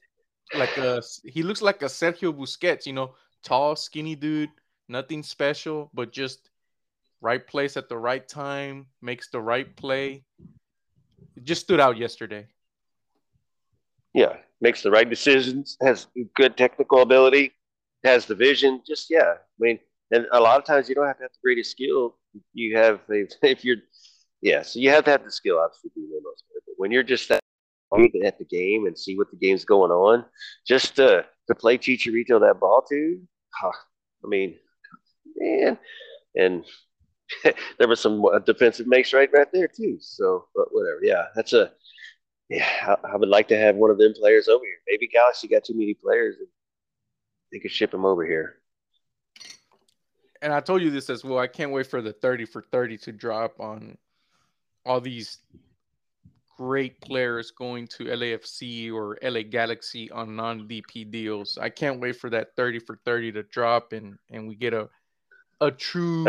like 0.54 0.78
a 0.78 1.02
he 1.24 1.44
looks 1.44 1.62
like 1.62 1.82
a 1.82 1.86
Sergio 1.86 2.34
Busquets, 2.34 2.86
you 2.86 2.94
know, 2.94 3.16
tall, 3.44 3.76
skinny 3.76 4.16
dude, 4.16 4.50
nothing 4.88 5.24
special, 5.24 5.90
but 5.94 6.12
just 6.12 6.50
right 7.22 7.46
place 7.46 7.76
at 7.78 7.90
the 7.90 7.98
right 7.98 8.28
time, 8.28 8.88
makes 9.02 9.30
the 9.30 9.42
right 9.42 9.76
play. 9.76 10.24
It 11.36 11.44
just 11.44 11.62
stood 11.62 11.80
out 11.80 11.98
yesterday. 11.98 12.48
Yeah, 14.14 14.38
makes 14.62 14.82
the 14.82 14.92
right 14.92 15.10
decisions, 15.10 15.78
has 15.82 16.08
good 16.36 16.58
technical 16.58 17.02
ability, 17.02 17.54
has 18.04 18.26
the 18.26 18.36
vision. 18.36 18.82
Just 18.86 19.08
yeah, 19.10 19.34
I 19.34 19.60
mean, 19.60 19.80
and 20.12 20.26
a 20.32 20.40
lot 20.40 20.58
of 20.58 20.66
times 20.66 20.90
you 20.90 20.96
don't 20.96 21.08
have 21.08 21.18
to 21.18 21.24
have 21.24 21.32
the 21.32 21.40
greatest 21.44 21.72
skill. 21.72 22.18
You 22.54 22.78
have 22.78 23.02
if 23.10 23.64
you're 23.64 23.78
yeah, 24.42 24.62
so 24.62 24.80
you 24.80 24.90
have 24.90 25.04
to 25.06 25.12
have 25.12 25.24
the 25.24 25.32
skill 25.32 25.60
obviously 25.60 25.90
to 25.92 25.96
be 25.96 26.08
the 26.08 26.22
most. 26.24 26.44
But 26.54 26.74
when 26.78 26.92
you're 26.92 27.04
just 27.04 27.30
that 27.30 27.40
at 28.24 28.38
the 28.38 28.46
game 28.46 28.86
and 28.86 28.98
see 28.98 29.18
what 29.18 29.32
the 29.32 29.38
game's 29.38 29.66
going 29.66 29.92
on, 29.92 30.26
just 30.68 30.96
to 30.98 31.26
to 31.48 31.56
play 31.56 31.78
Chicharito 31.78 32.40
that 32.40 32.60
ball 32.60 32.84
to, 32.90 33.20
huh, 33.54 33.72
I 34.24 34.28
mean, 34.28 34.56
man, 35.38 35.78
and 36.36 36.66
there 37.78 37.88
was 37.88 38.00
some 38.00 38.24
uh, 38.26 38.40
defensive 38.40 38.88
makes 38.88 39.14
right 39.14 39.30
right 39.34 39.52
there 39.52 39.68
too. 39.68 39.98
So, 40.00 40.46
but 40.56 40.68
whatever. 40.72 41.00
Yeah, 41.02 41.26
that's 41.36 41.54
a 41.54 41.72
yeah. 42.50 42.68
I, 42.88 43.14
I, 43.14 43.18
would 43.18 43.30
like 43.30 43.48
to 43.50 43.58
have 43.58 43.76
one 43.76 43.92
of 43.92 43.98
them 43.98 44.14
players 44.14 44.48
over 44.48 44.64
here. 44.64 44.78
Maybe 44.88 45.08
Galaxy 45.08 45.48
got 45.48 45.64
too 45.64 45.78
many 45.78 45.94
players, 45.94 46.38
and 46.38 46.48
they 47.52 47.60
could 47.60 47.72
ship 47.72 47.92
them 47.92 48.06
over 48.06 48.26
here. 48.26 48.58
And 50.42 50.54
I 50.54 50.62
told 50.62 50.82
you 50.82 50.90
this 50.90 51.10
as 51.10 51.24
well. 51.24 51.40
I 51.40 51.48
can't 51.48 51.72
wait 51.72 51.88
for 51.88 52.02
the 52.02 52.14
thirty 52.14 52.46
for 52.46 52.62
thirty 52.62 52.98
to 53.00 53.12
drop 53.12 53.60
on 53.60 53.98
all 54.86 55.02
these 55.02 55.40
great 56.60 57.00
players 57.00 57.52
going 57.52 57.88
to 57.88 58.04
LAFC 58.06 58.92
or 58.92 59.18
LA 59.24 59.44
Galaxy 59.44 60.12
on 60.12 60.36
non-DP 60.36 61.10
deals. 61.10 61.58
I 61.58 61.70
can't 61.70 62.02
wait 62.02 62.18
for 62.18 62.30
that 62.32 62.54
30 62.58 62.80
for 62.80 63.00
30 63.06 63.32
to 63.34 63.44
drop 63.44 63.94
and 63.94 64.18
and 64.30 64.46
we 64.46 64.56
get 64.56 64.74
a 64.74 64.90
a 65.62 65.72
true 65.72 66.26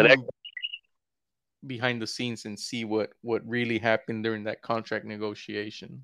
behind 1.66 2.00
the 2.00 2.06
scenes 2.06 2.44
and 2.44 2.58
see 2.58 2.84
what 2.84 3.10
what 3.22 3.42
really 3.44 3.78
happened 3.78 4.22
during 4.22 4.44
that 4.44 4.62
contract 4.62 5.04
negotiation. 5.04 6.02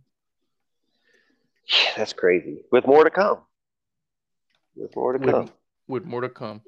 Yeah, 1.68 1.90
that's 1.96 2.12
crazy. 2.12 2.58
With 2.72 2.86
more 2.86 3.04
to 3.04 3.10
come. 3.10 3.38
With 4.76 4.94
more 4.94 5.12
to 5.12 5.18
with, 5.18 5.34
come. 5.34 5.50
With 5.88 6.04
more 6.04 6.20
to 6.20 6.28
come. 6.28 6.62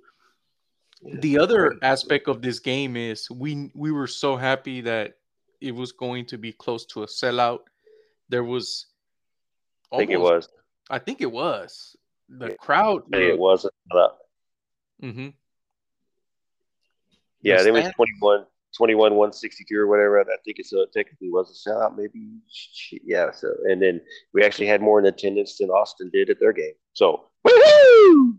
The 1.02 1.38
other 1.38 1.76
aspect 1.82 2.28
of 2.28 2.42
this 2.42 2.58
game 2.58 2.96
is 2.96 3.30
we 3.30 3.70
we 3.74 3.92
were 3.92 4.06
so 4.06 4.36
happy 4.36 4.80
that 4.80 5.14
it 5.60 5.74
was 5.74 5.92
going 5.92 6.26
to 6.26 6.38
be 6.38 6.52
close 6.52 6.86
to 6.86 7.02
a 7.02 7.06
sellout. 7.06 7.60
There 8.28 8.44
was 8.44 8.86
almost, 9.90 9.92
I 9.92 10.06
think 10.06 10.10
it 10.10 10.20
was. 10.20 10.48
I 10.90 10.98
think 10.98 11.20
it 11.20 11.30
was. 11.30 11.96
The 12.28 12.54
crowd 12.54 13.02
it 13.12 13.38
wasn't 13.38 13.74
Mm-hmm. 15.02 15.28
Yeah, 17.40 17.62
the 17.62 17.68
it 17.68 17.72
was 17.72 17.92
21 17.94 18.46
21 18.76 19.14
162 19.14 19.76
or 19.76 19.86
whatever. 19.86 20.20
I 20.20 20.24
think 20.44 20.58
it's 20.58 20.72
a, 20.72 20.86
technically 20.92 21.30
was 21.30 21.50
a 21.50 21.68
sellout, 21.68 21.96
maybe. 21.96 22.28
Yeah. 23.04 23.30
So, 23.30 23.52
and 23.64 23.80
then 23.80 24.00
we 24.32 24.44
actually 24.44 24.66
had 24.66 24.82
more 24.82 24.98
in 24.98 25.06
attendance 25.06 25.58
than 25.58 25.70
Austin 25.70 26.10
did 26.12 26.30
at 26.30 26.38
their 26.40 26.52
game. 26.52 26.74
So, 26.92 27.24
woo 27.44 28.38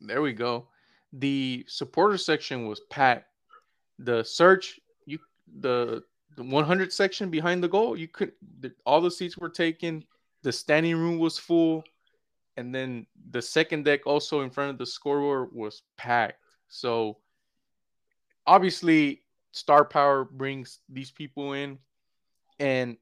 There 0.00 0.22
we 0.22 0.32
go. 0.32 0.68
The 1.12 1.64
supporter 1.68 2.18
section 2.18 2.66
was 2.66 2.80
packed. 2.90 3.26
The 3.98 4.22
search, 4.22 4.78
you, 5.06 5.18
the 5.60 6.02
the 6.36 6.44
100 6.44 6.92
section 6.92 7.28
behind 7.28 7.62
the 7.62 7.68
goal, 7.68 7.96
you 7.96 8.08
could, 8.08 8.32
the, 8.60 8.72
all 8.86 9.00
the 9.00 9.10
seats 9.10 9.36
were 9.36 9.48
taken. 9.48 10.04
The 10.42 10.52
standing 10.52 10.96
room 10.96 11.18
was 11.18 11.38
full. 11.38 11.84
And 12.56 12.74
then 12.74 13.06
the 13.30 13.42
second 13.42 13.84
deck, 13.84 14.06
also 14.06 14.42
in 14.42 14.50
front 14.50 14.70
of 14.70 14.78
the 14.78 14.86
scoreboard, 14.86 15.50
was 15.52 15.82
packed. 15.96 16.38
So, 16.68 17.18
obviously, 18.46 19.22
star 19.52 19.84
power 19.84 20.24
brings 20.24 20.80
these 20.88 21.10
people 21.10 21.52
in. 21.52 21.78
And 22.58 22.96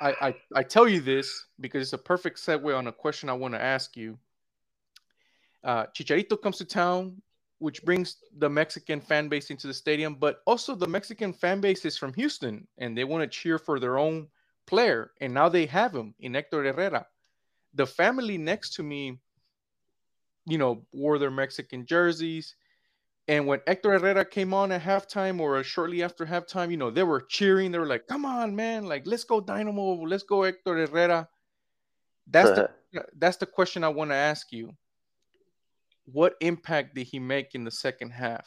I, 0.00 0.14
I, 0.20 0.34
I 0.56 0.62
tell 0.62 0.88
you 0.88 1.00
this 1.00 1.46
because 1.60 1.82
it's 1.82 1.92
a 1.92 1.98
perfect 1.98 2.38
segue 2.38 2.76
on 2.76 2.86
a 2.86 2.92
question 2.92 3.28
I 3.28 3.34
want 3.34 3.54
to 3.54 3.62
ask 3.62 3.96
you. 3.96 4.18
Uh, 5.62 5.86
Chicharito 5.96 6.40
comes 6.40 6.58
to 6.58 6.64
town, 6.64 7.20
which 7.58 7.82
brings 7.84 8.16
the 8.38 8.50
Mexican 8.50 9.00
fan 9.00 9.28
base 9.28 9.50
into 9.50 9.66
the 9.66 9.74
stadium, 9.74 10.14
but 10.14 10.42
also 10.46 10.74
the 10.74 10.86
Mexican 10.86 11.32
fan 11.32 11.60
base 11.60 11.84
is 11.84 11.96
from 11.96 12.12
Houston 12.14 12.66
and 12.78 12.96
they 12.96 13.04
want 13.04 13.22
to 13.22 13.28
cheer 13.28 13.58
for 13.58 13.78
their 13.80 13.98
own 13.98 14.28
player. 14.66 15.12
And 15.20 15.32
now 15.32 15.48
they 15.48 15.66
have 15.66 15.94
him 15.94 16.14
in 16.20 16.34
Hector 16.34 16.64
Herrera. 16.64 17.06
The 17.74 17.86
family 17.86 18.36
next 18.36 18.74
to 18.74 18.82
me, 18.82 19.18
you 20.46 20.58
know, 20.58 20.84
wore 20.92 21.18
their 21.18 21.30
Mexican 21.30 21.86
jerseys. 21.86 22.54
And 23.26 23.46
when 23.46 23.60
Hector 23.66 23.92
Herrera 23.92 24.24
came 24.24 24.52
on 24.52 24.70
at 24.70 24.82
halftime 24.82 25.40
or 25.40 25.56
uh, 25.56 25.62
shortly 25.62 26.02
after 26.02 26.26
halftime, 26.26 26.70
you 26.70 26.76
know, 26.76 26.90
they 26.90 27.02
were 27.02 27.22
cheering. 27.22 27.72
They 27.72 27.78
were 27.78 27.86
like, 27.86 28.06
come 28.06 28.26
on, 28.26 28.54
man. 28.54 28.84
Like, 28.84 29.06
let's 29.06 29.24
go 29.24 29.40
Dynamo. 29.40 30.02
Let's 30.02 30.24
go 30.24 30.42
Hector 30.42 30.86
Herrera. 30.86 31.28
That's 32.26 32.50
the 32.50 32.64
uh, 32.98 33.02
that's 33.16 33.36
the 33.38 33.46
question 33.46 33.84
I 33.84 33.88
want 33.88 34.10
to 34.10 34.14
ask 34.14 34.52
you. 34.52 34.72
What 36.06 36.34
impact 36.40 36.94
did 36.94 37.06
he 37.06 37.18
make 37.18 37.54
in 37.54 37.64
the 37.64 37.70
second 37.70 38.10
half? 38.10 38.46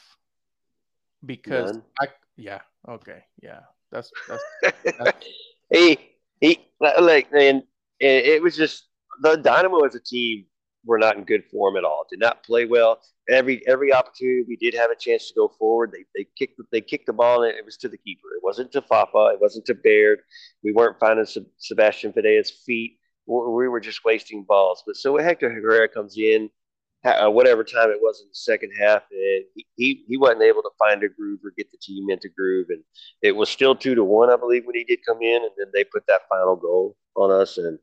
Because 1.26 1.74
None. 1.74 1.84
I 2.00 2.08
yeah, 2.36 2.62
okay, 2.88 3.24
yeah. 3.42 3.62
That's 3.92 4.12
that's, 4.28 4.44
that's... 5.00 5.26
he 5.72 5.98
he 6.40 6.60
like 6.80 7.28
and 7.32 7.64
it 8.00 8.42
was 8.42 8.56
just 8.56 8.88
the 9.22 9.38
Dynamo 9.38 9.80
as 9.86 9.96
a 9.96 10.00
team 10.00 10.46
were 10.88 10.98
not 10.98 11.18
in 11.18 11.24
good 11.24 11.46
form 11.46 11.78
at 11.78 11.84
all. 11.84 12.06
Did 12.10 12.20
not 12.20 12.44
play 12.44 12.66
well. 12.66 13.00
Every 13.30 13.62
every 13.68 13.94
opportunity 13.94 14.44
we 14.48 14.56
did 14.56 14.74
have 14.74 14.90
a 14.90 14.96
chance 14.96 15.28
to 15.28 15.34
go 15.36 15.50
forward, 15.60 15.92
they 15.92 16.06
they 16.16 16.28
kicked 16.38 16.60
they 16.72 16.82
kicked 16.82 17.08
the 17.08 17.14
ball 17.14 17.44
and 17.44 17.56
it 17.56 17.66
was 17.66 17.78
to 17.78 17.90
the 17.90 17.98
keeper. 17.98 18.30
It 18.36 18.44
wasn't 18.44 18.72
to 18.72 18.82
Fafa. 18.82 19.32
It 19.34 19.42
wasn't 19.42 19.66
to 19.66 19.76
Baird. 19.76 20.20
We 20.64 20.72
weren't 20.72 21.00
finding 21.00 21.26
Sebastian 21.58 22.14
Ferreira's 22.14 22.52
feet. 22.66 23.00
We 23.28 23.68
were 23.68 23.82
just 23.82 24.06
wasting 24.06 24.44
balls. 24.44 24.84
But 24.88 24.96
so 24.96 25.18
Hector 25.18 25.52
Herrera 25.52 25.90
comes 25.90 26.18
in, 26.18 26.50
uh, 27.04 27.30
whatever 27.30 27.64
time 27.64 27.90
it 27.90 28.02
was 28.02 28.22
in 28.22 28.28
the 28.30 28.36
second 28.36 28.72
half, 28.80 29.04
and 29.12 29.44
he, 29.76 30.06
he 30.08 30.18
wasn't 30.18 30.44
able 30.44 30.62
to 30.62 30.70
find 30.80 31.04
a 31.04 31.10
groove 31.10 31.40
or 31.44 31.52
get 31.58 31.70
the 31.72 31.78
team 31.82 32.10
into 32.10 32.30
groove. 32.30 32.68
And 32.70 32.84
it 33.22 33.36
was 33.36 33.50
still 33.50 33.76
two 33.76 33.96
to 33.96 34.04
one, 34.04 34.30
I 34.30 34.38
believe, 34.38 34.66
when 34.66 34.76
he 34.76 34.84
did 34.86 35.00
come 35.06 35.22
in, 35.22 35.42
and 35.44 35.52
then 35.58 35.68
they 35.74 35.84
put 35.84 36.04
that 36.08 36.22
final 36.30 36.56
goal 36.56 36.96
on 37.16 37.32
us. 37.32 37.58
And 37.58 37.80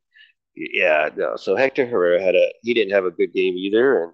yeah, 0.57 1.11
no. 1.17 1.37
So 1.37 1.57
Hector 1.57 1.87
Herrera 1.87 2.23
had 2.23 2.35
a 2.35 2.53
he 2.63 2.75
didn't 2.75 2.95
have 2.95 3.05
a 3.05 3.11
good 3.11 3.33
game 3.33 3.55
either, 3.57 4.05
and 4.05 4.13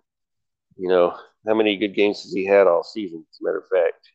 you 0.76 0.88
know 0.88 1.16
how 1.46 1.54
many 1.54 1.76
good 1.76 1.94
games 1.94 2.22
has 2.22 2.32
he 2.32 2.44
had 2.44 2.66
all 2.66 2.82
season? 2.82 3.24
As 3.30 3.38
a 3.40 3.44
matter 3.44 3.58
of 3.58 3.68
fact, 3.68 4.08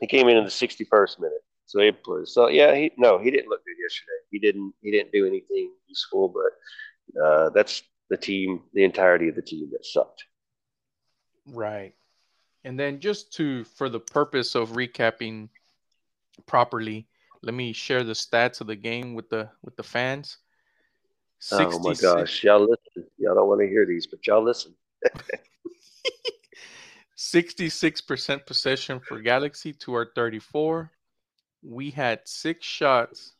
he 0.00 0.06
came 0.06 0.28
in 0.28 0.36
in 0.36 0.44
the 0.44 0.50
sixty 0.50 0.84
first 0.84 1.20
minute. 1.20 1.42
So 1.66 1.80
he 1.80 1.92
so 2.24 2.48
yeah 2.48 2.74
he 2.74 2.92
no 2.98 3.18
he 3.18 3.30
didn't 3.30 3.48
look 3.48 3.64
good 3.64 3.76
yesterday. 3.82 4.18
He 4.30 4.38
didn't 4.38 4.74
he 4.82 4.90
didn't 4.90 5.12
do 5.12 5.26
anything 5.26 5.72
useful, 5.88 6.28
but 6.28 7.22
uh, 7.22 7.50
that's 7.50 7.82
the 8.10 8.16
team, 8.16 8.62
the 8.74 8.84
entirety 8.84 9.28
of 9.28 9.34
the 9.34 9.42
team 9.42 9.70
that 9.72 9.86
sucked. 9.86 10.24
Right. 11.46 11.94
And 12.64 12.78
then 12.78 13.00
just 13.00 13.32
to 13.34 13.64
for 13.64 13.88
the 13.88 14.00
purpose 14.00 14.54
of 14.54 14.72
recapping 14.72 15.48
properly, 16.46 17.08
let 17.42 17.54
me 17.54 17.72
share 17.72 18.04
the 18.04 18.12
stats 18.12 18.60
of 18.60 18.66
the 18.66 18.76
game 18.76 19.14
with 19.14 19.28
the 19.28 19.50
with 19.62 19.76
the 19.76 19.82
fans. 19.82 20.38
66... 21.40 21.76
Oh 21.76 21.88
my 21.88 21.94
gosh, 21.94 22.44
y'all 22.44 22.60
listen. 22.60 23.10
Y'all 23.18 23.34
don't 23.34 23.48
want 23.48 23.60
to 23.60 23.66
hear 23.66 23.84
these, 23.84 24.06
but 24.06 24.24
y'all 24.26 24.44
listen. 24.44 24.74
66% 27.18 28.46
possession 28.46 29.00
for 29.00 29.20
Galaxy 29.20 29.72
to 29.72 29.94
our 29.94 30.10
34. 30.14 30.90
We 31.62 31.90
had 31.90 32.20
six 32.24 32.66
shots. 32.66 33.32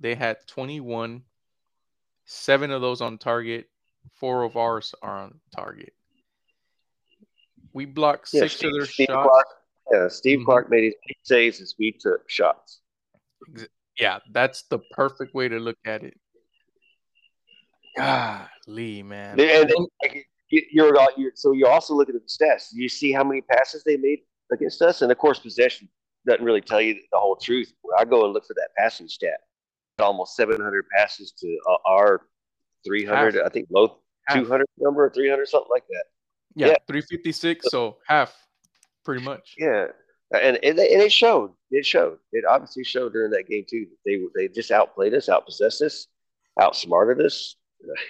They 0.00 0.14
had 0.14 0.38
21. 0.46 1.22
Seven 2.24 2.70
of 2.70 2.80
those 2.80 3.00
on 3.00 3.18
target. 3.18 3.68
Four 4.14 4.44
of 4.44 4.56
ours 4.56 4.94
are 5.02 5.24
on 5.24 5.40
target. 5.54 5.92
We 7.72 7.86
blocked 7.86 8.30
yeah, 8.32 8.42
six 8.42 8.56
Steve, 8.56 8.68
of 8.68 8.74
their 8.74 8.86
Steve 8.86 9.06
shots. 9.06 9.28
Clark, 9.28 9.46
yeah, 9.92 10.08
Steve 10.08 10.38
mm-hmm. 10.38 10.44
Clark 10.46 10.70
made 10.70 10.84
his 10.84 10.94
saves 11.24 11.60
as 11.60 11.74
we 11.78 11.92
took 11.92 12.28
shots. 12.30 12.80
Yeah, 13.98 14.18
that's 14.32 14.64
the 14.70 14.78
perfect 14.92 15.34
way 15.34 15.48
to 15.48 15.58
look 15.58 15.78
at 15.84 16.02
it. 16.02 16.14
Golly, 17.96 19.02
man. 19.02 19.38
And, 19.38 19.70
you're, 20.50 20.92
you're, 21.16 21.32
so 21.34 21.52
you 21.52 21.66
also 21.66 21.94
look 21.94 22.08
at 22.08 22.14
the 22.14 22.20
stats. 22.20 22.68
You 22.72 22.88
see 22.88 23.12
how 23.12 23.24
many 23.24 23.40
passes 23.40 23.82
they 23.84 23.96
made 23.96 24.20
against 24.52 24.82
us, 24.82 25.02
and 25.02 25.10
of 25.10 25.18
course, 25.18 25.38
possession 25.38 25.88
doesn't 26.26 26.44
really 26.44 26.60
tell 26.60 26.80
you 26.80 26.94
the 26.94 27.18
whole 27.18 27.36
truth. 27.36 27.72
I 27.98 28.04
go 28.04 28.24
and 28.24 28.32
look 28.32 28.46
for 28.46 28.54
that 28.54 28.68
passing 28.76 29.08
stat. 29.08 29.40
Almost 29.98 30.36
700 30.36 30.84
passes 30.96 31.32
to 31.38 31.58
uh, 31.68 31.76
our 31.86 32.22
300, 32.86 33.34
half. 33.34 33.44
I 33.44 33.48
think 33.48 33.68
low 33.70 33.98
200 34.32 34.66
number 34.78 35.04
or 35.04 35.10
300, 35.10 35.46
something 35.46 35.68
like 35.70 35.86
that. 35.88 36.04
Yeah, 36.54 36.68
yeah. 36.68 36.76
356. 36.88 37.66
So 37.70 37.98
half, 38.06 38.34
pretty 39.04 39.22
much. 39.24 39.54
Yeah, 39.58 39.86
and 40.36 40.58
and, 40.62 40.78
and 40.78 41.02
it 41.02 41.12
showed. 41.12 41.52
It 41.70 41.84
showed. 41.84 42.18
It 42.32 42.44
obviously 42.48 42.84
showed 42.84 43.12
during 43.12 43.30
that 43.32 43.48
game 43.48 43.64
too. 43.68 43.86
They 44.04 44.20
they 44.34 44.48
just 44.48 44.70
outplayed 44.70 45.14
us, 45.14 45.28
outpossessed 45.28 45.82
us, 45.82 46.06
outsmarted 46.60 47.24
us. 47.24 47.56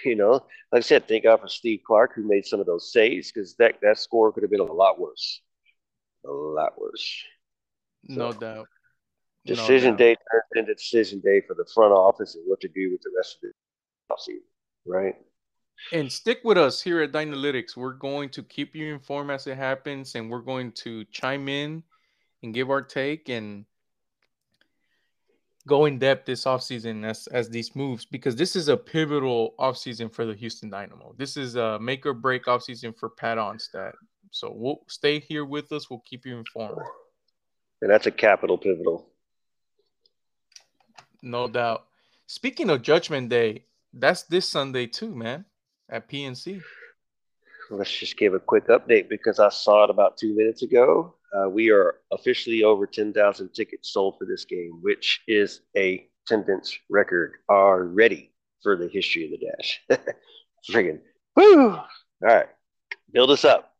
You 0.05 0.15
know, 0.15 0.31
like 0.31 0.45
I 0.71 0.79
said, 0.79 1.05
thank 1.05 1.25
God 1.25 1.41
for 1.41 1.49
Steve 1.49 1.81
Clark 1.85 2.13
who 2.15 2.25
made 2.25 2.45
some 2.45 2.61
of 2.61 2.65
those 2.65 2.93
saves 2.93 3.29
because 3.29 3.55
that 3.55 3.75
that 3.81 3.97
score 3.97 4.31
could 4.31 4.43
have 4.43 4.49
been 4.49 4.61
a 4.61 4.63
lot 4.63 4.97
worse, 4.97 5.41
a 6.25 6.31
lot 6.31 6.79
worse. 6.79 7.23
So, 8.07 8.15
no 8.15 8.31
doubt. 8.31 8.67
Decision 9.45 9.91
doubt. 9.91 9.97
day 9.97 10.15
turned 10.31 10.43
into 10.55 10.75
decision 10.75 11.19
day 11.19 11.41
for 11.45 11.55
the 11.55 11.65
front 11.73 11.91
office 11.91 12.35
and 12.35 12.45
what 12.47 12.61
to 12.61 12.69
do 12.69 12.89
with 12.89 13.01
the 13.01 13.11
rest 13.17 13.35
of 13.43 13.49
the 13.49 14.15
offseason, 14.15 14.45
right? 14.85 15.15
And 15.91 16.09
stick 16.09 16.39
with 16.45 16.57
us 16.57 16.81
here 16.81 17.01
at 17.01 17.11
Dynalytics. 17.11 17.75
We're 17.75 17.93
going 17.93 18.29
to 18.29 18.43
keep 18.43 18.75
you 18.75 18.93
informed 18.93 19.31
as 19.31 19.45
it 19.45 19.57
happens, 19.57 20.15
and 20.15 20.29
we're 20.29 20.39
going 20.39 20.71
to 20.83 21.03
chime 21.11 21.49
in 21.49 21.83
and 22.45 22.53
give 22.53 22.69
our 22.69 22.81
take 22.81 23.27
and 23.27 23.65
go 25.67 25.85
in 25.85 25.97
depth 25.97 26.25
this 26.25 26.45
offseason 26.45 27.03
as 27.03 27.27
as 27.27 27.49
these 27.49 27.75
moves 27.75 28.05
because 28.05 28.35
this 28.35 28.55
is 28.55 28.67
a 28.67 28.77
pivotal 28.77 29.55
offseason 29.59 30.13
for 30.13 30.25
the 30.25 30.35
Houston 30.35 30.69
Dynamo. 30.69 31.13
This 31.17 31.35
is 31.35 31.55
a 31.55 31.79
make 31.79 32.05
or 32.05 32.13
break 32.13 32.45
offseason 32.45 32.97
for 32.97 33.09
Pat 33.09 33.37
Onstad. 33.37 33.93
So 34.31 34.51
we'll 34.53 34.81
stay 34.87 35.19
here 35.19 35.45
with 35.45 35.71
us. 35.71 35.89
We'll 35.89 36.03
keep 36.05 36.25
you 36.25 36.37
informed. 36.37 36.81
And 37.81 37.89
that's 37.89 38.05
a 38.05 38.11
capital 38.11 38.57
pivotal. 38.57 39.07
No 41.21 41.47
doubt. 41.47 41.85
Speaking 42.27 42.69
of 42.69 42.81
Judgment 42.81 43.29
Day, 43.29 43.65
that's 43.93 44.23
this 44.23 44.47
Sunday 44.47 44.87
too, 44.87 45.15
man, 45.15 45.45
at 45.89 46.09
PNC. 46.09 46.61
Let's 47.71 47.91
just 47.91 48.17
give 48.17 48.33
a 48.33 48.39
quick 48.39 48.67
update 48.67 49.09
because 49.09 49.39
I 49.39 49.49
saw 49.49 49.85
it 49.85 49.89
about 49.89 50.17
two 50.17 50.35
minutes 50.35 50.61
ago. 50.61 51.15
Uh, 51.35 51.49
we 51.49 51.69
are 51.69 51.95
officially 52.11 52.63
over 52.63 52.85
10,000 52.85 53.49
tickets 53.49 53.91
sold 53.91 54.15
for 54.17 54.25
this 54.25 54.45
game, 54.45 54.79
which 54.81 55.21
is 55.27 55.61
a 55.75 56.07
attendance 56.25 56.77
record 56.89 57.33
already 57.49 58.31
for 58.63 58.75
the 58.75 58.87
history 58.87 59.25
of 59.25 59.31
the 59.31 59.45
Dash. 59.45 59.81
Friggin' 60.71 60.99
woo! 61.35 61.71
All 61.71 61.87
right, 62.21 62.47
build 63.11 63.31
us 63.31 63.43
up. 63.43 63.75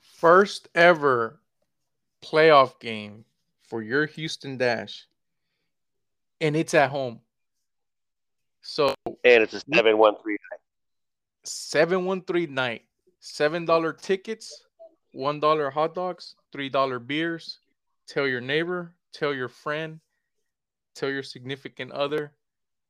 First 0.00 0.68
ever 0.74 1.40
playoff 2.22 2.78
game 2.78 3.24
for 3.68 3.82
your 3.82 4.06
Houston 4.06 4.56
Dash, 4.56 5.06
and 6.40 6.54
it's 6.54 6.74
at 6.74 6.90
home. 6.90 7.20
So 8.60 8.94
and 9.06 9.42
it's 9.42 9.54
a 9.54 9.60
seven 9.74 9.98
one 9.98 10.14
three 10.22 10.38
night. 10.50 10.60
Seven 11.42 12.04
one 12.04 12.22
three 12.22 12.46
night. 12.46 12.84
Seven 13.18 13.64
dollar 13.64 13.92
tickets 13.92 14.64
one 15.12 15.40
dollar 15.40 15.70
hot 15.70 15.94
dogs, 15.94 16.34
three 16.52 16.68
dollar 16.68 16.98
beers. 16.98 17.58
Tell 18.08 18.26
your 18.26 18.40
neighbor, 18.40 18.94
tell 19.12 19.32
your 19.32 19.48
friend, 19.48 20.00
tell 20.94 21.08
your 21.10 21.22
significant 21.22 21.92
other, 21.92 22.32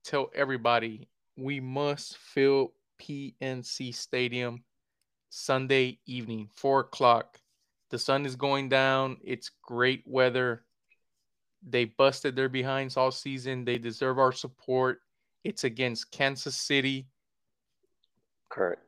tell 0.05 0.31
everybody. 0.35 1.09
We 1.37 1.61
must 1.61 2.17
fill 2.17 2.73
PNC 3.01 3.95
Stadium 3.95 4.65
Sunday 5.29 5.99
evening, 6.07 6.49
four 6.53 6.81
o'clock. 6.81 7.41
The 7.91 7.99
sun 7.99 8.25
is 8.27 8.37
going 8.37 8.69
down. 8.69 9.19
It's 9.23 9.51
great 9.63 10.03
weather. 10.07 10.65
They 11.67 11.85
busted 11.85 12.35
their 12.35 12.49
behinds 12.49 12.97
all 12.97 13.11
season. 13.11 13.65
They 13.65 13.79
deserve 13.79 14.19
our 14.19 14.33
support. 14.33 15.01
It's 15.45 15.65
against 15.65 16.11
Kansas 16.11 16.57
City. 16.57 17.07
Correct. 18.49 18.83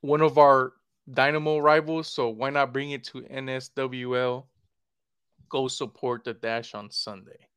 One 0.00 0.20
of 0.20 0.38
our 0.38 0.72
Dynamo 1.12 1.58
rivals, 1.58 2.08
so 2.08 2.30
why 2.30 2.50
not 2.50 2.72
bring 2.72 2.92
it 2.92 3.04
to 3.04 3.20
NWSL? 3.22 4.44
Go 5.50 5.68
support 5.68 6.24
the 6.24 6.32
Dash 6.32 6.74
on 6.74 6.90
Sunday. 6.90 7.48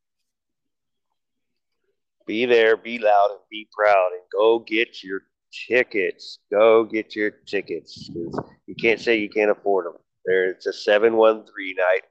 Be 2.25 2.45
there, 2.45 2.75
be 2.75 2.99
loud, 2.99 3.29
and 3.31 3.39
be 3.49 3.67
proud, 3.73 4.09
and 4.11 4.23
go 4.33 4.59
get 4.59 5.01
your 5.01 5.21
tickets. 5.69 6.39
Go 6.51 6.83
get 6.83 7.15
your 7.15 7.31
tickets. 7.31 8.09
You 8.13 8.75
can't 8.77 8.99
say 8.99 9.17
you 9.17 9.29
can't 9.29 9.49
afford 9.49 9.85
them. 9.85 9.93
There, 10.25 10.49
it's 10.49 10.65
a 10.65 10.73
seven-one-three 10.73 11.75
night. 11.77 12.01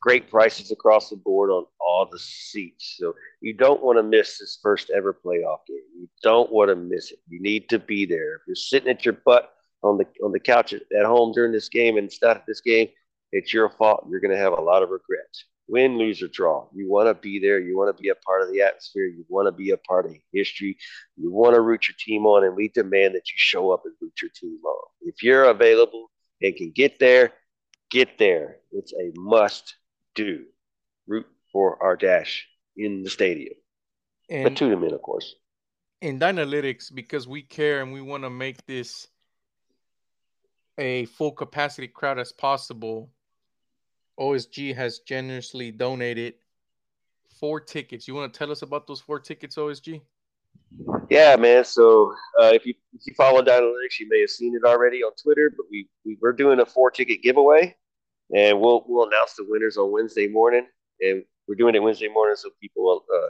Great 0.00 0.30
prices 0.30 0.70
across 0.70 1.10
the 1.10 1.16
board 1.16 1.50
on 1.50 1.66
all 1.80 2.08
the 2.10 2.18
seats. 2.18 2.96
So 2.98 3.14
you 3.42 3.52
don't 3.52 3.82
want 3.82 3.98
to 3.98 4.02
miss 4.02 4.38
this 4.38 4.58
first 4.62 4.90
ever 4.90 5.12
playoff 5.12 5.58
game. 5.66 5.82
You 5.94 6.08
don't 6.22 6.50
want 6.50 6.70
to 6.70 6.76
miss 6.76 7.10
it. 7.10 7.18
You 7.28 7.42
need 7.42 7.68
to 7.68 7.78
be 7.78 8.06
there. 8.06 8.36
If 8.36 8.42
you're 8.46 8.56
sitting 8.56 8.88
at 8.88 9.04
your 9.04 9.18
butt 9.26 9.52
on 9.82 9.98
the 9.98 10.06
on 10.22 10.32
the 10.32 10.40
couch 10.40 10.72
at, 10.72 10.82
at 10.98 11.06
home 11.06 11.32
during 11.32 11.52
this 11.52 11.68
game 11.68 11.96
and 11.96 12.12
start 12.12 12.42
this 12.46 12.60
game, 12.60 12.88
it's 13.32 13.52
your 13.52 13.68
fault. 13.70 14.06
You're 14.10 14.20
going 14.20 14.34
to 14.34 14.42
have 14.42 14.52
a 14.52 14.60
lot 14.60 14.82
of 14.82 14.90
regret. 14.90 15.36
Win, 15.70 15.98
lose, 15.98 16.22
or 16.22 16.28
draw. 16.28 16.66
You 16.74 16.88
want 16.90 17.08
to 17.08 17.14
be 17.14 17.38
there. 17.38 17.60
You 17.60 17.76
want 17.76 17.94
to 17.94 18.02
be 18.02 18.08
a 18.08 18.14
part 18.14 18.40
of 18.40 18.50
the 18.50 18.62
atmosphere. 18.62 19.04
You 19.04 19.24
want 19.28 19.46
to 19.48 19.52
be 19.52 19.70
a 19.70 19.76
part 19.76 20.06
of 20.06 20.14
history. 20.32 20.78
You 21.16 21.30
want 21.30 21.54
to 21.54 21.60
root 21.60 21.88
your 21.88 21.96
team 21.98 22.24
on, 22.24 22.44
and 22.44 22.56
we 22.56 22.68
demand 22.68 23.14
that 23.14 23.28
you 23.28 23.34
show 23.36 23.70
up 23.70 23.82
and 23.84 23.94
root 24.00 24.14
your 24.22 24.30
team 24.34 24.58
on. 24.64 24.88
If 25.02 25.22
you're 25.22 25.44
available 25.44 26.10
and 26.40 26.56
can 26.56 26.70
get 26.70 26.98
there, 26.98 27.32
get 27.90 28.16
there. 28.18 28.56
It's 28.72 28.94
a 28.94 29.12
must 29.14 29.76
do. 30.14 30.44
Root 31.06 31.26
for 31.52 31.82
our 31.82 31.96
dash 31.96 32.46
in 32.76 33.02
the 33.02 33.10
stadium. 33.10 33.54
And 34.30 34.44
but 34.44 34.56
to 34.56 34.70
them 34.70 34.84
in, 34.84 34.94
of 34.94 35.02
course. 35.02 35.34
In 36.00 36.18
Dynalytics, 36.18 36.94
because 36.94 37.28
we 37.28 37.42
care 37.42 37.82
and 37.82 37.92
we 37.92 38.00
want 38.00 38.22
to 38.22 38.30
make 38.30 38.64
this 38.66 39.08
a 40.78 41.04
full 41.06 41.32
capacity 41.32 41.88
crowd 41.88 42.18
as 42.18 42.32
possible, 42.32 43.10
OSG 44.18 44.74
has 44.74 45.00
generously 45.00 45.70
donated 45.70 46.34
four 47.38 47.60
tickets. 47.60 48.08
You 48.08 48.14
want 48.14 48.32
to 48.32 48.38
tell 48.38 48.50
us 48.50 48.62
about 48.62 48.86
those 48.86 49.00
four 49.00 49.20
tickets, 49.20 49.56
OSG? 49.56 50.00
Yeah, 51.10 51.36
man. 51.36 51.64
So 51.64 52.14
uh, 52.40 52.50
if 52.54 52.66
you 52.66 52.74
if 52.94 53.02
you 53.06 53.14
follow 53.14 53.42
Dynalytics, 53.42 53.98
you 54.00 54.08
may 54.08 54.20
have 54.20 54.30
seen 54.30 54.54
it 54.54 54.66
already 54.66 55.02
on 55.02 55.12
Twitter. 55.22 55.52
But 55.56 55.66
we, 55.70 55.88
we 56.04 56.18
we're 56.20 56.32
doing 56.32 56.60
a 56.60 56.66
four 56.66 56.90
ticket 56.90 57.22
giveaway, 57.22 57.76
and 58.34 58.60
we'll 58.60 58.84
we'll 58.86 59.06
announce 59.06 59.34
the 59.34 59.46
winners 59.48 59.76
on 59.76 59.92
Wednesday 59.92 60.28
morning. 60.28 60.66
And 61.00 61.24
we're 61.46 61.54
doing 61.54 61.74
it 61.74 61.82
Wednesday 61.82 62.08
morning 62.08 62.36
so 62.36 62.50
people 62.60 63.04
uh, 63.14 63.28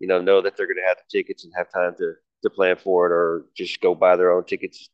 you 0.00 0.08
know, 0.08 0.20
know 0.20 0.40
that 0.40 0.56
they're 0.56 0.66
going 0.66 0.78
to 0.82 0.88
have 0.88 0.96
the 0.96 1.18
tickets 1.18 1.44
and 1.44 1.52
have 1.56 1.70
time 1.70 1.94
to 1.98 2.14
to 2.42 2.50
plan 2.50 2.76
for 2.76 3.06
it, 3.06 3.12
or 3.12 3.44
just 3.54 3.80
go 3.80 3.94
buy 3.94 4.16
their 4.16 4.32
own 4.32 4.44
tickets 4.44 4.88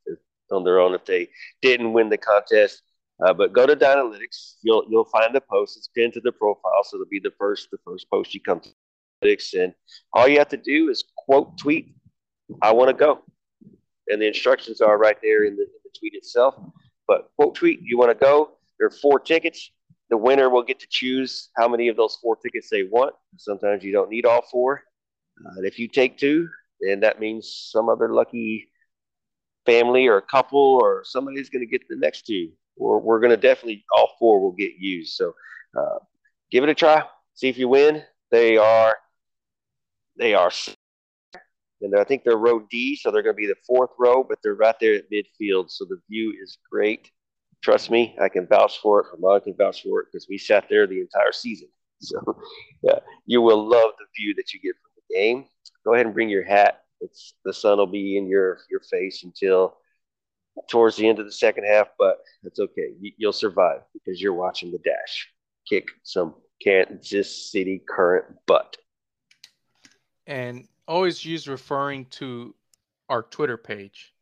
on 0.53 0.64
their 0.64 0.80
own 0.80 0.94
if 0.94 1.05
they 1.05 1.28
didn't 1.62 1.92
win 1.92 2.09
the 2.09 2.18
contest. 2.18 2.82
Uh, 3.24 3.32
but 3.32 3.53
go 3.53 3.66
to 3.66 3.74
Dynalytics. 3.74 4.57
You'll 4.62 4.84
you'll 4.88 5.07
find 5.07 5.34
the 5.34 5.40
post. 5.40 5.76
It's 5.76 5.88
pinned 5.88 6.12
to 6.14 6.20
the 6.20 6.32
profile, 6.32 6.82
so 6.84 6.97
it'll 6.97 7.07
be 7.07 7.20
the 7.20 7.32
first 7.38 7.70
the 7.70 7.78
first 7.84 8.11
post 8.11 8.34
you 8.34 8.40
come 8.40 8.61
to 8.61 8.70
Dynalytics, 9.24 9.55
and 9.55 9.72
all 10.12 10.28
you 10.28 10.38
have 10.38 10.49
to 10.49 10.59
do 10.59 10.90
is 10.90 11.05
quote 11.16 11.57
tweet, 11.57 11.94
"I 12.61 12.72
want 12.72 12.88
to 12.88 12.94
go," 12.94 13.22
and 14.09 14.20
the 14.20 14.26
instructions 14.26 14.80
are 14.80 14.99
right 14.99 15.16
there 15.22 15.44
in 15.44 15.57
the, 15.57 15.62
in 15.62 15.80
the 15.84 15.90
tweet 15.99 16.14
itself. 16.14 16.57
But 17.09 17.30
quote 17.38 17.55
tweet, 17.55 17.80
you 17.82 17.97
want 17.99 18.11
to 18.11 18.24
go. 18.24 18.59
There 18.78 18.88
are 18.88 18.90
four 18.90 19.18
tickets. 19.18 19.70
The 20.11 20.16
winner 20.16 20.51
will 20.51 20.62
get 20.62 20.78
to 20.80 20.86
choose 20.88 21.49
how 21.57 21.68
many 21.68 21.88
of 21.88 21.97
those 21.97 22.16
four 22.16 22.36
tickets 22.36 22.68
they 22.70 22.84
want. 22.84 23.14
Sometimes 23.38 23.82
you 23.82 23.92
don't 23.92 24.11
need 24.11 24.26
all 24.26 24.42
four. 24.42 24.82
Uh, 25.44 25.62
if 25.62 25.78
you 25.78 25.88
take 25.88 26.18
two, 26.18 26.49
then 26.80 27.01
that 27.01 27.18
means 27.18 27.70
some 27.72 27.88
other 27.88 28.12
lucky 28.12 28.68
family 29.66 30.06
or 30.06 30.16
a 30.16 30.22
couple 30.22 30.78
or 30.82 31.02
somebody's 31.04 31.50
going 31.50 31.60
to 31.64 31.70
get 31.70 31.86
the 31.88 31.96
next 31.96 32.22
two. 32.26 32.50
Or 32.76 33.00
we're 33.00 33.20
going 33.20 33.30
to 33.30 33.36
definitely 33.36 33.84
all 33.94 34.14
four 34.18 34.40
will 34.40 34.52
get 34.52 34.72
used. 34.78 35.14
So 35.14 35.34
uh, 35.78 35.98
give 36.50 36.62
it 36.62 36.70
a 36.70 36.74
try. 36.74 37.02
See 37.34 37.48
if 37.48 37.58
you 37.58 37.68
win. 37.68 38.02
They 38.30 38.56
are 38.56 38.96
they 40.18 40.34
are 40.34 40.50
and 41.82 41.94
I 41.98 42.04
think 42.04 42.24
they're 42.24 42.36
row 42.36 42.60
D, 42.70 42.96
so 42.96 43.10
they're 43.10 43.22
going 43.22 43.34
to 43.34 43.38
be 43.40 43.46
the 43.46 43.56
fourth 43.66 43.90
row, 43.98 44.24
but 44.24 44.38
they're 44.42 44.54
right 44.54 44.74
there 44.80 44.94
at 44.94 45.10
midfield, 45.10 45.70
so 45.70 45.84
the 45.84 46.00
view 46.08 46.34
is 46.42 46.58
great. 46.70 47.10
Trust 47.62 47.90
me, 47.90 48.16
I 48.20 48.28
can 48.28 48.46
vouch 48.46 48.78
for 48.80 49.00
it. 49.00 49.06
Ramon 49.12 49.40
can 49.42 49.54
vouch 49.54 49.82
for 49.82 50.00
it 50.00 50.06
because 50.10 50.26
we 50.28 50.38
sat 50.38 50.66
there 50.68 50.86
the 50.86 51.00
entire 51.00 51.32
season. 51.32 51.68
So, 52.00 52.20
yeah, 52.82 52.98
you 53.24 53.40
will 53.40 53.62
love 53.68 53.92
the 53.98 54.06
view 54.16 54.34
that 54.34 54.52
you 54.52 54.60
get 54.60 54.74
from 54.76 54.90
the 54.96 55.14
game. 55.14 55.46
Go 55.84 55.94
ahead 55.94 56.06
and 56.06 56.14
bring 56.14 56.28
your 56.28 56.44
hat 56.44 56.82
it's 57.01 57.34
the 57.44 57.53
sun 57.53 57.78
will 57.78 57.86
be 57.86 58.16
in 58.16 58.26
your 58.28 58.59
your 58.70 58.80
face 58.80 59.24
until 59.24 59.76
towards 60.68 60.97
the 60.97 61.09
end 61.09 61.18
of 61.18 61.26
the 61.26 61.32
second 61.32 61.64
half, 61.64 61.88
but 61.99 62.18
that's 62.42 62.59
okay. 62.59 62.94
You, 62.99 63.12
you'll 63.16 63.32
survive 63.32 63.80
because 63.92 64.20
you're 64.20 64.34
watching 64.34 64.72
the 64.72 64.78
dash 64.78 65.28
kick 65.68 65.88
some 66.03 66.34
Kansas 66.62 67.51
City 67.51 67.82
current 67.88 68.26
butt. 68.47 68.76
And 70.26 70.66
always 70.88 71.24
use 71.24 71.49
referring 71.49 72.07
to 72.07 72.55
our 73.09 73.22
Twitter 73.22 73.57
page. 73.57 74.12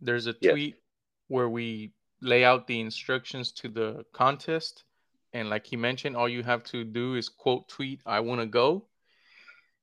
There's 0.00 0.26
a 0.26 0.32
tweet 0.32 0.74
yes. 0.74 0.82
where 1.28 1.48
we 1.48 1.92
lay 2.20 2.44
out 2.44 2.66
the 2.66 2.80
instructions 2.80 3.52
to 3.52 3.68
the 3.68 4.04
contest. 4.12 4.84
And 5.32 5.50
like 5.50 5.66
he 5.66 5.76
mentioned, 5.76 6.16
all 6.16 6.28
you 6.28 6.42
have 6.42 6.64
to 6.64 6.84
do 6.84 7.14
is 7.14 7.28
quote 7.28 7.68
tweet, 7.68 8.00
I 8.06 8.20
want 8.20 8.40
to 8.40 8.46
go. 8.46 8.86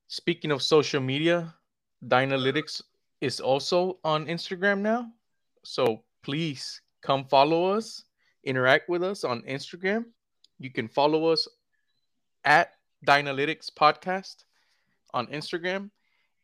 Speaking 0.08 0.52
of 0.52 0.62
social 0.62 1.02
media, 1.02 1.54
Dynalytics 2.08 2.82
is 3.22 3.40
also 3.40 4.00
on 4.04 4.26
Instagram 4.26 4.80
now. 4.80 5.12
So 5.64 6.04
please 6.24 6.82
come 7.02 7.26
follow 7.26 7.66
us, 7.66 8.04
interact 8.44 8.90
with 8.90 9.04
us 9.04 9.24
on 9.24 9.42
Instagram. 9.44 10.06
You 10.60 10.72
can 10.72 10.88
follow 10.88 11.28
us 11.28 11.48
at 12.44 12.72
Dynalytics 13.06 13.72
Podcast 13.72 14.44
on 15.14 15.28
Instagram. 15.28 15.90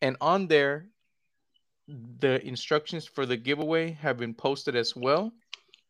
And 0.02 0.16
on 0.22 0.48
there, 0.48 0.88
the 2.20 2.46
instructions 2.46 3.06
for 3.06 3.26
the 3.26 3.38
giveaway 3.38 3.92
have 3.92 4.18
been 4.18 4.34
posted 4.34 4.76
as 4.76 4.96
well. 4.96 5.34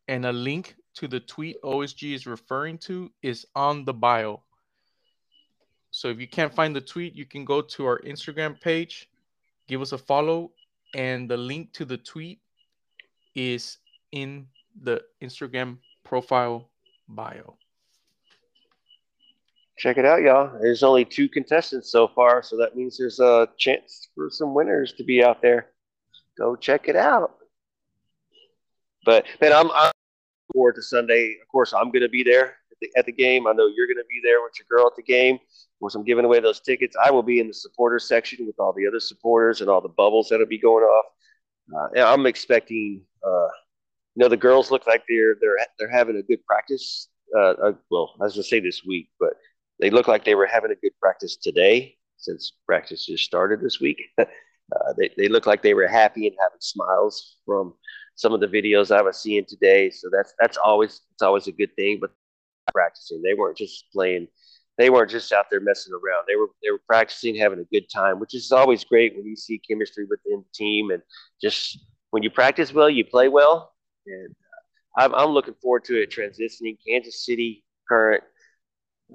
And 0.08 0.26
a 0.26 0.32
link 0.32 0.76
to 0.96 1.08
the 1.08 1.20
tweet 1.20 1.62
OSG 1.62 2.14
is 2.16 2.26
referring 2.26 2.78
to 2.80 3.12
is 3.22 3.46
on 3.56 3.86
the 3.86 3.94
bio. 3.94 4.42
So 5.92 6.08
if 6.08 6.20
you 6.20 6.28
can't 6.28 6.54
find 6.54 6.76
the 6.76 6.82
tweet, 6.82 7.16
you 7.16 7.26
can 7.26 7.46
go 7.46 7.62
to 7.62 7.86
our 7.86 8.00
Instagram 8.00 8.60
page 8.60 9.10
give 9.70 9.82
us 9.82 9.94
a 9.94 9.98
follow. 9.98 10.52
And 10.96 11.30
the 11.30 11.38
link 11.38 11.72
to 11.74 11.86
the 11.86 11.98
tweet 11.98 12.42
is 13.36 13.78
in 14.12 14.48
the 14.82 15.02
Instagram 15.22 15.78
profile 16.04 16.70
bio. 17.08 17.56
Check 19.78 19.98
it 19.98 20.06
out, 20.06 20.22
y'all. 20.22 20.60
There's 20.60 20.84
only 20.84 21.06
two 21.06 21.30
contestants 21.30 21.90
so 21.90 22.08
far, 22.08 22.44
so 22.44 22.58
that 22.58 22.76
means 22.76 22.98
there's 22.98 23.20
a 23.20 23.48
chance 23.58 24.10
for 24.14 24.30
some 24.30 24.54
winners 24.54 24.94
to 24.94 25.04
be 25.06 25.24
out 25.24 25.42
there. 25.42 25.68
Go 26.38 26.56
check 26.56 26.90
it 26.90 26.98
out. 26.98 27.36
But 29.06 29.26
man, 29.40 29.54
I'm, 29.54 29.72
I'm 29.72 29.92
forward 30.52 30.76
to 30.76 30.82
Sunday. 30.82 31.38
Of 31.42 31.48
course, 31.48 31.72
I'm 31.72 31.92
going 31.92 32.02
to 32.02 32.10
be 32.10 32.24
there 32.24 32.59
at 32.96 33.06
the 33.06 33.12
game. 33.12 33.48
I 33.48 33.54
know 33.54 33.68
you're 33.68 33.88
going 33.88 33.98
to 33.98 34.08
be 34.10 34.22
there 34.24 34.42
with 34.42 34.54
your 34.58 34.66
girl 34.70 34.88
at 34.88 34.96
the 34.96 35.04
game. 35.04 35.40
Once 35.80 35.96
I'm 35.96 36.04
giving 36.04 36.26
away 36.26 36.40
those 36.40 36.60
tickets. 36.60 36.96
I 37.02 37.12
will 37.12 37.24
be 37.24 37.40
in 37.40 37.48
the 37.48 37.54
supporters 37.54 38.08
section 38.08 38.46
with 38.46 38.60
all 38.60 38.74
the 38.74 38.88
other 38.88 39.00
supporters 39.00 39.62
and 39.62 39.70
all 39.70 39.82
the 39.82 39.90
bubbles 39.90 40.30
that'll 40.30 40.46
be 40.46 40.58
going 40.58 40.84
off. 40.84 41.06
Uh, 41.76 42.04
I'm 42.04 42.26
expecting. 42.26 43.02
Uh, 43.26 43.48
you 44.16 44.24
know, 44.24 44.28
the 44.28 44.38
girls 44.38 44.72
look 44.72 44.88
like 44.88 45.04
they're 45.08 45.36
they're 45.40 45.58
they're 45.78 45.90
having 45.90 46.18
a 46.18 46.24
good 46.24 46.44
practice. 46.46 47.08
Uh, 47.36 47.54
uh, 47.64 47.74
well, 47.90 48.16
I 48.20 48.26
was 48.26 48.34
gonna 48.34 48.44
say 48.44 48.60
this 48.60 48.84
week, 48.86 49.10
but 49.20 49.34
they 49.80 49.90
look 49.90 50.08
like 50.08 50.26
they 50.26 50.36
were 50.36 50.48
having 50.48 50.72
a 50.72 50.76
good 50.76 50.92
practice 51.00 51.38
today 51.38 51.96
since 52.18 52.54
practice 52.66 53.06
just 53.06 53.24
started 53.24 53.62
this 53.62 53.80
week. 53.80 54.02
uh, 54.18 54.26
they 54.98 55.10
they 55.18 55.28
look 55.28 55.46
like 55.46 55.62
they 55.62 55.74
were 55.74 55.88
happy 55.88 56.28
and 56.28 56.36
having 56.40 56.60
smiles 56.60 57.38
from 57.46 57.74
some 58.16 58.34
of 58.34 58.42
the 58.42 58.48
videos 58.48 58.94
I 58.94 59.02
was 59.02 59.18
seeing 59.18 59.46
today. 59.46 59.90
So 59.90 60.10
that's 60.12 60.34
that's 60.40 60.58
always 60.58 61.02
it's 61.14 61.22
always 61.22 61.48
a 61.48 61.54
good 61.54 61.74
thing. 61.76 62.00
But 62.02 62.12
practicing, 62.74 63.22
they 63.22 63.34
weren't 63.34 63.58
just 63.58 63.86
playing. 63.92 64.28
They 64.78 64.90
weren't 64.90 65.12
just 65.12 65.34
out 65.34 65.46
there 65.52 65.60
messing 65.60 65.94
around. 65.94 66.26
They 66.28 66.36
were 66.36 66.48
they 66.64 66.72
were 66.72 66.82
practicing, 66.88 67.36
having 67.36 67.60
a 67.60 67.66
good 67.66 67.90
time, 67.94 68.20
which 68.20 68.34
is 68.34 68.52
always 68.52 68.84
great 68.84 69.16
when 69.16 69.26
you 69.26 69.36
see 69.36 69.60
chemistry 69.60 70.06
within 70.06 70.44
the 70.44 70.54
team 70.54 70.92
and 70.92 71.02
just 71.42 71.80
when 72.12 72.24
you 72.24 72.30
practice 72.30 72.74
well, 72.74 72.90
you 72.90 73.04
play 73.06 73.28
well. 73.28 73.74
And 74.08 74.30
uh, 74.30 75.02
I'm 75.02 75.16
I'm 75.16 75.30
looking 75.30 75.56
forward 75.62 75.84
to 75.86 76.02
it 76.02 76.12
transitioning 76.12 76.78
Kansas 76.86 77.26
City 77.26 77.66
current. 77.88 78.24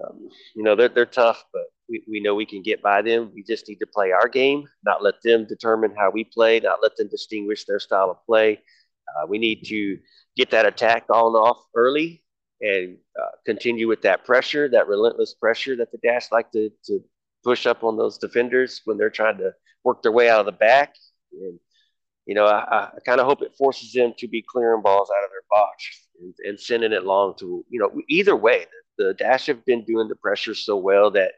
Um, 0.03 0.29
you 0.55 0.63
know 0.63 0.77
they're 0.77 0.89
they're 0.89 1.07
tough, 1.07 1.45
but 1.53 1.63
we, 1.89 2.03
we 2.09 2.21
know 2.21 2.35
we 2.35 2.47
can 2.47 2.63
get 2.63 2.83
by 2.83 3.03
them. 3.03 3.31
We 3.35 3.43
just 3.43 3.69
need 3.69 3.79
to 3.79 3.87
play 3.87 4.13
our 4.13 4.29
game, 4.29 4.67
not 4.85 5.03
let 5.03 5.15
them 5.23 5.47
determine 5.47 5.95
how 5.97 6.11
we 6.11 6.25
play, 6.25 6.61
not 6.61 6.81
let 6.83 6.97
them 6.97 7.09
distinguish 7.09 7.65
their 7.65 7.79
style 7.79 8.11
of 8.11 8.25
play. 8.27 8.61
Uh, 9.09 9.27
we 9.29 9.39
need 9.39 9.65
to 9.67 9.99
get 10.37 10.51
that 10.51 10.67
attack 10.67 11.05
on 11.11 11.35
off 11.35 11.63
early 11.75 12.24
and 12.65 12.97
uh, 13.21 13.33
continue 13.45 13.87
with 13.87 14.03
that 14.03 14.25
pressure, 14.25 14.69
that 14.69 14.89
relentless 14.89 15.35
pressure 15.35 15.77
that 15.77 15.93
the 15.93 15.99
Dash 15.99 16.33
like 16.33 16.51
to, 16.53 16.71
to 16.87 17.05
push 17.43 17.67
up 17.67 17.85
on 17.85 17.97
those 17.97 18.17
defenders 18.19 18.81
when 18.87 18.97
they're 18.97 19.11
trying 19.11 19.39
to 19.39 19.53
work 19.85 20.03
their 20.03 20.13
way 20.13 20.31
out 20.31 20.41
of 20.41 20.47
the 20.47 20.53
back. 20.53 20.95
And, 21.33 21.59
you 22.27 22.35
know, 22.35 22.47
I, 22.47 22.89
I 22.97 23.01
kind 23.05 23.21
of 23.21 23.27
hope 23.27 23.43
it 23.43 23.57
forces 23.57 23.93
them 23.93 24.15
to 24.19 24.29
be 24.29 24.43
clearing 24.43 24.83
balls 24.83 25.11
out 25.11 25.25
of 25.25 25.31
their 25.31 25.45
box 25.51 25.75
and, 26.21 26.35
and 26.47 26.59
sending 26.59 26.93
it 26.93 27.05
long 27.05 27.35
to, 27.41 27.65
you 27.69 27.79
know, 27.81 27.91
either 28.09 28.37
way, 28.37 28.67
the, 28.99 29.05
the 29.05 29.15
Dash 29.15 29.47
have 29.47 29.65
been 29.67 29.85
doing 29.85 30.09
the 30.09 30.17
pressure 30.17 30.55
so 30.55 30.77
well 30.77 31.11
that 31.11 31.33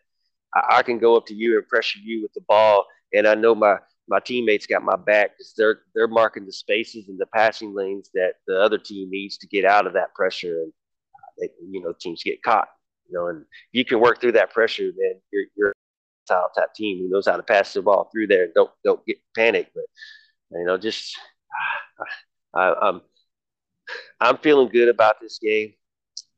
I, 0.54 0.78
I 0.78 0.82
can 0.82 0.98
go 0.98 1.16
up 1.16 1.26
to 1.26 1.34
you 1.34 1.58
and 1.58 1.66
pressure 1.66 1.98
you 1.98 2.22
with 2.22 2.32
the 2.34 2.44
ball. 2.48 2.86
And 3.12 3.26
I 3.26 3.34
know 3.34 3.54
my, 3.54 3.78
my 4.08 4.20
teammates 4.20 4.66
got 4.66 4.84
my 4.84 4.96
back 4.96 5.32
because 5.32 5.54
they're 5.56 5.80
they're 5.92 6.06
marking 6.06 6.46
the 6.46 6.52
spaces 6.52 7.08
and 7.08 7.18
the 7.18 7.26
passing 7.26 7.74
lanes 7.74 8.10
that 8.14 8.34
the 8.46 8.60
other 8.60 8.78
team 8.78 9.10
needs 9.10 9.36
to 9.38 9.48
get 9.48 9.64
out 9.64 9.86
of 9.86 9.94
that 9.94 10.14
pressure, 10.14 10.62
and 10.62 10.72
they, 11.38 11.48
you 11.70 11.82
know 11.82 11.92
teams 11.98 12.22
get 12.22 12.42
caught. 12.42 12.68
You 13.08 13.14
know, 13.14 13.28
and 13.28 13.44
you 13.72 13.84
can 13.84 14.00
work 14.00 14.20
through 14.20 14.32
that 14.32 14.52
pressure, 14.52 14.90
then 14.96 15.20
you're 15.32 15.44
you're 15.56 15.70
a 15.70 15.74
top 16.28 16.54
top 16.54 16.74
team 16.74 16.98
who 16.98 17.08
knows 17.08 17.26
how 17.26 17.36
to 17.36 17.42
pass 17.42 17.72
the 17.72 17.82
ball 17.82 18.08
through 18.12 18.28
there. 18.28 18.48
Don't 18.54 18.70
don't 18.84 19.04
get 19.06 19.18
panicked, 19.36 19.72
but 19.74 19.84
you 20.58 20.64
know 20.64 20.76
just 20.78 21.16
I, 22.54 22.74
I'm 22.82 23.00
I'm 24.20 24.38
feeling 24.38 24.68
good 24.68 24.88
about 24.88 25.20
this 25.20 25.38
game. 25.38 25.74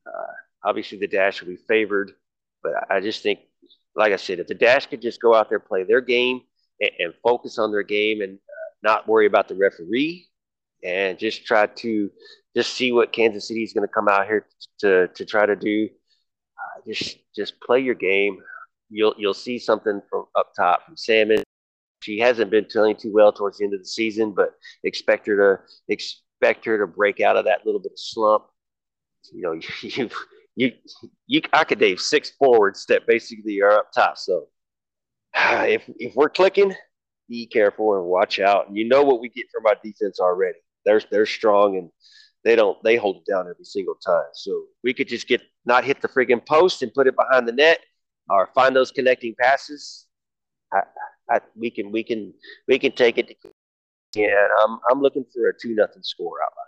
Uh, 0.05 0.33
obviously, 0.63 0.97
the 0.97 1.07
Dash 1.07 1.41
will 1.41 1.49
be 1.49 1.57
favored, 1.67 2.11
but 2.63 2.73
I 2.89 2.99
just 2.99 3.23
think, 3.23 3.39
like 3.95 4.13
I 4.13 4.17
said, 4.17 4.39
if 4.39 4.47
the 4.47 4.55
Dash 4.55 4.87
could 4.87 5.01
just 5.01 5.21
go 5.21 5.33
out 5.33 5.49
there 5.49 5.59
play 5.59 5.83
their 5.83 6.01
game 6.01 6.41
and, 6.79 6.91
and 6.99 7.13
focus 7.23 7.57
on 7.57 7.71
their 7.71 7.83
game 7.83 8.21
and 8.21 8.35
uh, 8.35 8.69
not 8.83 9.07
worry 9.07 9.25
about 9.25 9.47
the 9.47 9.55
referee 9.55 10.27
and 10.83 11.17
just 11.17 11.45
try 11.45 11.67
to 11.67 12.09
just 12.59 12.75
see 12.75 12.91
what 12.91 13.13
Kansas 13.13 13.47
City 13.47 13.63
is 13.63 13.71
going 13.71 13.87
to 13.87 13.93
come 13.93 14.09
out 14.09 14.27
here 14.27 14.45
to 14.79 15.07
to 15.07 15.25
try 15.25 15.45
to 15.45 15.55
do. 15.55 15.87
Uh, 16.57 16.81
just 16.85 17.17
just 17.33 17.59
play 17.61 17.79
your 17.79 17.95
game. 17.95 18.39
You'll 18.89 19.15
you'll 19.17 19.33
see 19.33 19.57
something 19.57 20.01
from 20.09 20.25
up 20.35 20.53
top 20.53 20.85
from 20.85 20.97
Salmon. 20.97 21.41
She 22.01 22.19
hasn't 22.19 22.51
been 22.51 22.65
playing 22.65 22.97
too 22.97 23.13
well 23.13 23.31
towards 23.31 23.57
the 23.57 23.65
end 23.65 23.73
of 23.73 23.79
the 23.79 23.85
season, 23.85 24.33
but 24.33 24.55
expect 24.83 25.25
her 25.27 25.37
to 25.37 25.93
expect 25.93 26.65
her 26.65 26.77
to 26.77 26.87
break 26.87 27.21
out 27.21 27.37
of 27.37 27.45
that 27.45 27.65
little 27.65 27.79
bit 27.79 27.93
of 27.93 27.99
slump. 27.99 28.43
You 29.31 29.41
know, 29.41 29.53
you 29.81 30.09
you 30.57 30.71
you 31.27 31.41
Akadave 31.53 32.01
six 32.01 32.31
forwards 32.31 32.85
that 32.87 33.07
basically 33.07 33.61
are 33.61 33.71
up 33.71 33.93
top. 33.93 34.17
So 34.17 34.47
if 35.33 35.83
if 35.97 36.13
we're 36.13 36.29
clicking, 36.29 36.75
be 37.29 37.45
careful 37.45 37.95
and 37.95 38.05
watch 38.05 38.37
out. 38.41 38.67
And 38.67 38.75
You 38.75 38.85
know 38.85 39.03
what 39.03 39.21
we 39.21 39.29
get 39.29 39.45
from 39.49 39.65
our 39.65 39.77
defense 39.81 40.19
already. 40.19 40.59
They're 40.83 41.01
they're 41.09 41.25
strong 41.25 41.77
and 41.77 41.89
they 42.43 42.55
don't 42.55 42.81
they 42.83 42.95
hold 42.95 43.17
it 43.17 43.31
down 43.31 43.47
every 43.49 43.65
single 43.65 43.95
time. 43.95 44.27
So 44.33 44.65
we 44.83 44.93
could 44.93 45.07
just 45.07 45.27
get 45.27 45.41
not 45.65 45.83
hit 45.83 46.01
the 46.01 46.07
friggin' 46.07 46.45
post 46.45 46.81
and 46.81 46.93
put 46.93 47.07
it 47.07 47.15
behind 47.15 47.47
the 47.47 47.51
net, 47.51 47.79
or 48.29 48.49
find 48.53 48.75
those 48.75 48.91
connecting 48.91 49.35
passes. 49.39 50.05
I, 50.73 50.81
I, 51.29 51.39
we 51.55 51.69
can 51.69 51.91
we 51.91 52.03
can 52.03 52.33
we 52.67 52.79
can 52.79 52.91
take 52.91 53.17
it. 53.17 53.27
To, 53.27 53.35
yeah, 54.15 54.47
I'm 54.63 54.79
I'm 54.89 55.01
looking 55.01 55.25
for 55.33 55.49
a 55.49 55.53
two 55.53 55.75
nothing 55.75 56.03
score 56.03 56.37
outline. 56.43 56.65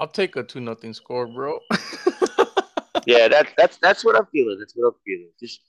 I'll 0.00 0.08
take 0.08 0.36
a 0.36 0.42
two 0.42 0.60
nothing 0.60 0.94
score, 0.94 1.26
bro. 1.26 1.58
yeah, 3.06 3.28
that's 3.28 3.52
that's 3.56 3.78
that's 3.78 4.04
what 4.04 4.16
I'm 4.16 4.26
feeling. 4.26 4.58
That's 4.58 4.74
what 4.74 4.88
I'm 4.88 5.00
feeling. 5.04 5.30
Just 5.40 5.60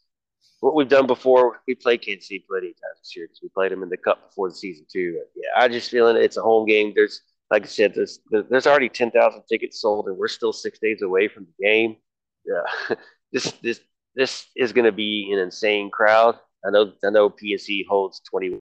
what 0.59 0.75
we've 0.75 0.87
done 0.87 1.07
before. 1.07 1.61
We 1.67 1.75
played 1.75 2.01
Kansas 2.01 2.27
City 2.27 2.45
plenty 2.47 2.69
of 2.69 2.75
times 2.75 2.99
this 2.99 3.15
year 3.15 3.25
because 3.25 3.41
we 3.41 3.49
played 3.49 3.71
them 3.71 3.83
in 3.83 3.89
the 3.89 3.97
Cup 3.97 4.29
before 4.29 4.49
the 4.49 4.55
season 4.55 4.85
too. 4.91 5.21
Yeah, 5.35 5.49
I 5.55 5.67
just 5.67 5.91
feeling 5.91 6.17
it's 6.17 6.37
a 6.37 6.41
home 6.41 6.67
game. 6.67 6.93
There's 6.95 7.21
like 7.51 7.63
I 7.63 7.67
said, 7.67 7.93
there's 7.93 8.19
there's 8.31 8.67
already 8.67 8.89
ten 8.89 9.11
thousand 9.11 9.43
tickets 9.49 9.81
sold, 9.81 10.07
and 10.07 10.17
we're 10.17 10.27
still 10.27 10.53
six 10.53 10.79
days 10.79 11.01
away 11.01 11.27
from 11.27 11.45
the 11.45 11.65
game. 11.65 11.97
Yeah, 12.45 12.95
this 13.31 13.51
this 13.61 13.81
this 14.15 14.47
is 14.55 14.73
going 14.73 14.85
to 14.85 14.91
be 14.91 15.29
an 15.31 15.39
insane 15.39 15.91
crowd. 15.91 16.37
I 16.65 16.71
know 16.71 16.93
I 17.03 17.09
know 17.09 17.29
PNC 17.29 17.85
holds 17.87 18.21
twenty 18.21 18.59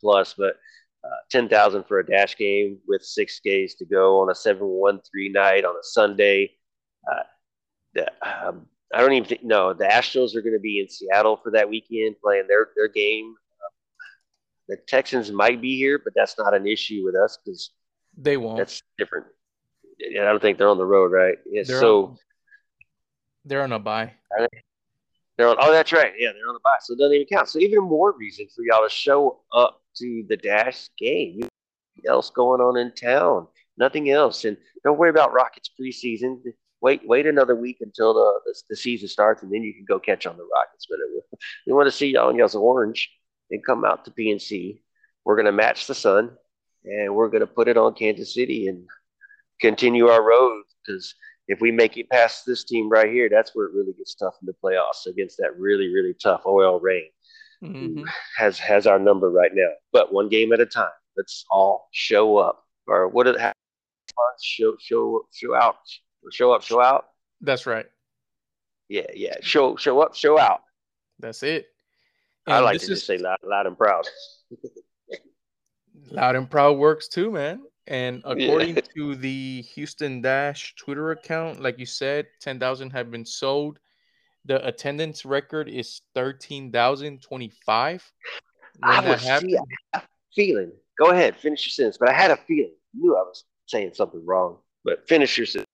plus, 0.00 0.34
but 0.36 0.56
uh, 1.04 1.16
ten 1.30 1.48
thousand 1.48 1.84
for 1.84 2.00
a 2.00 2.06
dash 2.06 2.36
game 2.36 2.78
with 2.88 3.02
six 3.02 3.40
days 3.40 3.74
to 3.76 3.84
go 3.84 4.20
on 4.20 4.30
a 4.30 4.34
seven 4.34 4.66
one 4.66 5.00
three 5.08 5.28
night 5.28 5.64
on 5.64 5.74
a 5.76 5.82
Sunday. 5.82 6.52
Uh, 7.10 8.02
um, 8.22 8.66
I 8.94 9.00
don't 9.00 9.12
even 9.12 9.28
think 9.28 9.42
no. 9.42 9.72
The 9.72 9.84
Astros 9.84 10.34
are 10.34 10.42
going 10.42 10.54
to 10.54 10.60
be 10.60 10.80
in 10.80 10.88
Seattle 10.88 11.36
for 11.42 11.50
that 11.52 11.68
weekend 11.68 12.16
playing 12.22 12.46
their 12.48 12.68
their 12.76 12.88
game. 12.88 13.34
Uh, 13.60 13.70
the 14.68 14.76
Texans 14.76 15.30
might 15.32 15.60
be 15.60 15.76
here, 15.76 16.00
but 16.02 16.12
that's 16.14 16.38
not 16.38 16.54
an 16.54 16.66
issue 16.66 17.02
with 17.04 17.16
us 17.16 17.38
because 17.44 17.70
they 18.16 18.36
won't. 18.36 18.58
That's 18.58 18.82
different. 18.98 19.26
I 20.00 20.24
don't 20.24 20.40
think 20.40 20.58
they're 20.58 20.68
on 20.68 20.78
the 20.78 20.86
road, 20.86 21.10
right? 21.10 21.36
Yeah, 21.50 21.62
they're 21.66 21.80
so 21.80 22.04
on, 22.04 22.18
they're 23.44 23.62
on 23.62 23.72
a 23.72 23.78
bye. 23.78 24.12
They're 25.36 25.48
on. 25.48 25.56
Oh, 25.60 25.72
that's 25.72 25.92
right. 25.92 26.12
Yeah, 26.16 26.30
they're 26.32 26.48
on 26.48 26.54
the 26.54 26.60
bye. 26.62 26.76
so 26.80 26.94
it 26.94 26.98
doesn't 26.98 27.14
even 27.14 27.26
count. 27.26 27.48
So 27.48 27.58
even 27.58 27.82
more 27.82 28.16
reason 28.16 28.46
for 28.54 28.62
y'all 28.64 28.86
to 28.86 28.94
show 28.94 29.40
up 29.52 29.82
to 29.96 30.24
the 30.28 30.36
Dash 30.36 30.88
game. 30.98 31.40
Nothing 31.40 32.08
else 32.08 32.30
going 32.30 32.60
on 32.60 32.76
in 32.76 32.92
town. 32.92 33.48
Nothing 33.78 34.10
else, 34.10 34.44
and 34.44 34.56
don't 34.84 34.96
worry 34.96 35.10
about 35.10 35.32
Rockets 35.32 35.70
preseason 35.78 36.40
wait 36.80 37.02
wait 37.04 37.26
another 37.26 37.54
week 37.54 37.78
until 37.80 38.14
the, 38.14 38.40
the, 38.44 38.62
the 38.70 38.76
season 38.76 39.08
starts, 39.08 39.42
and 39.42 39.52
then 39.52 39.62
you 39.62 39.74
can 39.74 39.84
go 39.86 39.98
catch 39.98 40.26
on 40.26 40.36
the 40.36 40.48
Rockets. 40.54 40.86
But 40.88 40.98
it, 41.00 41.40
we 41.66 41.72
want 41.72 41.86
to 41.86 41.92
see 41.96 42.08
y'all 42.08 42.30
in 42.30 42.36
y'all's 42.36 42.54
orange 42.54 43.10
and 43.50 43.64
come 43.64 43.84
out 43.84 44.04
to 44.04 44.10
PNC. 44.10 44.80
We're 45.24 45.36
going 45.36 45.46
to 45.46 45.52
match 45.52 45.86
the 45.86 45.94
sun, 45.94 46.30
and 46.84 47.14
we're 47.14 47.28
going 47.28 47.40
to 47.40 47.46
put 47.46 47.68
it 47.68 47.76
on 47.76 47.94
Kansas 47.94 48.34
City 48.34 48.68
and 48.68 48.86
continue 49.60 50.08
our 50.08 50.22
road 50.22 50.62
because 50.84 51.14
if 51.48 51.60
we 51.60 51.70
make 51.70 51.96
it 51.96 52.10
past 52.10 52.44
this 52.44 52.64
team 52.64 52.88
right 52.88 53.10
here, 53.10 53.28
that's 53.28 53.54
where 53.54 53.66
it 53.66 53.74
really 53.74 53.92
gets 53.92 54.14
tough 54.14 54.34
in 54.42 54.46
the 54.46 54.54
playoffs 54.62 55.06
against 55.06 55.38
that 55.38 55.58
really 55.58 55.88
really 55.88 56.14
tough 56.14 56.42
OL 56.44 56.80
Reign. 56.80 57.08
Mm-hmm. 57.64 58.04
Has 58.36 58.58
has 58.58 58.86
our 58.86 58.98
number 58.98 59.30
right 59.30 59.52
now, 59.54 59.70
but 59.92 60.12
one 60.12 60.28
game 60.28 60.52
at 60.52 60.60
a 60.60 60.66
time. 60.66 60.90
Let's 61.16 61.46
all 61.50 61.88
show 61.92 62.36
up, 62.36 62.62
or 62.86 63.08
what 63.08 63.26
it 63.26 63.36
show 64.42 64.76
show 64.78 65.26
show 65.32 65.54
out 65.54 65.76
show 66.32 66.52
up, 66.52 66.62
show 66.62 66.80
out. 66.80 67.06
That's 67.40 67.66
right. 67.66 67.86
Yeah, 68.88 69.06
yeah. 69.14 69.36
Show 69.42 69.76
show 69.76 70.00
up, 70.00 70.14
show 70.14 70.38
out. 70.38 70.62
That's 71.18 71.42
it. 71.42 71.66
And 72.46 72.54
I 72.54 72.60
like 72.60 72.78
to 72.78 72.82
is... 72.82 72.88
just 72.88 73.06
say 73.06 73.18
loud, 73.18 73.38
loud 73.42 73.66
and 73.66 73.76
proud. 73.76 74.06
loud 76.10 76.36
and 76.36 76.48
proud 76.50 76.78
works 76.78 77.08
too, 77.08 77.30
man. 77.30 77.62
And 77.88 78.22
according 78.24 78.76
yeah. 78.76 78.82
to 78.96 79.14
the 79.14 79.62
Houston 79.74 80.20
Dash 80.20 80.74
Twitter 80.76 81.12
account, 81.12 81.60
like 81.60 81.78
you 81.78 81.86
said, 81.86 82.26
ten 82.40 82.58
thousand 82.58 82.90
have 82.90 83.10
been 83.10 83.24
sold. 83.26 83.78
the 84.46 84.64
attendance 84.66 85.24
record 85.24 85.68
is 85.68 86.00
13,025. 86.14 88.12
I 88.82 89.08
was 89.08 89.20
see, 89.20 89.28
I 89.28 89.34
had 89.34 89.44
a 89.94 90.02
feeling. 90.34 90.72
Go 90.98 91.10
ahead, 91.10 91.36
finish 91.36 91.66
your 91.66 91.72
sentence. 91.72 91.98
But 91.98 92.08
I 92.08 92.12
had 92.12 92.30
a 92.30 92.36
feeling. 92.36 92.72
I 92.94 92.98
knew 92.98 93.16
I 93.16 93.22
was 93.22 93.44
saying 93.66 93.92
something 93.94 94.24
wrong. 94.24 94.58
But 94.84 95.08
finish 95.08 95.36
your 95.36 95.46
sentence. 95.46 95.66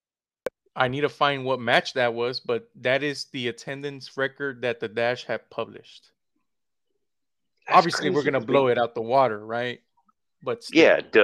I 0.75 0.89
need 0.89 1.03
to 1.03 1.09
find 1.09 1.45
what 1.45 1.61
match 1.61 1.95
that 1.95 2.14
was, 2.14 2.41
but 2.41 2.68
that 2.81 3.03
is 3.03 3.27
the 3.27 3.49
attendance 3.49 4.16
record 4.16 4.62
that 4.62 4.81
the 4.81 4.89
Dash 4.89 5.25
have 5.25 5.49
published. 5.51 6.11
That's 7.66 7.79
Obviously, 7.79 8.11
we're 8.11 8.25
gonna 8.25 8.41
blow 8.41 8.68
it 8.68 8.79
out 8.79 8.95
the 8.95 9.03
water, 9.03 9.45
right? 9.45 9.81
But 10.43 10.64
still. 10.64 10.83
yeah, 10.83 11.01
duh. 11.01 11.23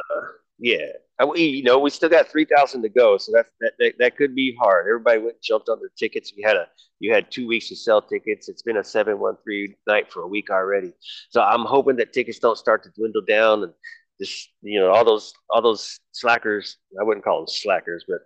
yeah. 0.59 0.86
We, 1.26 1.42
you 1.42 1.62
know, 1.64 1.80
we 1.80 1.90
still 1.90 2.09
got 2.09 2.28
three 2.28 2.44
thousand 2.44 2.82
to 2.82 2.88
go, 2.88 3.16
so 3.16 3.32
that, 3.32 3.46
that 3.80 3.94
that 3.99 4.16
could 4.16 4.36
be 4.36 4.55
hard. 4.61 4.86
Everybody 4.86 5.18
went 5.18 5.32
and 5.32 5.42
jumped 5.42 5.68
on 5.68 5.80
their 5.80 5.90
tickets. 5.99 6.32
We 6.36 6.42
had 6.42 6.57
a 6.57 6.68
you 7.01 7.12
had 7.12 7.30
two 7.30 7.49
weeks 7.49 7.68
to 7.70 7.76
sell 7.76 8.01
tickets. 8.01 8.49
It's 8.49 8.62
been 8.62 8.76
a 8.76 8.84
seven 8.84 9.18
one 9.18 9.36
three 9.42 9.74
night 9.88 10.12
for 10.12 10.22
a 10.22 10.28
week 10.28 10.49
already. 10.51 10.92
So 11.30 11.40
I'm 11.40 11.64
hoping 11.64 11.96
that 11.96 12.12
tickets 12.12 12.38
don't 12.38 12.59
start 12.59 12.84
to 12.84 12.90
dwindle 12.90 13.22
down 13.22 13.64
and 13.64 13.72
just 14.20 14.51
you 14.62 14.78
know 14.78 14.92
all 14.92 15.05
those 15.05 15.32
all 15.51 15.62
those 15.62 15.99
slackers. 16.12 16.76
I 17.01 17.03
wouldn't 17.03 17.24
call 17.24 17.38
them 17.38 17.49
slackers, 17.49 18.05
but 18.07 18.20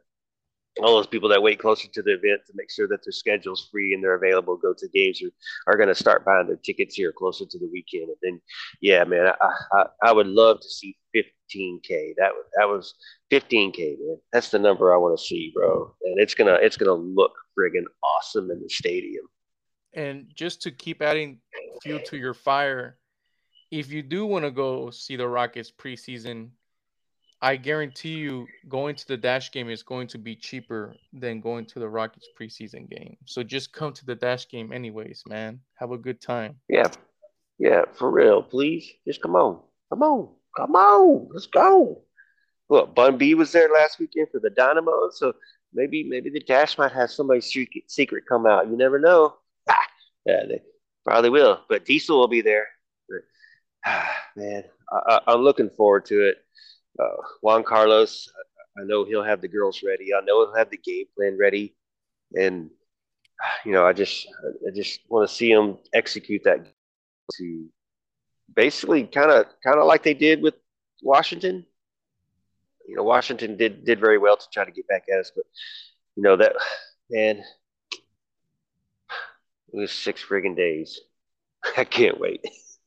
all 0.80 0.96
those 0.96 1.06
people 1.06 1.28
that 1.28 1.42
wait 1.42 1.58
closer 1.58 1.88
to 1.88 2.02
the 2.02 2.12
event 2.12 2.40
to 2.46 2.52
make 2.54 2.70
sure 2.70 2.88
that 2.88 3.04
their 3.04 3.12
schedule's 3.12 3.68
free 3.70 3.92
and 3.92 4.02
they're 4.02 4.14
available 4.14 4.56
go 4.56 4.72
to 4.72 4.88
games 4.88 5.20
are, 5.22 5.72
are 5.72 5.76
going 5.76 5.88
to 5.88 5.94
start 5.94 6.24
buying 6.24 6.46
their 6.46 6.56
tickets 6.56 6.94
here 6.94 7.12
closer 7.12 7.44
to 7.44 7.58
the 7.58 7.68
weekend. 7.70 8.08
And 8.08 8.16
then 8.22 8.40
yeah 8.80 9.04
man 9.04 9.26
I, 9.40 9.52
I, 9.72 9.84
I 10.02 10.12
would 10.12 10.26
love 10.26 10.60
to 10.60 10.68
see 10.68 10.96
15k 11.14 12.14
that 12.16 12.32
was 12.32 12.44
that 12.56 12.68
was 12.68 12.94
15k 13.30 13.98
man. 14.00 14.18
That's 14.32 14.50
the 14.50 14.58
number 14.58 14.94
i 14.94 14.96
want 14.96 15.18
to 15.18 15.24
see 15.24 15.52
bro. 15.54 15.94
And 16.04 16.18
it's 16.18 16.34
gonna 16.34 16.58
it's 16.62 16.76
gonna 16.76 16.94
look 16.94 17.32
friggin 17.58 17.84
awesome 18.02 18.50
in 18.50 18.62
the 18.62 18.68
stadium. 18.68 19.26
And 19.94 20.30
just 20.34 20.62
to 20.62 20.70
keep 20.70 21.02
adding 21.02 21.40
fuel 21.82 22.00
to 22.06 22.16
your 22.16 22.34
fire 22.34 22.96
if 23.70 23.90
you 23.90 24.02
do 24.02 24.26
want 24.26 24.44
to 24.44 24.50
go 24.50 24.90
see 24.90 25.16
the 25.16 25.28
rockets 25.28 25.70
preseason 25.70 26.50
I 27.44 27.56
guarantee 27.56 28.14
you, 28.14 28.46
going 28.68 28.94
to 28.94 29.08
the 29.08 29.16
Dash 29.16 29.50
game 29.50 29.68
is 29.68 29.82
going 29.82 30.06
to 30.08 30.18
be 30.18 30.36
cheaper 30.36 30.94
than 31.12 31.40
going 31.40 31.66
to 31.66 31.80
the 31.80 31.88
Rockets 31.88 32.28
preseason 32.40 32.88
game. 32.88 33.16
So 33.26 33.42
just 33.42 33.72
come 33.72 33.92
to 33.94 34.06
the 34.06 34.14
Dash 34.14 34.48
game, 34.48 34.72
anyways, 34.72 35.24
man. 35.26 35.58
Have 35.74 35.90
a 35.90 35.98
good 35.98 36.20
time. 36.20 36.60
Yeah, 36.68 36.88
yeah, 37.58 37.82
for 37.94 38.12
real. 38.12 38.44
Please, 38.44 38.88
just 39.04 39.20
come 39.20 39.34
on, 39.34 39.60
come 39.90 40.04
on, 40.04 40.28
come 40.56 40.76
on. 40.76 41.30
Let's 41.32 41.46
go. 41.46 42.02
Look, 42.70 42.94
Bun 42.94 43.18
B 43.18 43.34
was 43.34 43.50
there 43.50 43.68
last 43.68 43.98
weekend 43.98 44.28
for 44.30 44.38
the 44.38 44.50
Dynamo, 44.50 45.10
so 45.10 45.32
maybe 45.74 46.04
maybe 46.04 46.30
the 46.30 46.40
Dash 46.40 46.78
might 46.78 46.92
have 46.92 47.10
somebody's 47.10 47.52
secret 47.88 48.22
come 48.28 48.46
out. 48.46 48.70
You 48.70 48.76
never 48.76 49.00
know. 49.00 49.34
Ah, 49.68 49.86
yeah, 50.24 50.44
they 50.48 50.62
probably 51.04 51.30
will. 51.30 51.60
But 51.68 51.86
Diesel 51.86 52.20
will 52.20 52.28
be 52.28 52.40
there. 52.40 52.68
Man, 54.36 54.62
I, 54.92 55.20
I'm 55.26 55.40
looking 55.40 55.70
forward 55.70 56.04
to 56.06 56.28
it 56.28 56.36
uh, 56.98 57.16
Juan 57.40 57.64
Carlos, 57.64 58.28
I 58.78 58.84
know 58.84 59.04
he'll 59.04 59.24
have 59.24 59.40
the 59.40 59.48
girls 59.48 59.82
ready. 59.82 60.14
I 60.14 60.20
know 60.24 60.44
he'll 60.46 60.56
have 60.56 60.70
the 60.70 60.78
game 60.78 61.06
plan 61.16 61.36
ready, 61.38 61.74
and 62.34 62.70
you 63.64 63.72
know, 63.72 63.86
I 63.86 63.92
just 63.92 64.26
I 64.66 64.70
just 64.74 65.00
want 65.08 65.28
to 65.28 65.34
see 65.34 65.50
him 65.50 65.78
execute 65.92 66.42
that 66.44 66.66
to 67.38 67.66
basically 68.54 69.04
kind 69.04 69.30
of 69.30 69.46
kind 69.64 69.78
of 69.78 69.86
like 69.86 70.02
they 70.02 70.14
did 70.14 70.42
with 70.42 70.54
Washington. 71.02 71.66
You 72.88 72.96
know, 72.96 73.02
Washington 73.02 73.56
did 73.56 73.84
did 73.84 74.00
very 74.00 74.18
well 74.18 74.36
to 74.36 74.46
try 74.52 74.64
to 74.64 74.70
get 74.72 74.88
back 74.88 75.04
at 75.12 75.20
us, 75.20 75.32
but 75.34 75.44
you 76.16 76.22
know 76.22 76.36
that 76.36 76.54
man, 77.10 77.38
it 77.38 77.44
was 79.72 79.92
six 79.92 80.22
friggin' 80.22 80.56
days. 80.56 81.00
I 81.76 81.84
can't 81.84 82.18
wait. 82.20 82.44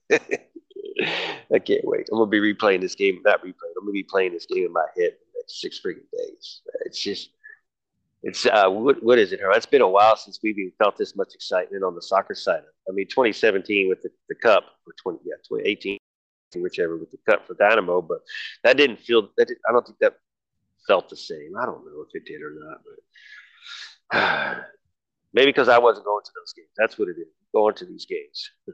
I 1.02 1.60
can't 1.60 1.84
wait. 1.84 2.08
I'm 2.12 2.18
gonna 2.18 2.30
be 2.30 2.40
replaying 2.40 2.82
this 2.82 2.96
game, 2.96 3.22
not 3.26 3.42
replaying. 3.42 3.76
I'm 3.78 3.84
gonna 3.84 3.92
be 3.92 4.04
playing 4.04 4.34
this 4.34 4.46
game 4.46 4.66
in 4.66 4.72
my 4.72 4.86
head 4.96 5.12
for 5.14 5.26
the 5.34 5.40
next 5.40 5.62
six 5.62 5.80
freaking 5.80 6.10
days. 6.18 6.62
It's 6.86 7.02
just, 7.02 7.32
it's 8.24 8.46
uh, 8.46 8.70
what 8.70 9.04
what 9.04 9.20
is 9.20 9.34
it? 9.34 9.40
it? 9.40 9.46
It's 9.52 9.66
been 9.66 9.82
a 9.82 9.88
while 9.88 10.16
since 10.16 10.40
we've 10.42 10.58
even 10.58 10.72
felt 10.78 10.98
this 10.98 11.16
much 11.16 11.34
excitement 11.36 11.84
on 11.84 11.96
the 11.96 12.02
soccer 12.02 12.36
side. 12.36 12.62
I 12.90 12.94
mean, 12.94 13.08
2017 13.08 13.90
with 13.90 14.02
the, 14.02 14.10
the 14.30 14.36
cup, 14.36 14.64
or 14.88 14.94
20 15.02 15.20
yeah, 15.26 15.36
2018, 15.48 15.98
whichever 16.58 16.98
with 16.98 17.12
the 17.12 17.18
cup 17.30 17.46
for 17.46 17.56
Dynamo, 17.56 18.02
but 18.02 18.20
that 18.64 18.78
didn't 18.78 19.00
feel 19.00 19.30
that. 19.38 19.48
Did, 19.48 19.58
I 19.68 19.74
don't 19.74 19.86
think 19.86 20.00
that 20.00 20.16
felt 20.88 21.10
the 21.10 21.18
same. 21.18 21.54
I 21.60 21.66
don't 21.66 21.86
know 21.86 22.06
if 22.08 22.10
it 22.14 22.26
did 22.26 22.42
or 22.42 22.54
not, 22.56 22.82
but 24.12 24.66
maybe 25.34 25.52
because 25.52 25.68
I 25.68 25.78
wasn't 25.78 26.06
going 26.06 26.24
to 26.24 26.32
those 26.36 26.54
games. 26.54 26.70
That's 26.78 26.98
what 26.98 27.10
it 27.10 27.18
is. 27.20 27.28
Going 27.54 27.76
to 27.76 27.86
these 27.86 28.06
games 28.06 28.52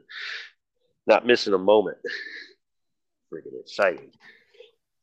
not 1.06 1.26
missing 1.26 1.54
a 1.54 1.58
moment. 1.58 1.98
Freaking 3.32 3.60
exciting. 3.60 4.10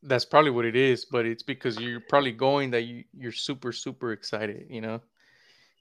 That's 0.03 0.25
probably 0.25 0.51
what 0.51 0.65
it 0.65 0.75
is, 0.75 1.05
but 1.05 1.25
it's 1.25 1.43
because 1.43 1.77
you're 1.79 1.99
probably 1.99 2.31
going 2.31 2.71
that 2.71 2.83
you, 2.83 3.03
you're 3.17 3.33
super, 3.33 3.71
super 3.71 4.13
excited, 4.13 4.67
you 4.69 4.81
know? 4.81 5.01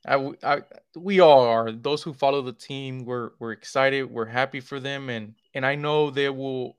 I, 0.07 0.33
I, 0.43 0.63
we 0.97 1.21
all 1.21 1.43
are. 1.43 1.71
Those 1.71 2.03
who 2.03 2.13
follow 2.13 2.43
the 2.43 2.53
team, 2.53 3.05
we're, 3.05 3.31
we're 3.39 3.53
excited. 3.53 4.05
We're 4.05 4.27
happy 4.27 4.61
for 4.61 4.81
them. 4.81 5.11
And, 5.11 5.35
and 5.55 5.65
I 5.65 5.75
know 5.75 6.11
they 6.11 6.29
will. 6.29 6.77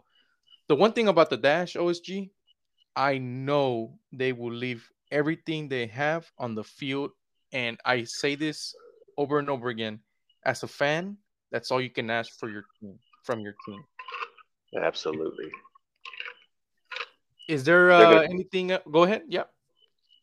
The 0.68 0.76
one 0.76 0.94
thing 0.94 1.08
about 1.08 1.30
the 1.30 1.38
Dash 1.38 1.76
OSG, 1.76 2.30
I 2.96 3.18
know 3.18 3.98
they 4.12 4.34
will 4.34 4.54
leave 4.54 4.90
everything 5.12 5.68
they 5.68 5.88
have 5.88 6.30
on 6.38 6.56
the 6.56 6.64
field. 6.64 7.12
And 7.52 7.78
I 7.86 8.04
say 8.04 8.36
this 8.36 8.76
over 9.18 9.40
and 9.40 9.50
over 9.50 9.70
again. 9.70 10.00
As 10.44 10.64
a 10.64 10.68
fan, 10.68 11.18
that's 11.52 11.72
all 11.72 11.82
you 11.82 11.90
can 11.90 12.10
ask 12.10 12.38
for 12.40 12.50
your 12.50 12.64
team 12.80 13.00
from 13.30 13.42
your 13.42 13.54
team. 13.64 13.84
Absolutely. 14.76 15.52
Is 17.48 17.64
there 17.64 17.92
uh, 17.92 18.02
gonna, 18.02 18.24
anything? 18.24 18.72
Uh, 18.72 18.80
go 18.92 19.04
ahead. 19.04 19.22
Yeah. 19.28 19.44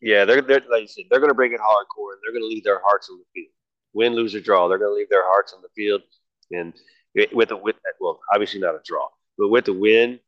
Yeah, 0.01 0.25
they're, 0.25 0.41
they're 0.41 0.61
like 0.69 0.81
you 0.81 0.87
said, 0.87 1.05
they're 1.09 1.21
going 1.21 1.29
to 1.31 1.35
bring 1.35 1.53
it 1.53 1.61
hardcore, 1.61 2.11
and 2.11 2.19
they're 2.21 2.33
going 2.33 2.43
to 2.43 2.53
leave 2.53 2.65
their 2.65 2.81
hearts 2.83 3.09
on 3.09 3.17
the 3.17 3.25
field. 3.33 3.53
Win, 3.93 4.13
lose, 4.13 4.35
or 4.35 4.41
draw, 4.41 4.67
they're 4.67 4.77
going 4.77 4.91
to 4.91 4.95
leave 4.95 5.09
their 5.09 5.23
hearts 5.23 5.53
on 5.53 5.61
the 5.61 5.69
field, 5.73 6.01
and 6.51 6.73
with 7.33 7.51
a 7.51 7.57
with 7.57 7.77
well, 8.01 8.19
obviously 8.33 8.59
not 8.59 8.75
a 8.75 8.81
draw, 8.85 9.07
but 9.37 9.47
with 9.47 9.65
the 9.65 9.73
win, 9.73 10.19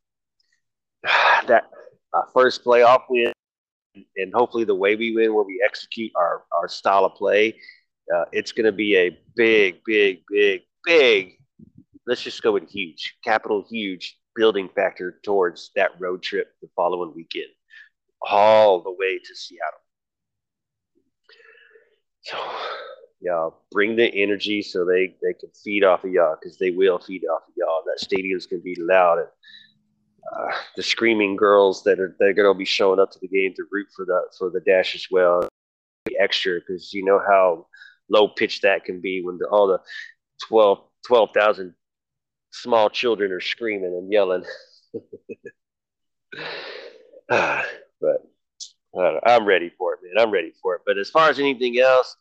that 1.02 1.70
uh, 2.14 2.22
first 2.32 2.64
playoff 2.64 3.02
win, 3.10 3.32
and 4.16 4.32
hopefully 4.34 4.64
the 4.64 4.74
way 4.74 4.96
we 4.96 5.14
win, 5.14 5.34
where 5.34 5.44
we 5.44 5.62
execute 5.64 6.10
our 6.16 6.44
our 6.58 6.66
style 6.66 7.04
of 7.04 7.14
play, 7.14 7.54
uh, 8.14 8.24
it's 8.32 8.52
going 8.52 8.66
to 8.66 8.72
be 8.72 8.96
a 8.96 9.16
big, 9.36 9.80
big, 9.84 10.22
big, 10.28 10.62
big 10.84 11.39
let's 12.10 12.22
just 12.22 12.42
go 12.42 12.50
with 12.50 12.68
huge, 12.68 13.14
capital 13.22 13.64
huge 13.70 14.18
building 14.34 14.68
factor 14.74 15.20
towards 15.24 15.70
that 15.76 15.92
road 16.00 16.20
trip 16.20 16.48
the 16.60 16.68
following 16.74 17.12
weekend, 17.14 17.46
all 18.28 18.82
the 18.82 18.90
way 18.90 19.16
to 19.16 19.36
Seattle. 19.36 19.78
So, 22.22 22.36
y'all 23.20 23.62
bring 23.70 23.94
the 23.94 24.12
energy 24.12 24.60
so 24.60 24.84
they, 24.84 25.14
they 25.22 25.34
can 25.38 25.50
feed 25.62 25.84
off 25.84 26.02
of 26.02 26.10
y'all 26.10 26.36
because 26.38 26.58
they 26.58 26.72
will 26.72 26.98
feed 26.98 27.22
off 27.32 27.42
of 27.46 27.54
y'all. 27.56 27.82
That 27.86 28.00
stadium's 28.00 28.46
going 28.46 28.60
to 28.60 28.64
be 28.64 28.76
loud. 28.80 29.18
And 29.18 29.28
uh, 30.36 30.56
the 30.74 30.82
screaming 30.82 31.36
girls 31.36 31.84
that 31.84 32.00
are 32.00 32.16
they're 32.18 32.34
going 32.34 32.52
to 32.52 32.58
be 32.58 32.64
showing 32.64 32.98
up 32.98 33.12
to 33.12 33.20
the 33.20 33.28
game 33.28 33.54
to 33.54 33.64
root 33.70 33.86
for 33.94 34.04
the 34.04 34.20
for 34.36 34.50
the 34.50 34.60
dash 34.60 34.96
as 34.96 35.06
well. 35.12 35.48
Extra 36.18 36.58
because 36.58 36.92
you 36.92 37.04
know 37.04 37.20
how 37.20 37.66
low 38.10 38.26
pitch 38.26 38.62
that 38.62 38.84
can 38.84 39.00
be 39.00 39.22
when 39.22 39.38
the, 39.38 39.46
all 39.46 39.68
the 39.68 39.78
12 40.48 40.80
12,000 41.06 41.74
small 42.50 42.90
children 42.90 43.32
are 43.32 43.40
screaming 43.40 43.94
and 43.94 44.12
yelling. 44.12 44.44
but 47.28 47.64
uh, 48.96 49.20
I'm 49.24 49.44
ready 49.44 49.70
for 49.78 49.94
it, 49.94 50.00
man. 50.02 50.22
I'm 50.22 50.32
ready 50.32 50.52
for 50.62 50.76
it. 50.76 50.82
But 50.86 50.98
as 50.98 51.10
far 51.10 51.30
as 51.30 51.38
anything 51.38 51.78
else, 51.78 52.16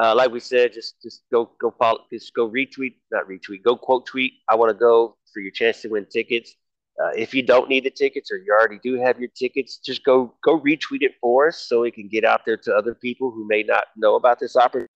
uh, 0.00 0.14
like 0.14 0.30
we 0.30 0.40
said, 0.40 0.72
just 0.72 1.00
just 1.02 1.22
go 1.32 1.50
go 1.60 1.72
follow, 1.78 2.00
just 2.12 2.34
go 2.34 2.48
retweet, 2.48 2.94
not 3.12 3.28
retweet, 3.28 3.62
go 3.62 3.76
quote 3.76 4.06
tweet. 4.06 4.32
I 4.48 4.56
want 4.56 4.70
to 4.70 4.78
go 4.78 5.16
for 5.32 5.40
your 5.40 5.52
chance 5.52 5.82
to 5.82 5.88
win 5.88 6.06
tickets. 6.06 6.54
Uh, 7.02 7.10
if 7.16 7.34
you 7.34 7.42
don't 7.42 7.68
need 7.68 7.84
the 7.84 7.90
tickets 7.90 8.30
or 8.30 8.36
you 8.36 8.52
already 8.52 8.78
do 8.82 8.94
have 9.00 9.18
your 9.18 9.28
tickets, 9.36 9.78
just 9.78 10.04
go 10.04 10.34
go 10.44 10.60
retweet 10.60 11.02
it 11.02 11.12
for 11.20 11.48
us 11.48 11.66
so 11.68 11.82
it 11.82 11.94
can 11.94 12.08
get 12.08 12.24
out 12.24 12.42
there 12.44 12.56
to 12.56 12.72
other 12.72 12.94
people 12.94 13.30
who 13.30 13.46
may 13.46 13.62
not 13.62 13.84
know 13.96 14.14
about 14.14 14.38
this 14.38 14.56
opportunity 14.56 14.88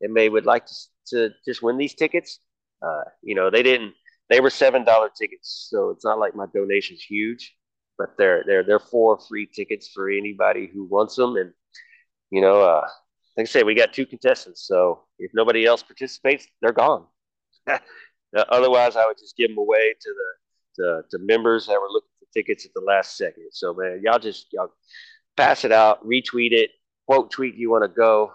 and 0.00 0.12
may 0.12 0.28
would 0.28 0.46
like 0.46 0.64
to, 0.66 0.74
to 1.06 1.30
just 1.44 1.62
win 1.62 1.76
these 1.76 1.94
tickets. 1.94 2.40
Uh, 2.82 3.04
you 3.22 3.34
know, 3.34 3.50
they 3.50 3.62
didn't 3.62 3.94
they 4.28 4.40
were 4.40 4.50
seven 4.50 4.84
dollar 4.84 5.10
tickets, 5.16 5.68
so 5.70 5.90
it's 5.90 6.04
not 6.04 6.18
like 6.18 6.34
my 6.34 6.46
donation's 6.54 7.02
huge, 7.02 7.54
but 7.98 8.16
they're 8.18 8.44
they're 8.46 8.64
they're 8.64 8.80
four 8.80 9.18
free 9.28 9.46
tickets 9.46 9.88
for 9.88 10.10
anybody 10.10 10.68
who 10.72 10.84
wants 10.84 11.16
them. 11.16 11.36
And 11.36 11.52
you 12.30 12.40
know, 12.40 12.60
uh, 12.62 12.86
like 13.36 13.44
I 13.44 13.50
say, 13.50 13.62
we 13.62 13.74
got 13.74 13.92
two 13.92 14.06
contestants, 14.06 14.66
so 14.66 15.04
if 15.18 15.30
nobody 15.34 15.64
else 15.66 15.82
participates, 15.82 16.46
they're 16.60 16.72
gone. 16.72 17.06
Otherwise, 18.36 18.96
I 18.96 19.06
would 19.06 19.18
just 19.18 19.36
give 19.36 19.50
them 19.50 19.58
away 19.58 19.94
to 20.00 20.14
the 20.14 20.82
to, 20.82 21.02
to 21.10 21.18
members 21.24 21.66
that 21.66 21.80
were 21.80 21.88
looking 21.90 22.10
for 22.18 22.26
tickets 22.34 22.66
at 22.66 22.72
the 22.74 22.82
last 22.82 23.16
second. 23.16 23.48
So 23.52 23.74
man, 23.74 24.02
y'all 24.04 24.18
just 24.18 24.46
y'all 24.52 24.72
pass 25.36 25.64
it 25.64 25.72
out, 25.72 26.06
retweet 26.06 26.52
it, 26.52 26.70
quote 27.06 27.30
tweet 27.30 27.54
you 27.54 27.70
want 27.70 27.84
to 27.84 27.88
go. 27.88 28.32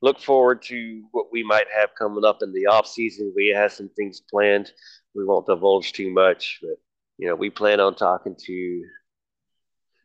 Look 0.00 0.20
forward 0.20 0.62
to 0.62 1.04
what 1.10 1.26
we 1.32 1.42
might 1.42 1.66
have 1.76 1.90
coming 1.98 2.24
up 2.24 2.38
in 2.42 2.52
the 2.52 2.66
off 2.66 2.86
season. 2.86 3.32
We 3.34 3.48
have 3.48 3.72
some 3.72 3.88
things 3.90 4.20
planned. 4.20 4.70
We 5.14 5.24
won't 5.24 5.46
divulge 5.46 5.92
too 5.92 6.10
much, 6.10 6.58
but 6.62 6.76
you 7.18 7.26
know, 7.26 7.34
we 7.34 7.50
plan 7.50 7.80
on 7.80 7.96
talking 7.96 8.36
to 8.46 8.84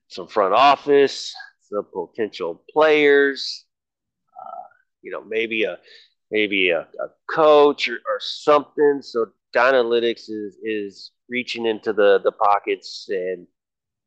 some 0.07 0.27
front 0.27 0.53
office, 0.53 1.33
some 1.61 1.85
potential 1.93 2.63
players, 2.71 3.65
uh, 4.35 4.67
you 5.01 5.11
know, 5.11 5.23
maybe 5.23 5.63
a 5.63 5.77
maybe 6.31 6.69
a, 6.69 6.81
a 6.81 7.09
coach 7.29 7.87
or, 7.87 7.95
or 7.95 8.19
something. 8.19 9.01
So 9.01 9.27
Dynalytics 9.55 10.29
is 10.29 10.57
is 10.63 11.11
reaching 11.29 11.67
into 11.67 11.93
the 11.93 12.19
the 12.23 12.31
pockets 12.31 13.07
and 13.09 13.45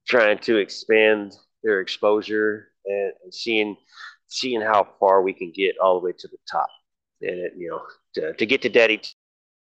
trying 0.07 0.39
to 0.39 0.57
expand 0.57 1.37
their 1.63 1.81
exposure 1.81 2.69
and, 2.85 3.13
and 3.23 3.35
seeing 3.35 3.77
seeing 4.29 4.61
how 4.61 4.89
far 4.99 5.23
we 5.23 5.33
can 5.33 5.53
get 5.53 5.77
all 5.79 5.99
the 5.99 6.05
way 6.05 6.13
to 6.13 6.29
the 6.29 6.39
top. 6.51 6.69
And 7.23 7.39
it, 7.39 7.53
you 7.57 7.71
know, 7.71 7.83
to, 8.15 8.35
to 8.35 8.47
get 8.47 8.63
to 8.63 8.69
Daddy, 8.69 9.01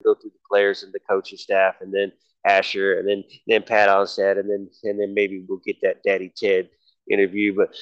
go 0.05 0.15
through 0.15 0.31
the 0.31 0.39
players 0.49 0.83
and 0.83 0.93
the 0.93 1.01
coaching 1.09 1.39
staff, 1.39 1.77
and 1.81 1.93
then 1.93 2.13
Asher, 2.47 2.99
and 2.99 3.09
then 3.09 3.25
then 3.47 3.63
Pat 3.63 3.89
on 3.89 4.07
Onstad, 4.07 4.39
and 4.39 4.49
then 4.49 4.69
and 4.85 5.01
then 5.01 5.15
maybe 5.15 5.45
we'll 5.49 5.61
get 5.65 5.77
that 5.83 6.03
Daddy 6.03 6.33
Ted 6.35 6.71
interview. 7.11 7.55
But 7.55 7.75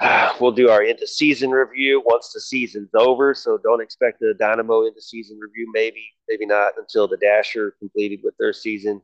uh, 0.00 0.34
we'll 0.40 0.52
do 0.52 0.68
our 0.68 0.82
end 0.82 1.00
of 1.02 1.08
season 1.08 1.50
review 1.50 2.02
once 2.04 2.32
the 2.32 2.40
season's 2.40 2.90
over. 2.94 3.34
So 3.34 3.58
don't 3.58 3.82
expect 3.82 4.20
the 4.20 4.34
Dynamo 4.38 4.86
end 4.86 4.96
of 4.96 5.02
season 5.02 5.38
review. 5.40 5.70
Maybe 5.72 6.04
maybe 6.28 6.46
not 6.46 6.72
until 6.78 7.08
the 7.08 7.16
Dasher 7.16 7.74
completed 7.78 8.20
with 8.22 8.34
their 8.38 8.52
season. 8.52 9.00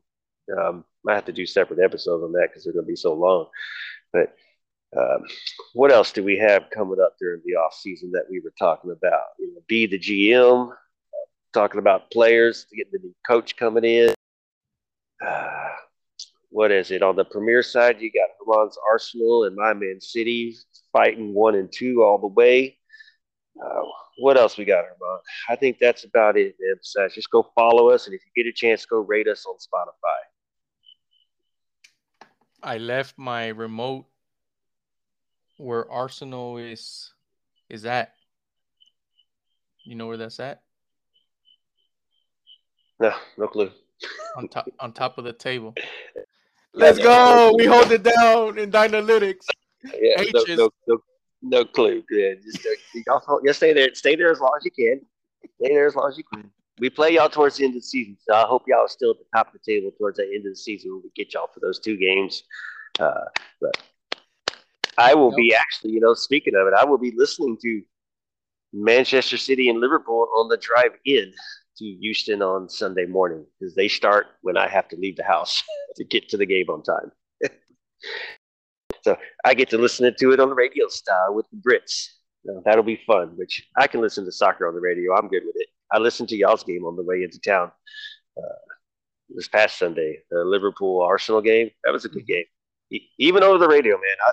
Um, 0.59 0.85
I 1.09 1.15
have 1.15 1.25
to 1.27 1.33
do 1.33 1.47
separate 1.47 1.81
episodes 1.81 2.23
on 2.23 2.33
that 2.33 2.49
because 2.51 2.65
they're 2.65 2.73
going 2.73 2.85
to 2.85 2.93
be 2.93 2.97
so 2.97 3.15
long. 3.15 3.47
But 4.12 4.37
um, 4.97 5.24
what 5.72 5.90
else 5.90 6.12
do 6.12 6.22
we 6.22 6.38
have 6.38 6.70
coming 6.70 7.01
up 7.01 7.16
during 7.18 7.42
the 7.45 7.55
off 7.55 7.74
season 7.74 8.11
that 8.12 8.26
we 8.30 8.40
were 8.40 8.53
talking 8.59 8.90
about? 8.90 9.22
You 9.38 9.53
know, 9.53 9.61
be 9.66 9.86
the 9.86 9.99
GM, 9.99 10.70
uh, 10.70 10.74
talking 11.53 11.78
about 11.78 12.11
players, 12.11 12.66
getting 12.74 12.92
the 12.92 12.99
new 13.01 13.14
coach 13.26 13.57
coming 13.57 13.84
in. 13.84 14.14
Uh, 15.24 15.68
what 16.51 16.70
is 16.70 16.92
it 16.92 17.03
on 17.03 17.16
the 17.16 17.24
premier 17.24 17.62
side? 17.62 18.01
You 18.01 18.12
got 18.12 18.30
Herman's 18.38 18.78
Arsenal 18.88 19.45
and 19.45 19.57
my 19.57 19.74
man 19.74 20.01
City 20.01 20.57
fighting 20.92 21.34
one 21.34 21.57
and 21.57 21.70
two 21.72 22.05
all 22.05 22.18
the 22.18 22.28
way. 22.28 22.78
Uh, 23.61 23.82
what 24.18 24.36
else 24.36 24.57
we 24.57 24.64
got, 24.64 24.84
Herman? 24.84 25.18
I 25.49 25.57
think 25.57 25.78
that's 25.80 26.05
about 26.05 26.36
it. 26.36 26.55
Man. 26.61 27.09
Just 27.12 27.30
go 27.30 27.51
follow 27.57 27.90
us, 27.90 28.07
and 28.07 28.14
if 28.14 28.20
you 28.24 28.45
get 28.45 28.49
a 28.49 28.53
chance, 28.53 28.86
go 28.86 28.99
rate 28.99 29.26
us 29.26 29.45
on 29.47 29.57
Spotify. 29.57 30.18
I 32.62 32.78
left 32.78 33.18
my 33.18 33.49
remote 33.49 34.07
where 35.57 35.90
Arsenal 35.90 36.57
is 36.59 37.12
is 37.68 37.84
at. 37.86 38.14
You 39.84 39.94
know 39.94 40.07
where 40.07 40.16
that's 40.16 40.40
at? 40.40 40.62
No, 43.00 43.12
no 43.36 43.48
clue. 43.48 43.70
On 44.36 44.48
top 44.48 44.68
on 44.80 44.92
top 44.92 45.18
of 45.18 45.24
the 45.24 45.32
table. 45.32 45.74
Let's 46.74 46.98
go. 46.98 47.55
We 47.57 47.66
hold 47.66 47.92
it 47.92 48.02
down 48.02 48.59
in 48.59 48.70
Dynalytics. 48.70 49.46
Yeah, 49.84 50.22
no, 50.32 50.40
H's. 50.40 50.59
no, 50.59 50.70
no, 50.88 50.98
no 51.42 51.64
clue. 51.64 52.02
Yeah, 52.11 52.34
just, 52.42 52.66
y'all, 53.07 53.40
just 53.46 53.59
stay 53.59 53.72
there. 53.72 53.94
Stay 53.94 54.16
there 54.16 54.32
as 54.32 54.40
long 54.40 54.52
as 54.59 54.64
you 54.64 54.72
can. 54.72 55.00
Stay 55.61 55.72
there 55.72 55.86
as 55.86 55.94
long 55.94 56.09
as 56.09 56.18
you 56.18 56.24
can. 56.32 56.50
We 56.80 56.90
play 56.90 57.14
y'all 57.14 57.28
towards 57.28 57.59
the 57.59 57.64
end 57.64 57.76
of 57.76 57.82
the 57.82 57.86
season, 57.86 58.16
so 58.28 58.34
I 58.34 58.42
hope 58.46 58.64
y'all 58.66 58.80
are 58.80 58.88
still 58.88 59.12
at 59.12 59.18
the 59.18 59.24
top 59.32 59.55
of 59.55 59.61
the 59.64 59.72
table 59.72 59.92
towards 59.96 60.16
the 60.16 60.24
end 60.24 60.46
of 60.46 60.52
the 60.52 60.57
season 60.57 60.92
when 60.92 61.02
we 61.05 61.11
get 61.14 61.32
y'all 61.34 61.48
for 61.52 61.61
those 61.61 61.78
two 61.78 61.96
games. 61.96 62.42
Uh, 62.98 63.26
but 63.61 63.76
I 64.99 65.14
will 65.14 65.34
be 65.34 65.55
actually, 65.55 65.92
you 65.92 66.01
know, 66.01 66.14
speaking 66.14 66.55
of 66.55 66.66
it, 66.66 66.74
I 66.74 66.84
will 66.84 66.99
be 66.99 67.12
listening 67.16 67.57
to 67.62 67.82
Manchester 68.72 69.36
City 69.36 69.68
and 69.68 69.80
Liverpool 69.80 70.28
on 70.36 70.49
the 70.49 70.57
drive 70.57 70.92
in 71.05 71.32
to 71.78 71.84
Houston 71.84 72.42
on 72.42 72.68
Sunday 72.68 73.07
morning 73.07 73.45
because 73.59 73.74
they 73.74 73.88
start 73.88 74.26
when 74.42 74.57
I 74.57 74.68
have 74.68 74.88
to 74.88 74.97
leave 74.97 75.16
the 75.16 75.24
house 75.24 75.62
to 75.97 76.05
get 76.05 76.28
to 76.30 76.36
the 76.36 76.47
game 76.47 76.66
on 76.68 76.82
time. 76.82 77.12
so 79.03 79.16
I 79.45 79.55
get 79.55 79.70
to 79.70 79.78
listen 79.78 80.12
to 80.18 80.32
it 80.32 80.40
on 80.40 80.49
the 80.49 80.55
radio 80.55 80.88
style 80.88 81.34
with 81.34 81.47
the 81.51 81.57
Brits. 81.57 82.09
So 82.45 82.62
that'll 82.64 82.84
be 82.84 83.01
fun, 83.07 83.36
which 83.36 83.66
I 83.76 83.86
can 83.86 84.01
listen 84.01 84.24
to 84.24 84.32
soccer 84.32 84.68
on 84.68 84.74
the 84.74 84.80
radio. 84.80 85.14
I'm 85.16 85.28
good 85.28 85.45
with 85.47 85.57
it. 85.57 85.68
I 85.92 85.99
listened 85.99 86.28
to 86.30 86.36
y'all's 86.36 86.64
game 86.64 86.84
on 86.84 86.97
the 86.97 87.03
way 87.03 87.22
into 87.22 87.40
town 87.40 87.70
uh, 88.36 88.72
this 89.30 89.49
past 89.49 89.78
Sunday, 89.78 90.18
the 90.30 90.45
Liverpool 90.45 91.01
Arsenal 91.01 91.40
game. 91.40 91.70
That 91.84 91.92
was 91.92 92.05
a 92.05 92.09
good 92.09 92.26
game. 92.26 92.45
E- 92.90 93.09
even 93.18 93.42
over 93.42 93.59
the 93.59 93.68
radio, 93.68 93.95
man. 93.95 94.16
I, 94.26 94.32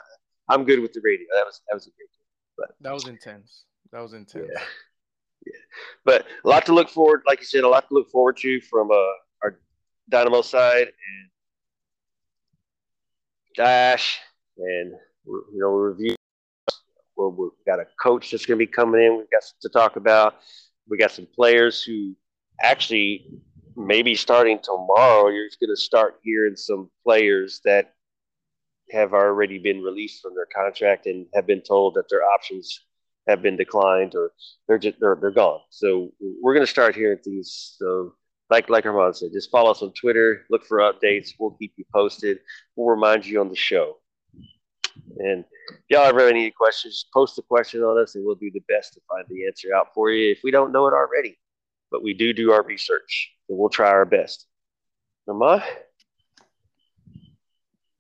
I'm 0.49 0.65
good 0.65 0.79
with 0.79 0.93
the 0.93 1.01
radio. 1.03 1.25
That 1.35 1.45
was 1.45 1.61
that 1.67 1.75
was 1.75 1.87
a 1.87 1.91
great 1.91 2.11
game. 2.11 2.25
But 2.57 2.69
That 2.81 2.93
was 2.93 3.07
intense. 3.07 3.65
That 3.91 4.01
was 4.01 4.13
intense. 4.13 4.47
yeah. 4.53 4.61
Yeah. 5.43 5.53
But 6.05 6.27
a 6.45 6.47
lot 6.47 6.67
to 6.67 6.71
look 6.71 6.87
forward, 6.87 7.23
like 7.25 7.39
you 7.39 7.45
said, 7.45 7.63
a 7.63 7.67
lot 7.67 7.87
to 7.87 7.95
look 7.95 8.11
forward 8.11 8.37
to 8.37 8.61
from 8.61 8.91
uh, 8.91 8.95
our 9.43 9.59
Dynamo 10.07 10.43
side 10.43 10.85
and 10.85 11.29
Dash, 13.55 14.19
and 14.57 14.93
you 15.25 15.49
know, 15.53 15.69
review. 15.69 16.15
Well, 17.15 17.31
we've 17.31 17.65
got 17.65 17.79
a 17.79 17.85
coach 17.99 18.29
that's 18.29 18.45
going 18.45 18.59
to 18.59 18.65
be 18.65 18.71
coming 18.71 19.01
in. 19.03 19.17
We've 19.17 19.31
got 19.31 19.43
to 19.61 19.69
talk 19.69 19.95
about. 19.95 20.35
We 20.87 20.97
got 20.97 21.09
some 21.09 21.27
players 21.33 21.81
who 21.83 22.15
actually 22.61 23.25
maybe 23.75 24.15
starting 24.15 24.59
tomorrow. 24.61 25.29
You're 25.29 25.49
going 25.59 25.75
to 25.75 25.75
start 25.75 26.19
hearing 26.23 26.55
some 26.55 26.89
players 27.03 27.61
that 27.65 27.95
have 28.91 29.13
already 29.13 29.57
been 29.57 29.81
released 29.81 30.21
from 30.21 30.35
their 30.35 30.47
contract 30.53 31.05
and 31.05 31.25
have 31.33 31.47
been 31.47 31.61
told 31.61 31.95
that 31.95 32.09
their 32.09 32.23
options 32.23 32.81
have 33.27 33.41
been 33.41 33.55
declined 33.55 34.15
or 34.15 34.31
they're 34.67 34.79
just 34.79 34.99
they're, 34.99 35.17
they're 35.19 35.31
gone. 35.31 35.59
So 35.69 36.11
we're 36.19 36.53
going 36.53 36.65
to 36.65 36.71
start 36.71 36.95
hearing 36.95 37.19
things. 37.19 37.75
So 37.77 38.13
like 38.49 38.69
like 38.69 38.85
Armand 38.85 39.15
said, 39.15 39.31
just 39.33 39.51
follow 39.51 39.71
us 39.71 39.81
on 39.81 39.93
Twitter, 39.93 40.45
look 40.49 40.65
for 40.65 40.79
updates. 40.79 41.31
We'll 41.39 41.51
keep 41.51 41.73
you 41.77 41.85
posted. 41.93 42.39
We'll 42.75 42.89
remind 42.89 43.25
you 43.25 43.39
on 43.39 43.49
the 43.49 43.55
show. 43.55 43.97
And 45.19 45.45
if 45.69 45.79
y'all 45.89 46.05
ever 46.05 46.19
have 46.21 46.29
any 46.29 46.51
questions, 46.51 47.05
post 47.13 47.37
a 47.37 47.41
question 47.41 47.81
on 47.81 48.01
us, 48.01 48.15
and 48.15 48.25
we'll 48.25 48.35
do 48.35 48.51
the 48.51 48.63
best 48.67 48.93
to 48.93 49.01
find 49.07 49.25
the 49.29 49.45
answer 49.47 49.73
out 49.73 49.93
for 49.93 50.11
you 50.11 50.31
if 50.31 50.39
we 50.43 50.51
don't 50.51 50.71
know 50.71 50.87
it 50.87 50.93
already. 50.93 51.37
But 51.91 52.03
we 52.03 52.13
do 52.13 52.33
do 52.33 52.51
our 52.51 52.63
research, 52.63 53.31
and 53.49 53.57
we'll 53.57 53.69
try 53.69 53.89
our 53.89 54.05
best. 54.05 54.47
Armand? 55.27 55.63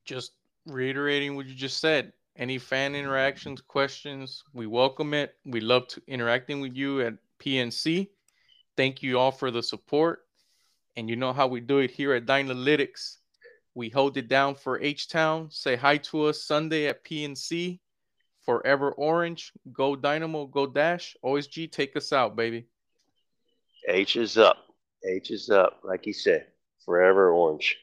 Just 0.05 0.31
reiterating 0.65 1.35
what 1.35 1.45
you 1.45 1.55
just 1.55 1.79
said. 1.79 2.13
Any 2.37 2.57
fan 2.57 2.95
interactions, 2.95 3.61
questions, 3.61 4.43
we 4.53 4.65
welcome 4.67 5.13
it. 5.13 5.35
We 5.45 5.59
love 5.59 5.87
to 5.89 6.01
interacting 6.07 6.61
with 6.61 6.75
you 6.75 7.01
at 7.01 7.15
PNC. 7.39 8.09
Thank 8.77 9.03
you 9.03 9.19
all 9.19 9.31
for 9.31 9.51
the 9.51 9.61
support. 9.61 10.19
And 10.95 11.09
you 11.09 11.15
know 11.15 11.33
how 11.33 11.47
we 11.47 11.59
do 11.59 11.79
it 11.79 11.91
here 11.91 12.13
at 12.13 12.25
Dynalytics. 12.25 13.17
We 13.75 13.89
hold 13.89 14.17
it 14.17 14.27
down 14.27 14.55
for 14.55 14.79
H 14.79 15.07
Town. 15.07 15.49
Say 15.49 15.75
hi 15.75 15.97
to 15.97 16.25
us 16.25 16.43
Sunday 16.43 16.87
at 16.87 17.03
PNC. 17.03 17.79
Forever 18.43 18.91
Orange. 18.91 19.51
Go 19.71 19.95
Dynamo. 19.95 20.45
Go 20.45 20.65
Dash. 20.65 21.15
OSG, 21.23 21.71
take 21.71 21.95
us 21.95 22.11
out, 22.11 22.35
baby. 22.35 22.65
H 23.87 24.15
is 24.15 24.37
up. 24.37 24.57
H 25.07 25.31
is 25.31 25.49
up, 25.49 25.81
like 25.83 26.03
he 26.03 26.13
said. 26.13 26.47
Forever 26.85 27.31
orange. 27.31 27.77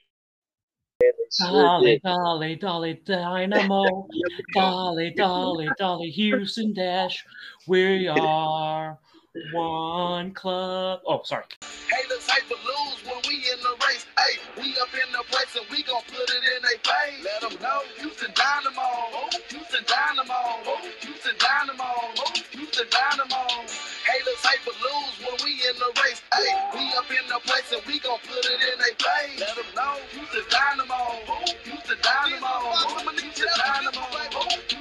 Dolly, 1.38 2.00
Dolly, 2.02 2.56
Dolly, 2.56 3.00
Dynamo, 3.04 4.08
Dolly, 4.54 5.12
Dolly, 5.16 5.68
Dolly, 5.78 6.10
Houston 6.10 6.72
Dash. 6.72 7.24
We 7.66 8.08
are 8.08 8.98
one 9.52 10.32
club. 10.32 11.00
Oh, 11.06 11.22
sorry. 11.24 11.44
Haters 11.62 12.28
hate 12.28 12.44
but 12.48 12.58
lose 12.58 13.04
when 13.04 13.20
we 13.28 13.36
in 13.36 13.60
the 13.60 13.76
race. 13.86 14.06
Hey, 14.18 14.38
we 14.60 14.72
up 14.80 14.88
in 14.94 15.12
the 15.12 15.22
place 15.30 15.54
and 15.56 15.66
we 15.70 15.82
gon' 15.82 16.02
put 16.08 16.28
it 16.30 16.42
in 16.56 16.62
they 16.62 16.78
face. 16.82 17.24
Let 17.24 17.50
them 17.50 17.62
know 17.62 17.82
Houston 18.00 18.32
Dynamo, 18.34 19.28
Houston 19.48 19.84
Dynamo, 19.86 20.74
Houston 21.00 21.34
Dynamo, 21.38 21.92
Houston 22.52 22.86
Dynamo. 22.90 23.66
Haters 24.08 24.42
hate 24.46 24.62
but 24.64 24.76
lose 24.80 25.16
when 25.20 25.36
we 25.44 25.52
in 25.68 25.76
the 25.78 25.92
race. 26.02 26.22
Hey, 26.34 26.52
we 26.74 26.84
up 26.96 27.10
in 27.12 27.28
the 27.28 27.40
place 27.44 27.72
and 27.72 27.82
we 27.86 28.00
gon' 28.00 28.18
put 28.24 28.44
it 28.46 28.60
in 28.72 28.78
their 28.80 28.96
place. 28.96 29.40
Let 29.40 29.56
them 29.56 29.70
know 29.76 29.96
you 30.14 30.24
the 30.32 30.44
dynamo. 30.50 31.00
You 31.66 31.76
the 31.88 31.96
dynamo. 32.02 32.52
You 33.14 33.30
the 33.36 33.50
dynamo. 33.60 34.77